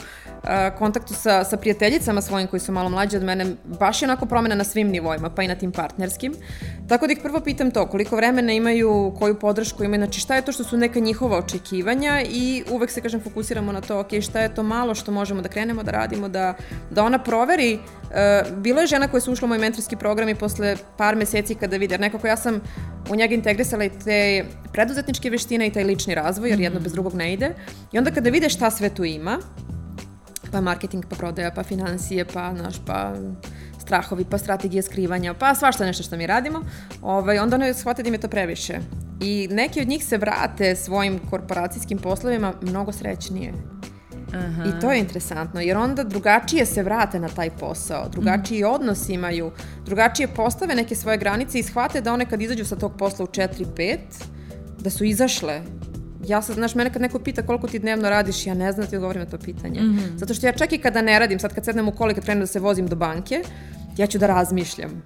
kontaktu 0.78 1.14
sa, 1.14 1.44
sa 1.44 1.56
prijateljicama 1.56 2.20
svojim 2.20 2.48
koji 2.48 2.60
su 2.60 2.72
malo 2.72 2.88
mlađe 2.88 3.16
od 3.16 3.22
mene, 3.22 3.46
baš 3.64 4.02
je 4.02 4.06
onako 4.06 4.26
promena 4.26 4.54
na 4.54 4.64
svim 4.64 4.88
nivoima, 4.88 5.30
pa 5.30 5.42
i 5.42 5.48
na 5.48 5.54
tim 5.54 5.72
partnerskim. 5.72 6.34
Tako 6.88 7.06
da 7.06 7.12
ih 7.12 7.18
prvo 7.22 7.40
pitam 7.40 7.70
to, 7.70 7.86
koliko 7.86 8.16
vremena 8.16 8.52
imaju, 8.52 9.14
koju 9.18 9.38
podršku 9.38 9.84
imaju, 9.84 10.00
znači 10.00 10.20
šta 10.20 10.36
je 10.36 10.42
to 10.42 10.52
što 10.52 10.64
su 10.64 10.76
neka 10.76 11.00
njihova 11.00 11.38
očekivanja 11.38 12.22
i 12.30 12.64
uvek 12.70 12.90
se, 12.90 13.00
kažem, 13.00 13.20
fokusiramo 13.20 13.72
na 13.72 13.80
to, 13.80 14.00
ok, 14.00 14.08
šta 14.22 14.40
je 14.40 14.54
to 14.54 14.62
malo 14.62 14.94
što 14.94 15.12
možemo 15.12 15.42
da 15.42 15.48
krenemo 15.48 15.82
da 15.82 15.90
radimo, 15.90 16.28
da, 16.28 16.54
da 16.90 17.04
ona 17.04 17.18
proveri. 17.18 17.74
Uh, 17.74 18.56
bilo 18.56 18.80
je 18.80 18.86
žena 18.86 19.08
koja 19.08 19.20
su 19.20 19.32
ušla 19.32 19.46
u 19.46 19.48
moj 19.48 19.58
mentorski 19.58 19.96
program 19.96 20.28
i 20.28 20.34
posle 20.34 20.76
par 20.96 21.16
meseci 21.16 21.54
kada 21.54 21.76
vide, 21.76 21.94
jer 21.94 22.00
nekako 22.00 22.26
ja 22.26 22.36
sam 22.36 22.60
u 23.10 23.16
njega 23.16 23.34
integrisala 23.34 23.84
i 23.84 23.90
te 24.04 24.44
preduzetničke 24.72 25.30
veštine 25.30 25.66
i 25.66 25.72
taj 25.72 25.84
lični 25.84 26.14
razvoj, 26.14 26.50
jer 26.50 26.60
jedno 26.60 26.80
bez 26.80 26.92
drugog 26.92 27.14
ne 27.14 27.32
ide. 27.32 27.54
I 27.92 27.98
onda 27.98 28.10
kada 28.10 28.30
vide 28.30 28.48
šta 28.48 28.70
sve 28.70 28.90
tu 28.94 29.04
ima, 29.04 29.38
pa 30.52 30.60
marketing, 30.60 31.04
pa 31.08 31.16
prodaja, 31.16 31.50
pa 31.50 31.62
financije, 31.62 32.24
pa, 32.24 32.52
naš, 32.52 32.76
pa 32.86 33.14
strahovi, 33.80 34.24
pa 34.24 34.38
strategije 34.38 34.82
skrivanja, 34.82 35.34
pa 35.34 35.54
svašta 35.54 35.86
nešto 35.86 36.02
što 36.02 36.16
mi 36.16 36.26
radimo, 36.26 36.62
ovaj, 37.02 37.38
onda 37.38 37.56
one 37.56 37.74
shvate 37.74 38.02
da 38.02 38.08
im 38.08 38.14
je 38.14 38.20
to 38.20 38.28
previše. 38.28 38.78
I 39.20 39.48
neki 39.50 39.80
od 39.80 39.88
njih 39.88 40.04
se 40.04 40.18
vrate 40.18 40.76
svojim 40.76 41.18
korporacijskim 41.30 41.98
poslovima 41.98 42.52
mnogo 42.62 42.92
srećnije. 42.92 43.52
Aha. 44.34 44.64
I 44.64 44.80
to 44.80 44.92
je 44.92 45.00
interesantno, 45.00 45.60
jer 45.60 45.76
onda 45.76 46.04
drugačije 46.04 46.66
se 46.66 46.82
vrate 46.82 47.20
na 47.20 47.28
taj 47.28 47.50
posao, 47.50 48.08
drugačiji 48.08 48.62
mm. 48.62 48.66
odnos 48.66 49.08
imaju, 49.08 49.50
drugačije 49.84 50.28
postave 50.28 50.74
neke 50.74 50.94
svoje 50.94 51.18
granice 51.18 51.58
i 51.58 51.62
shvate 51.62 52.00
da 52.00 52.12
one 52.12 52.26
kad 52.26 52.42
izađu 52.42 52.64
sa 52.64 52.76
tog 52.76 52.96
posla 52.98 53.24
u 53.24 53.28
4-5, 53.28 53.98
da 54.78 54.90
su 54.90 55.04
izašle 55.04 55.62
ja 56.30 56.42
sad, 56.42 56.54
znaš, 56.54 56.74
mene 56.74 56.92
kad 56.92 57.02
neko 57.02 57.18
pita 57.18 57.42
koliko 57.42 57.68
ti 57.68 57.78
dnevno 57.78 58.10
radiš, 58.10 58.46
ja 58.46 58.54
ne 58.54 58.72
znam 58.72 58.84
da 58.84 58.90
ti 58.90 58.96
odgovorim 58.96 59.22
na 59.22 59.28
to 59.28 59.38
pitanje. 59.38 59.80
Mm 59.80 59.98
-hmm. 59.98 60.16
Zato 60.16 60.34
što 60.34 60.46
ja 60.46 60.52
čak 60.52 60.72
i 60.72 60.78
kada 60.78 61.02
ne 61.02 61.18
radim, 61.18 61.38
sad 61.38 61.54
kad 61.54 61.64
sednem 61.64 61.88
u 61.88 61.92
koli, 61.92 62.14
kad 62.14 62.24
krenem 62.24 62.40
da 62.40 62.46
se 62.46 62.60
vozim 62.60 62.86
do 62.86 62.96
banke, 62.96 63.42
ja 63.96 64.06
ću 64.06 64.18
da 64.18 64.26
razmišljam. 64.26 65.02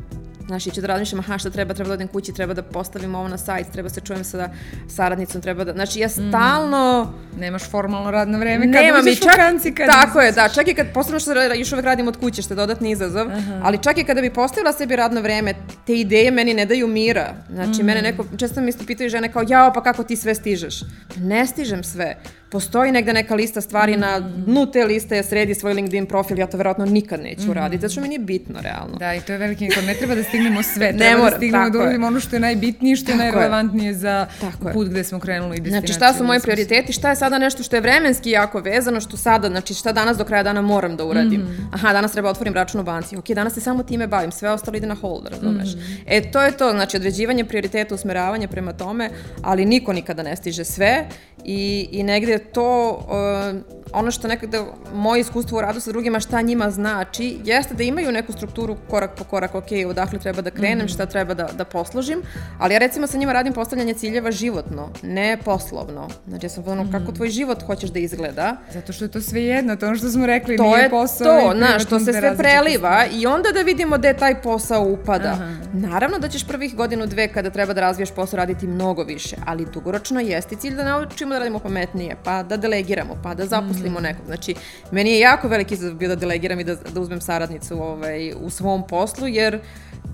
Znaš, 0.47 0.65
ću 0.65 0.81
da 0.81 0.87
razmišljam, 0.87 1.21
aha, 1.21 1.39
šta 1.39 1.51
treba, 1.51 1.75
treba 1.75 1.89
da 1.89 1.95
odem 1.95 2.09
kući, 2.09 2.33
treba 2.33 2.55
da 2.55 2.63
postavim 2.63 3.15
ovo 3.15 3.29
na 3.29 3.39
sajt, 3.39 3.67
treba 3.73 3.89
se 3.89 4.01
čujem 4.01 4.25
sa 4.25 4.51
saradnicom, 4.89 5.41
treba 5.41 5.65
da... 5.65 5.73
Znači, 5.73 6.01
ja 6.01 6.09
mhm. 6.09 6.29
stalno... 6.29 7.05
Mm. 7.05 7.41
Nemaš 7.41 7.71
formalno 7.71 8.11
radno 8.11 8.39
vreme 8.39 8.73
kad 8.73 8.85
Nema 8.85 9.03
mi, 9.03 9.17
čak, 9.17 9.37
kanci, 9.37 9.75
kad 9.75 9.87
Tako 9.87 10.21
je, 10.21 10.33
da, 10.33 10.49
čak 10.49 10.69
i 10.69 10.75
kad, 10.75 10.93
posebno 10.95 11.21
što 11.21 11.43
još 11.43 11.73
uvek 11.73 11.85
radim 11.85 12.09
od 12.09 12.17
kuće, 12.17 12.43
što 12.43 12.55
je 12.55 12.57
dodatni 12.57 12.91
izazov, 12.91 13.29
Aha. 13.31 13.61
ali 13.63 13.79
čak 13.83 13.99
i 13.99 14.05
kada 14.05 14.21
bi 14.21 14.31
postavila 14.31 14.73
sebi 14.73 14.97
radno 14.97 15.21
vreme, 15.21 15.55
te 15.87 15.95
ideje 15.95 16.31
meni 16.31 16.55
ne 16.55 16.67
daju 16.67 16.87
mira. 16.87 17.35
Znači, 17.53 17.83
mm. 17.83 17.87
mene 17.87 18.03
neko, 18.03 18.25
često 18.37 18.61
mi 18.61 18.69
isto 18.69 18.85
pitaju 18.87 19.11
žene 19.11 19.33
kao, 19.33 19.45
jao, 19.49 19.73
pa 19.73 19.83
kako 19.83 20.03
ti 20.05 20.17
sve 20.17 20.35
stižeš? 20.35 20.81
Ne 21.17 21.47
stižem 21.47 21.85
sve 21.85 22.17
postoji 22.55 22.93
negde 22.93 23.13
neka 23.13 23.35
lista 23.35 23.61
stvari 23.61 23.97
mm. 23.97 24.01
na 24.01 24.21
dnu 24.21 24.67
te 24.73 24.85
liste, 24.85 25.23
sredi 25.23 25.55
svoj 25.55 25.75
LinkedIn 25.75 26.07
profil, 26.07 26.39
ja 26.39 26.47
to 26.47 26.57
verovatno 26.57 26.85
nikad 26.87 27.21
neću 27.21 27.51
mm. 27.51 27.53
raditi, 27.53 27.81
zato 27.81 27.93
što 27.93 28.01
mi 28.01 28.09
nije 28.09 28.19
bitno 28.19 28.61
realno. 28.63 28.97
Da, 28.99 29.15
i 29.15 29.21
to 29.21 29.33
je 29.33 29.39
veliki 29.39 29.65
nikad. 29.65 29.85
Ne 29.85 29.95
treba 29.95 30.15
da 30.15 30.23
stignemo 30.35 30.63
sve, 30.63 30.89
treba 30.89 31.05
ne 31.05 31.17
mora, 31.17 31.31
da 31.31 31.37
stignemo 31.37 31.71
da 31.71 31.79
uradimo 31.79 32.07
ono 32.07 32.21
što 32.21 32.37
je 32.37 32.41
najbitnije, 32.41 32.97
što 32.97 33.11
je 33.11 33.17
najrelevantnije 33.17 33.89
je. 33.89 33.95
za 33.95 34.27
tako 34.41 34.73
put 34.73 34.89
gde 34.89 35.05
smo 35.05 35.19
krenuli 35.21 35.57
i 35.57 35.61
destinaciju. 35.61 35.87
Znači 35.87 35.99
šta 35.99 36.19
su 36.19 36.25
moji 36.25 36.41
prioriteti, 36.41 36.93
šta 36.93 37.11
je 37.11 37.17
sada 37.17 37.39
nešto 37.39 37.63
što 37.63 37.77
je 37.77 37.81
vremenski 37.81 38.31
jako 38.31 38.61
vezano, 38.61 39.01
što 39.01 39.17
sada, 39.17 39.49
znači 39.49 39.75
šta 39.75 39.93
danas 39.93 40.17
do 40.17 40.25
kraja 40.25 40.43
dana 40.43 40.61
moram 40.61 40.97
da 40.97 41.05
uradim. 41.05 41.41
Mm. 41.41 41.69
Aha, 41.73 41.93
danas 41.93 42.13
treba 42.13 42.31
otvorim 42.31 42.55
račun 42.55 42.81
u 42.81 42.85
banci, 42.85 43.17
ok, 43.17 43.29
danas 43.29 43.55
se 43.55 43.61
samo 43.61 43.83
time 43.83 44.07
bavim, 44.07 44.33
sve 44.33 44.51
ostalo 44.51 44.77
ide 44.77 44.87
na 44.87 44.95
hold, 44.95 45.27
razumeš. 45.27 45.75
Mm. 45.75 45.79
E, 46.07 46.31
to 46.31 46.43
je 46.43 46.57
to, 46.57 46.71
znači 46.71 46.97
određivanje 46.97 47.45
prioriteta, 47.45 47.95
usmeravanje 47.95 48.49
prema 48.49 48.73
tome, 48.73 49.11
ali 49.43 49.65
niko 49.65 49.93
nikada 49.93 50.23
ne 50.23 50.37
stiže 50.37 50.65
sve 50.65 51.09
i, 51.45 51.89
i 51.93 52.03
negde 52.03 52.39
to 52.39 52.91
uh, 52.91 53.75
ono 53.93 54.11
što 54.11 54.29
nekada 54.29 54.65
moje 54.95 55.21
iskustvo 55.21 55.59
u 55.59 55.61
radu 55.61 55.81
sa 55.81 55.93
drugima 55.93 56.21
šta 56.21 56.41
njima 56.41 56.71
znači, 56.71 57.39
jeste 57.45 57.75
da 57.75 57.83
imaju 57.83 58.13
neku 58.13 58.33
strukturu 58.33 58.77
korak 58.91 59.19
po 59.19 59.25
korak, 59.25 59.55
ok, 59.55 59.67
odakle 59.89 60.19
treba 60.25 60.43
da 60.43 60.51
krenem, 60.51 60.79
mm 60.79 60.89
-hmm. 60.89 60.95
šta 60.95 61.07
treba 61.07 61.35
da, 61.35 61.49
da 61.59 61.65
posložim, 61.65 62.23
ali 62.59 62.75
ja 62.75 62.79
recimo 62.79 63.07
sa 63.07 63.19
njima 63.19 63.33
radim 63.33 63.53
postavljanje 63.53 63.95
ciljeva 63.95 64.33
životno, 64.33 64.89
ne 65.03 65.37
poslovno. 65.45 66.09
Znači 66.29 66.47
ja 66.47 66.51
sam 66.51 66.65
mm 66.65 66.67
-hmm. 66.67 66.93
kako 66.93 67.13
tvoj 67.13 67.29
život 67.29 67.63
hoćeš 67.67 67.91
da 67.91 67.99
izgleda. 67.99 68.57
Zato 68.73 68.93
što 68.93 69.05
je 69.05 69.11
to 69.11 69.21
sve 69.21 69.43
jedno, 69.43 69.77
to 69.77 69.87
ono 69.87 69.97
što 69.97 70.11
smo 70.11 70.27
rekli, 70.27 70.57
to 70.57 70.77
nije 70.77 70.91
posao. 70.91 71.27
To 71.27 71.37
je 71.37 71.51
to, 71.51 71.57
znaš, 71.57 71.85
to 71.85 71.99
se 71.99 72.13
sve 72.13 72.37
preliva 72.37 73.05
i 73.13 73.27
onda 73.27 73.53
da 73.53 73.61
vidimo 73.61 73.99
gde 73.99 74.15
taj 74.15 74.43
posao 74.43 74.83
upada. 74.83 75.33
Aha. 75.33 75.55
Naravno 75.73 76.19
da 76.19 76.29
ćeš 76.29 76.47
prvih 76.47 76.77
godinu, 76.77 77.07
dve 77.07 77.29
kada 77.29 77.51
treba 77.51 77.73
da 77.73 77.81
razviješ 77.81 78.11
posao 78.11 78.37
raditi 78.37 78.67
mnogo 78.67 79.03
više, 79.03 79.37
ali 79.47 79.67
dugoročno 79.73 80.21
jeste 80.21 80.57
cilj 80.57 80.75
da 80.75 80.85
naučimo 80.85 81.33
da 81.33 81.39
radimo 81.39 81.59
pametnije, 81.59 82.17
pa 82.25 82.43
da 82.43 82.57
delegiramo, 82.57 83.17
pa 83.23 83.35
da 83.35 83.47
zaposlimo 83.47 83.75
zaposlimo 83.75 84.01
nekog. 84.01 84.27
Znači, 84.27 84.55
meni 84.91 85.11
je 85.11 85.19
jako 85.19 85.49
veliki 85.49 85.75
izazov 85.75 85.97
bio 85.97 86.09
da 86.09 86.17
delegiram 86.17 86.61
i 86.61 86.65
da, 86.65 86.75
da 86.75 87.01
uzmem 87.01 87.21
saradnicu 87.21 87.83
ovaj, 87.83 88.33
u 88.41 88.51
svom 88.51 88.87
poslu, 88.87 89.29
jer 89.29 89.61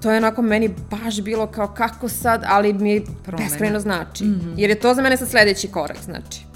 to 0.03 0.11
je 0.11 0.17
onako 0.17 0.43
meni 0.43 0.71
baš 0.91 1.21
bilo 1.21 1.47
kao 1.47 1.69
kako 1.69 2.09
sad, 2.09 2.45
ali 2.47 2.73
mi 2.73 3.03
beskrajno 3.39 3.81
znači. 3.81 4.25
Mm 4.25 4.41
-hmm. 4.41 4.55
Jer 4.57 4.71
je 4.71 4.81
to 4.81 4.95
za 4.95 5.03
mene 5.03 5.17
sad 5.17 5.29
sledeći 5.29 5.69
korak, 5.69 5.99
znači. 6.05 6.51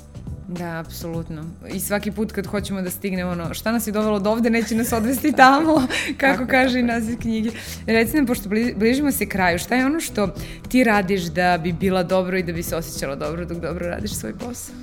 Da, 0.49 0.78
apsolutno. 0.78 1.45
I 1.74 1.80
svaki 1.80 2.11
put 2.11 2.32
kad 2.32 2.47
hoćemo 2.47 2.82
da 2.82 2.90
stignemo 2.90 3.30
ono, 3.30 3.55
šta 3.55 3.72
nas 3.72 3.86
je 3.86 3.92
dovelo 3.92 4.18
do 4.18 4.30
ovde, 4.30 4.51
neće 4.51 4.74
nas 4.74 4.92
odvesti 4.92 5.32
tamo, 5.42 5.86
kako 6.16 6.47
kaže 6.47 6.80
i 6.80 6.82
naziv 6.82 7.18
knjige. 7.20 7.51
Reci 7.86 8.16
nam, 8.16 8.26
pošto 8.26 8.49
bližimo 8.76 9.12
se 9.12 9.26
kraju, 9.26 9.59
šta 9.59 9.74
je 9.74 9.86
ono 9.86 10.01
što 10.01 10.34
ti 10.68 10.84
radiš 10.84 11.22
da 11.22 11.59
bi 11.62 11.72
bila 11.72 12.03
dobro 12.03 12.38
i 12.38 12.42
da 12.42 12.53
bi 12.53 12.62
se 12.62 12.76
osjećala 12.76 13.16
dobro 13.16 13.45
dok 13.45 13.59
dobro 13.59 13.86
radiš 13.86 14.14
svoj 14.14 14.38
posao? 14.38 14.74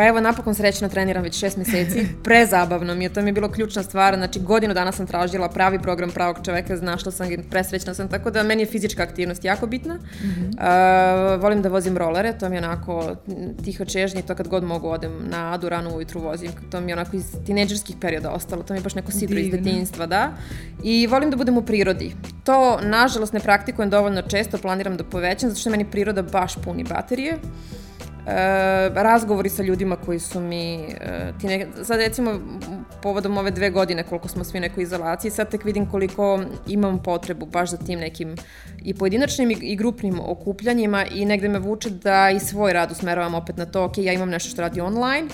Pa 0.00 0.06
evo, 0.06 0.20
napokon 0.20 0.54
srećno 0.54 0.88
treniram 0.88 1.22
već 1.22 1.38
šest 1.38 1.56
meseci. 1.56 2.06
Prezabavno 2.24 2.94
mi 2.94 3.04
je, 3.04 3.12
to 3.12 3.22
mi 3.22 3.28
je 3.28 3.32
bilo 3.32 3.50
ključna 3.50 3.82
stvar. 3.82 4.16
Znači, 4.16 4.40
godinu 4.40 4.74
dana 4.74 4.92
sam 4.92 5.06
tražila 5.06 5.48
pravi 5.48 5.78
program 5.78 6.10
pravog 6.10 6.38
čoveka, 6.44 6.76
našla 6.76 7.12
sam 7.12 7.28
ga, 7.28 7.36
presrećna 7.50 7.94
sam, 7.94 8.08
tako 8.08 8.30
da 8.30 8.42
meni 8.42 8.62
je 8.62 8.66
fizička 8.66 9.02
aktivnost 9.02 9.44
jako 9.44 9.66
bitna. 9.66 9.94
Mm 9.94 10.00
-hmm. 10.20 11.36
uh, 11.36 11.42
volim 11.42 11.62
da 11.62 11.68
vozim 11.68 11.96
rolere, 11.96 12.32
to 12.38 12.48
mi 12.48 12.56
je 12.56 12.58
onako 12.58 13.16
tiho 13.64 13.84
čežnje, 13.84 14.22
to 14.22 14.34
kad 14.34 14.48
god 14.48 14.64
mogu 14.64 14.88
odem 14.88 15.12
na 15.28 15.52
Adu, 15.52 15.68
rano 15.68 15.96
ujutru 15.96 16.20
vozim. 16.20 16.50
To 16.70 16.80
mi 16.80 16.90
je 16.90 16.94
onako 16.94 17.16
iz 17.16 17.36
tineđerskih 17.46 17.96
perioda 18.00 18.30
ostalo, 18.30 18.62
to 18.62 18.72
mi 18.72 18.78
je 18.78 18.82
baš 18.82 18.94
neko 18.94 19.12
sidro 19.12 19.38
iz 19.38 19.50
detinjstva, 19.50 20.06
da. 20.06 20.32
I 20.82 21.06
volim 21.06 21.30
da 21.30 21.36
budem 21.36 21.58
u 21.58 21.62
prirodi. 21.62 22.12
To, 22.44 22.78
nažalost, 22.82 23.32
ne 23.32 23.40
praktikujem 23.40 23.90
dovoljno 23.90 24.22
često, 24.22 24.58
planiram 24.58 24.96
da 24.96 25.04
povećam, 25.04 25.50
zato 25.50 25.60
što 25.60 25.70
meni 25.70 25.90
priroda 25.90 26.22
baš 26.22 26.54
puni 26.64 26.84
baterije. 26.84 27.38
E, 28.26 28.88
razgovori 28.94 29.48
sa 29.48 29.62
ljudima 29.62 29.96
koji 29.96 30.18
su 30.18 30.40
mi 30.40 30.74
e, 30.74 31.32
ti 31.40 31.46
ne, 31.46 31.66
sad 31.82 32.00
recimo 32.00 32.40
povodom 33.02 33.38
ove 33.38 33.50
dve 33.50 33.70
godine 33.70 34.02
koliko 34.02 34.28
smo 34.28 34.44
svi 34.44 34.58
u 34.58 34.60
nekoj 34.60 34.82
izolaciji 34.82 35.30
sad 35.30 35.50
tek 35.50 35.64
vidim 35.64 35.90
koliko 35.90 36.40
imam 36.68 37.02
potrebu 37.02 37.46
baš 37.46 37.70
za 37.70 37.76
tim 37.76 37.98
nekim 37.98 38.36
i 38.82 38.94
pojedinačnim 38.94 39.50
i, 39.50 39.56
i 39.60 39.76
grupnim 39.76 40.20
okupljanjima 40.20 41.06
i 41.06 41.24
negde 41.24 41.48
me 41.48 41.58
vuče 41.58 41.90
da 41.90 42.30
i 42.30 42.40
svoj 42.40 42.72
rad 42.72 42.90
usmeravam 42.90 43.34
opet 43.34 43.56
na 43.56 43.66
to 43.66 43.84
ok, 43.84 43.98
ja 43.98 44.12
imam 44.12 44.28
nešto 44.28 44.50
što 44.50 44.62
radi 44.62 44.80
online 44.80 45.28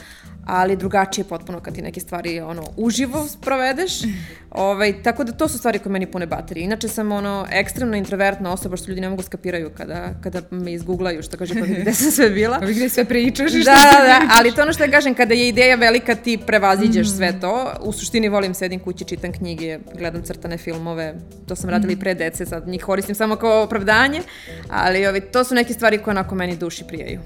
ali 0.46 0.76
drugačije 0.76 1.24
potpuno 1.24 1.60
kad 1.60 1.74
ti 1.74 1.82
neke 1.82 2.00
stvari 2.00 2.40
ono 2.40 2.62
uživo 2.76 3.26
sprovedeš. 3.28 3.92
ovaj, 4.50 5.02
tako 5.02 5.24
da 5.24 5.32
to 5.32 5.48
su 5.48 5.58
stvari 5.58 5.78
koje 5.78 5.92
meni 5.92 6.06
pune 6.06 6.26
baterije. 6.26 6.64
Inače 6.64 6.88
sam 6.88 7.12
ono 7.12 7.46
ekstremno 7.50 7.96
introvertna 7.96 8.52
osoba 8.52 8.76
što 8.76 8.88
ljudi 8.88 9.00
ne 9.00 9.08
mogu 9.08 9.22
skapiraju 9.22 9.70
kada, 9.76 10.14
kada 10.22 10.40
me 10.50 10.72
izgooglaju 10.72 11.22
što 11.22 11.36
kaže 11.36 11.54
pa 11.54 11.60
vidi 11.60 11.80
gde 11.80 11.94
sam 11.94 12.10
sve 12.10 12.30
bila. 12.30 12.58
Pa 12.66 12.66
gde 12.66 12.88
sve 12.88 13.04
pričaš 13.04 13.54
i 13.54 13.58
da, 13.58 13.64
da, 13.64 14.04
da, 14.04 14.28
ali 14.38 14.54
to 14.54 14.62
ono 14.62 14.72
što 14.72 14.84
ja 14.84 14.90
kažem 14.90 15.14
kada 15.14 15.34
je 15.34 15.48
ideja 15.48 15.76
velika 15.76 16.14
ti 16.14 16.38
prevaziđeš 16.46 17.06
mm. 17.06 17.16
sve 17.16 17.40
to. 17.40 17.72
U 17.80 17.92
suštini 17.92 18.28
volim 18.28 18.54
sedim 18.54 18.80
kući, 18.80 19.04
čitam 19.04 19.32
knjige, 19.32 19.78
gledam 19.98 20.22
crtane 20.22 20.58
filmove. 20.58 21.14
To 21.48 21.56
sam 21.56 21.70
radila 21.70 21.90
mm. 21.90 21.96
i 21.96 22.00
pre 22.00 22.14
dece, 22.14 22.46
sad 22.46 22.68
njih 22.68 22.84
koristim 22.84 23.14
samo 23.14 23.36
kao 23.36 23.62
opravdanje, 23.62 24.22
ali 24.68 25.06
ovi, 25.06 25.20
to 25.20 25.44
su 25.44 25.54
neke 25.54 25.74
stvari 25.74 25.98
koje 25.98 26.12
onako 26.12 26.34
meni 26.34 26.56
duši 26.56 26.84
prijaju. 26.88 27.20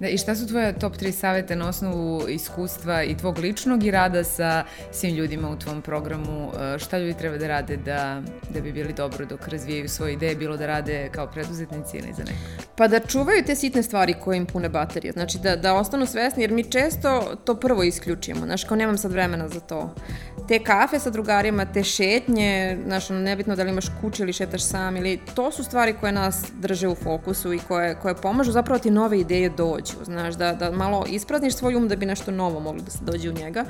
Da, 0.00 0.08
I 0.08 0.18
šta 0.18 0.34
su 0.34 0.46
tvoje 0.46 0.78
top 0.78 0.96
3 0.96 1.12
savete 1.12 1.56
na 1.56 1.68
osnovu 1.68 2.28
iskustva 2.28 3.02
i 3.02 3.16
tvog 3.16 3.38
ličnog 3.38 3.84
i 3.84 3.90
rada 3.90 4.24
sa 4.24 4.64
svim 4.92 5.16
ljudima 5.16 5.50
u 5.50 5.56
tvom 5.56 5.82
programu? 5.82 6.52
E, 6.74 6.78
šta 6.78 6.98
ljudi 6.98 7.14
treba 7.14 7.36
da 7.36 7.48
rade 7.48 7.76
da, 7.76 8.22
da 8.54 8.60
bi 8.60 8.72
bili 8.72 8.92
dobro 8.92 9.26
dok 9.26 9.48
razvijaju 9.48 9.88
svoje 9.88 10.12
ideje, 10.12 10.36
bilo 10.36 10.56
da 10.56 10.66
rade 10.66 11.08
kao 11.12 11.26
preduzetnici 11.26 11.96
ili 11.96 12.12
za 12.12 12.22
neko? 12.22 12.70
Pa 12.76 12.88
da 12.88 13.00
čuvaju 13.00 13.44
te 13.46 13.56
sitne 13.56 13.82
stvari 13.82 14.14
koje 14.24 14.36
im 14.36 14.46
pune 14.46 14.68
baterije. 14.68 15.12
Znači 15.12 15.38
da, 15.38 15.56
da 15.56 15.74
ostanu 15.74 16.06
svesni, 16.06 16.42
jer 16.42 16.52
mi 16.52 16.70
često 16.70 17.36
to 17.44 17.54
prvo 17.54 17.82
isključimo. 17.82 18.46
Znaš, 18.46 18.64
kao 18.64 18.76
nemam 18.76 18.98
sad 18.98 19.12
vremena 19.12 19.48
za 19.48 19.60
to. 19.60 19.94
Te 20.48 20.58
kafe 20.58 20.98
sa 20.98 21.10
drugarima, 21.10 21.64
te 21.64 21.84
šetnje, 21.84 22.78
znaš, 22.86 23.10
ono, 23.10 23.20
nebitno 23.20 23.56
da 23.56 23.62
li 23.62 23.70
imaš 23.70 23.86
kuću 24.00 24.22
ili 24.22 24.32
šetaš 24.32 24.62
sam, 24.62 24.96
ili 24.96 25.20
to 25.34 25.52
su 25.52 25.64
stvari 25.64 25.94
koje 26.00 26.12
nas 26.12 26.44
drže 26.60 26.88
u 26.88 26.94
fokusu 26.94 27.52
i 27.52 27.58
koje, 27.68 27.94
koje 27.94 28.14
pomažu 28.14 28.52
zapravo 28.52 28.78
ti 28.78 28.90
nove 28.90 29.20
ideje 29.20 29.48
dođu 29.48 29.89
dođu, 29.98 30.04
znaš, 30.04 30.34
da, 30.34 30.52
da 30.52 30.70
malo 30.70 31.04
isprazniš 31.08 31.54
svoj 31.54 31.74
um 31.74 31.88
da 31.88 31.96
bi 31.96 32.06
nešto 32.06 32.30
novo 32.30 32.60
moglo 32.60 32.82
da 32.82 32.90
se 32.90 32.98
dođe 33.02 33.30
u 33.30 33.32
njega. 33.32 33.64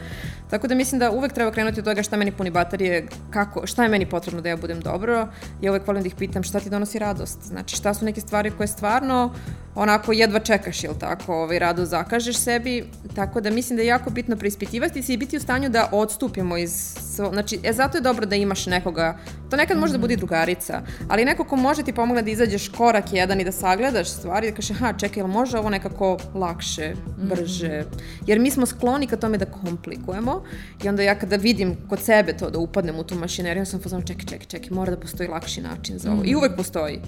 Tako 0.51 0.69
da 0.69 0.75
mislim 0.75 0.99
da 0.99 1.11
uvek 1.11 1.33
treba 1.33 1.51
krenuti 1.51 1.81
od 1.81 1.85
toga 1.85 2.03
šta 2.03 2.17
meni 2.17 2.33
puni 2.33 2.51
baterije, 2.51 3.07
kako, 3.31 3.67
šta 3.67 3.83
je 3.83 3.89
meni 3.89 4.07
potrebno 4.07 4.41
da 4.41 4.49
ja 4.49 4.57
budem 4.57 4.81
dobro. 4.81 5.29
Ja 5.61 5.71
uvek 5.71 5.87
volim 5.87 6.03
da 6.03 6.07
ih 6.07 6.15
pitam 6.15 6.43
šta 6.43 6.61
ti 6.61 6.71
donosi 6.71 6.99
radost. 6.99 7.43
Znači, 7.43 7.77
šta 7.77 7.95
su 7.95 8.05
neke 8.05 8.21
stvari 8.21 8.51
koje 8.51 8.67
stvarno 8.67 9.35
onako 9.75 10.13
jedva 10.13 10.39
čekaš, 10.39 10.85
jel 10.85 10.95
tako, 11.01 11.35
ovaj, 11.35 11.59
rado 11.59 11.85
zakažeš 11.85 12.37
sebi, 12.37 12.85
tako 13.15 13.41
da 13.41 13.51
mislim 13.51 13.77
da 13.77 13.83
je 13.83 13.87
jako 13.87 14.11
bitno 14.11 14.37
preispitivati 14.37 15.03
se 15.03 15.15
i 15.15 15.17
biti 15.17 15.37
u 15.37 15.41
stanju 15.41 15.69
da 15.69 15.89
odstupimo 15.93 16.57
iz, 16.57 16.97
svo, 17.17 17.31
znači, 17.33 17.59
e, 17.65 17.73
zato 17.73 17.99
je 17.99 18.01
dobro 18.01 18.27
da 18.27 18.37
imaš 18.37 18.67
nekoga, 18.67 19.19
to 19.51 19.57
nekad 19.57 19.79
može 19.79 19.93
da 19.93 19.99
bude 19.99 20.17
drugarica, 20.17 20.83
ali 21.09 21.25
neko 21.25 21.45
ko 21.45 21.57
može 21.57 21.83
ti 21.83 21.93
pomogne 21.93 22.23
da 22.23 22.31
izađeš 22.31 22.69
korak 22.69 23.13
jedan 23.13 23.41
i 23.41 23.45
da 23.45 23.53
sagledaš 23.53 24.09
stvari, 24.09 24.51
da 24.51 24.57
kažeš, 24.57 24.71
aha, 24.71 24.93
čekaj, 24.93 25.21
jel 25.21 25.27
može 25.27 25.59
ovo 25.59 25.71
nekako 25.71 26.10
lakše, 26.35 26.95
brže, 27.17 27.85
jer 28.27 28.39
mi 28.39 28.51
smo 28.51 28.67
skloni 28.67 29.07
ka 29.07 29.17
tome 29.17 29.39
da 29.39 29.45
komplikujemo 29.45 30.43
i 30.85 30.89
onda 30.89 31.03
ja 31.03 31.19
kada 31.19 31.37
vidim 31.37 31.77
kod 31.89 32.01
sebe 32.01 32.37
to 32.37 32.51
da 32.51 32.59
upadnem 32.59 32.99
u 32.99 33.05
tu 33.05 33.15
mašineriju, 33.15 33.67
sam 33.67 33.81
fazon, 33.81 34.03
čekaj, 34.03 34.25
čekaj, 34.25 34.47
čekaj, 34.47 34.71
mora 34.71 34.91
da 34.91 35.01
postoji 35.01 35.29
lakši 35.29 35.61
način 35.61 35.99
za 35.99 36.13
ovo. 36.13 36.23
I 36.25 36.35
uvek 36.35 36.57
postoji. 36.57 37.01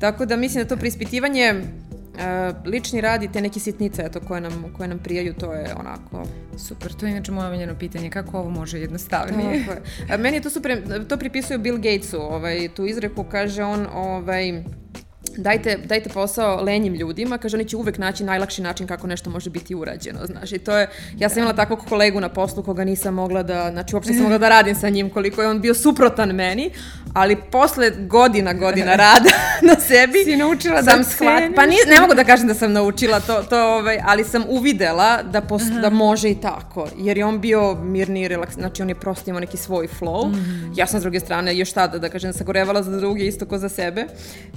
Tako 0.00 0.26
da 0.26 0.36
mislim 0.36 0.64
da 0.64 0.68
to 0.68 0.76
preispitivanje 0.76 1.54
uh, 2.16 2.66
lični 2.66 3.00
rad 3.00 3.22
i 3.22 3.32
te 3.32 3.40
neke 3.40 3.60
sitnice 3.60 4.02
eto, 4.06 4.20
koje, 4.20 4.40
nam, 4.40 4.72
koje 4.76 4.88
nam 4.88 4.98
prijaju, 4.98 5.34
to 5.34 5.52
je 5.52 5.74
onako... 5.80 6.22
Super, 6.58 6.92
to 6.92 7.06
je 7.06 7.12
inače 7.12 7.32
moje 7.32 7.48
omiljeno 7.48 7.74
pitanje, 7.78 8.10
kako 8.10 8.38
ovo 8.38 8.50
može 8.50 8.80
jednostavnije? 8.80 9.64
Tako 9.66 9.72
je. 9.72 9.82
A, 10.14 10.16
Meni 10.16 10.36
je 10.36 10.40
to 10.40 10.50
super, 10.50 10.82
to 11.08 11.16
pripisuju 11.16 11.58
Bill 11.58 11.76
Gatesu, 11.76 12.20
ovaj, 12.20 12.68
tu 12.68 12.86
izreku, 12.86 13.24
kaže 13.24 13.64
on, 13.64 13.86
ovaj, 13.94 14.62
dajte, 15.36 15.78
dajte 15.84 16.10
posao 16.10 16.62
lenjim 16.62 16.94
ljudima, 16.94 17.38
kaže 17.38 17.56
oni 17.56 17.64
će 17.64 17.76
uvek 17.76 17.98
naći 17.98 18.24
najlakši 18.24 18.62
način 18.62 18.86
kako 18.86 19.06
nešto 19.06 19.30
može 19.30 19.50
biti 19.50 19.74
urađeno, 19.74 20.26
znaš, 20.26 20.52
i 20.52 20.58
to 20.58 20.78
je, 20.78 20.88
ja 21.18 21.28
sam 21.28 21.38
imala 21.38 21.56
takvog 21.56 21.84
kolegu 21.88 22.20
na 22.20 22.28
poslu 22.28 22.62
koga 22.62 22.84
nisam 22.84 23.14
mogla 23.14 23.42
da, 23.42 23.70
znači 23.70 23.94
uopšte 23.96 24.10
nisam 24.12 24.22
mogla 24.22 24.38
da 24.38 24.48
radim 24.48 24.74
sa 24.74 24.88
njim 24.88 25.10
koliko 25.10 25.42
je 25.42 25.48
on 25.48 25.60
bio 25.60 25.74
suprotan 25.74 26.28
meni, 26.28 26.70
ali 27.14 27.36
posle 27.50 27.90
godina, 27.90 28.52
godina 28.52 28.96
rada 29.06 29.30
na 29.62 29.80
sebi 29.80 30.24
Si 30.24 30.36
naučila 30.36 30.82
sam 30.82 30.98
da 30.98 31.04
shvat, 31.04 31.42
pa 31.56 31.66
ni, 31.66 31.76
ne 31.86 32.00
mogu 32.00 32.14
da 32.14 32.24
kažem 32.24 32.48
da 32.48 32.54
sam 32.54 32.72
naučila 32.72 33.20
to, 33.20 33.42
to 33.50 33.74
ovaj, 33.74 33.98
ali 34.04 34.24
sam 34.24 34.44
uvidela 34.48 35.22
da, 35.22 35.40
pos, 35.40 35.62
da 35.62 35.90
može 35.90 36.30
i 36.30 36.40
tako, 36.40 36.88
jer 36.98 37.18
je 37.18 37.24
on 37.24 37.40
bio 37.40 37.74
mirni, 37.74 38.28
relaks, 38.28 38.54
znači 38.54 38.82
on 38.82 38.88
je 38.88 38.94
prosto 38.94 39.30
imao 39.30 39.40
neki 39.40 39.56
svoj 39.56 39.88
flow, 40.00 40.26
Mhm. 40.30 40.72
ja 40.76 40.86
sam 40.86 41.00
s 41.00 41.02
druge 41.02 41.20
strane 41.20 41.56
još 41.56 41.72
tada, 41.72 41.98
da 41.98 42.08
kažem, 42.08 42.32
sagorevala 42.32 42.82
za 42.82 42.96
druge 42.96 43.26
isto 43.26 43.46
ko 43.46 43.58
za 43.58 43.68
sebe, 43.68 44.06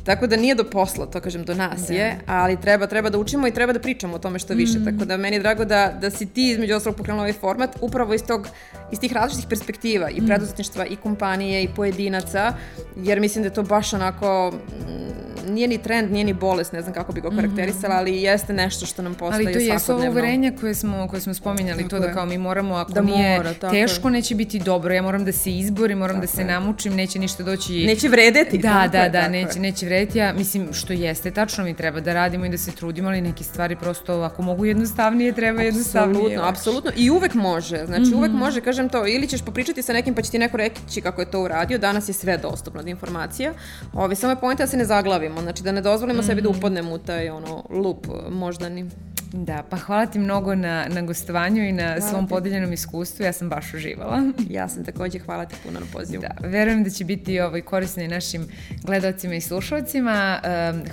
tako 0.03 0.27
da 0.27 0.35
nije 0.35 0.55
do 0.55 0.63
posla, 0.69 1.05
to 1.05 1.19
kažem, 1.19 1.43
do 1.43 1.55
nas 1.55 1.81
Da. 1.81 1.93
je, 1.93 2.17
ali 2.25 2.57
treba, 2.57 2.87
treba 2.87 3.09
da 3.09 3.17
učimo 3.19 3.47
i 3.47 3.51
treba 3.51 3.73
da 3.73 3.79
pričamo 3.79 4.15
o 4.15 4.19
tome 4.19 4.39
što 4.39 4.53
više, 4.53 4.73
Mhm. 4.75 4.85
tako 4.85 5.05
da 5.05 5.17
meni 5.17 5.35
je 5.35 5.39
drago 5.39 5.65
da, 5.65 5.93
da 5.93 6.09
si 6.09 6.25
ti 6.25 6.49
između 6.49 6.75
ostalog 6.75 6.97
pokrenula 6.97 7.21
ovaj 7.21 7.33
format 7.33 7.75
upravo 7.81 8.13
iz 8.13 8.23
tog, 8.23 8.47
iz 8.91 8.99
tih 8.99 9.13
različitih 9.13 9.49
perspektiva 9.49 10.09
i 10.09 10.21
preduzetništva 10.23 10.85
i 10.85 10.95
kompanije 10.97 11.63
i 11.63 11.69
pojedinaca, 11.69 12.53
jer 12.97 13.19
mislim 13.19 13.43
da 13.43 13.47
je 13.47 13.53
to 13.53 13.63
baš 13.63 13.93
onako 13.93 14.51
mm, 14.51 15.09
nije 15.45 15.67
ni 15.67 15.77
trend, 15.77 16.11
nije 16.11 16.25
ni 16.25 16.33
bolest, 16.35 16.73
ne 16.73 16.81
znam 16.81 16.93
kako 16.93 17.13
bi 17.13 17.21
ga 17.21 17.29
karakterisala, 17.31 17.95
ali 17.95 18.21
jeste 18.21 18.53
nešto 18.53 18.85
što 18.85 19.01
nam 19.01 19.13
postaje 19.13 19.39
Mhm. 19.39 19.47
Ali 19.49 19.69
to 19.69 19.79
svakodnevno. 19.79 20.05
jesu 20.05 20.11
uverenja 20.13 20.51
koje 20.53 20.75
smo, 20.75 21.07
koje 21.07 21.21
smo 21.21 21.33
spominjali, 21.33 21.77
Tako 21.77 21.89
to 21.89 21.99
da 21.99 22.05
je. 22.05 22.13
kao 22.13 22.25
mi 22.25 22.37
moramo, 22.39 22.75
ako 22.75 22.91
Da 22.91 23.01
nije 23.01 23.37
mora, 23.37 23.53
tako 23.53 23.75
je. 23.75 23.81
teško, 23.81 24.09
neće 24.09 24.35
biti 24.35 24.59
dobro, 24.59 24.93
ja 24.93 25.01
moram 25.01 25.25
da 25.25 25.31
se 25.33 25.51
izborim, 25.51 25.97
moram 25.97 26.21
da 26.21 26.27
se 26.27 26.43
namučim, 26.45 26.93
neće 26.93 27.19
ništa 27.19 27.43
doći... 27.43 27.85
Neće 27.85 28.07
vredeti. 28.09 28.57
Da, 28.57 28.67
tako 28.69 28.91
da, 28.91 28.97
je, 28.97 29.09
da, 29.09 29.21
tako 29.21 29.33
je. 29.33 29.45
neće, 29.45 29.59
neće 29.61 29.85
vrediti, 29.85 30.17
ja 30.17 30.33
mislim 30.33 30.58
što 30.71 30.93
jeste 30.93 31.31
tačno, 31.31 31.63
mi 31.63 31.73
treba 31.73 31.99
da 31.99 32.13
radimo 32.13 32.45
i 32.45 32.49
da 32.49 32.57
se 32.57 32.71
trudimo, 32.71 33.09
ali 33.09 33.21
neke 33.21 33.43
stvari 33.43 33.75
prosto 33.75 34.13
ako 34.13 34.41
mogu 34.41 34.65
jednostavnije, 34.65 35.33
treba 35.33 35.61
jednostavnije. 35.61 36.19
Apsolutno, 36.19 36.49
apsolutno. 36.49 36.91
I 36.95 37.09
uvek 37.09 37.33
može. 37.33 37.85
Znači, 37.85 38.13
uvek 38.15 38.31
može, 38.31 38.61
kažem 38.61 38.89
to, 38.89 39.07
ili 39.07 39.27
ćeš 39.27 39.41
popričati 39.45 39.81
sa 39.81 39.93
nekim 39.93 40.13
pa 40.13 40.21
će 40.21 40.31
ti 40.31 40.39
neko 40.39 40.57
reći 40.57 41.01
kako 41.01 41.21
je 41.21 41.31
to 41.31 41.41
uradio, 41.41 41.77
danas 41.77 42.09
je 42.09 42.13
sve 42.13 42.37
dostupno 42.37 42.79
od 42.79 42.87
informacija. 42.87 43.53
Ovi, 43.93 44.15
samo 44.15 44.31
je 44.31 44.39
pojenta 44.39 44.63
da 44.63 44.67
se 44.67 44.77
ne 44.77 44.85
zaglavimo, 44.85 45.41
znači 45.41 45.63
da 45.63 45.71
ne 45.71 45.81
dozvolimo 45.81 46.23
sebi 46.23 46.41
da 46.41 46.49
upadnemo 46.49 46.93
u 46.93 46.97
taj 46.97 47.29
ono, 47.29 47.63
lup 47.69 48.07
moždani. 48.29 48.89
Da, 49.33 49.63
pa 49.69 49.77
hvala 49.77 50.05
ti 50.05 50.19
mnogo 50.19 50.55
na, 50.55 50.85
na 50.89 51.01
gostovanju 51.01 51.63
i 51.63 51.71
na 51.71 52.01
svom 52.01 52.25
ti. 52.25 52.29
podeljenom 52.29 52.73
iskustvu, 52.73 53.23
ja 53.25 53.33
sam 53.33 53.49
baš 53.49 53.73
uživala. 53.73 54.21
Ja 54.49 54.69
sam 54.69 54.85
takođe, 54.85 55.19
hvala 55.19 55.45
ti 55.45 55.55
puno 55.65 55.79
na 55.79 55.85
pozivu. 55.93 56.21
Da, 56.21 56.47
verujem 56.47 56.83
da 56.83 56.89
će 56.89 57.05
biti 57.05 57.39
ovaj, 57.39 57.61
korisno 57.61 58.03
i 58.03 58.07
našim 58.07 58.47
gledalcima 58.83 59.35
i 59.35 59.41
slušalcima. 59.41 60.39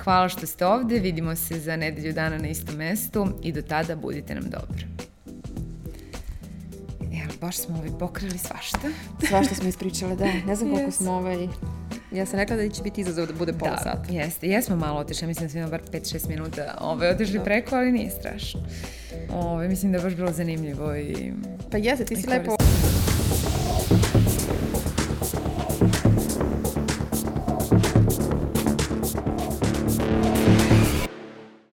Hvala 0.04 0.28
što 0.28 0.46
ste 0.46 0.66
ovde, 0.66 0.98
vidimo 0.98 1.36
se 1.36 1.60
za 1.60 1.76
nedelju 1.76 2.12
dana 2.12 2.38
na 2.38 2.48
istom 2.48 2.74
mestu 2.76 3.28
i 3.42 3.52
do 3.52 3.62
tada 3.62 3.96
budite 3.96 4.34
nam 4.34 4.44
dobri. 4.44 4.86
Evo, 7.24 7.32
baš 7.40 7.56
smo 7.56 7.76
ovaj 7.76 7.90
pokrili 7.98 8.38
svašta. 8.38 8.78
Svašta 9.28 9.54
smo 9.54 9.68
ispričale, 9.74 10.16
da. 10.16 10.24
Ne 10.46 10.56
znam 10.56 10.70
koliko 10.70 10.90
Yes. 10.90 10.94
smo 10.94 11.12
ovaj... 11.12 11.48
Ja 12.16 12.26
sam 12.26 12.38
rekla 12.38 12.56
da 12.56 12.68
će 12.68 12.82
biti 12.82 13.00
izazov 13.00 13.26
da 13.26 13.32
bude 13.32 13.52
pola 13.52 13.70
da, 13.70 13.78
sata. 13.78 14.12
jeste. 14.12 14.48
Jesmo 14.48 14.76
malo 14.76 15.00
otišli, 15.00 15.26
mislim 15.26 15.46
da 15.46 15.50
smo 15.50 15.58
imali 15.58 15.70
bar 15.70 15.82
5-6 15.92 16.28
minuta 16.28 16.78
ove, 16.80 17.06
da. 17.06 17.14
otišli 17.14 17.38
da. 17.38 17.44
preko, 17.44 17.76
ali 17.76 17.92
nije 17.92 18.10
strašno. 18.10 18.60
Ove, 19.32 19.68
mislim 19.68 19.92
da 19.92 19.98
je 19.98 20.04
baš 20.04 20.14
bilo 20.14 20.32
zanimljivo 20.32 20.96
i... 20.96 21.32
Pa 21.70 21.76
jeste, 21.76 22.04
ti 22.04 22.16
si 22.16 22.26
lepo... 22.26 22.56
Korist. 22.56 24.15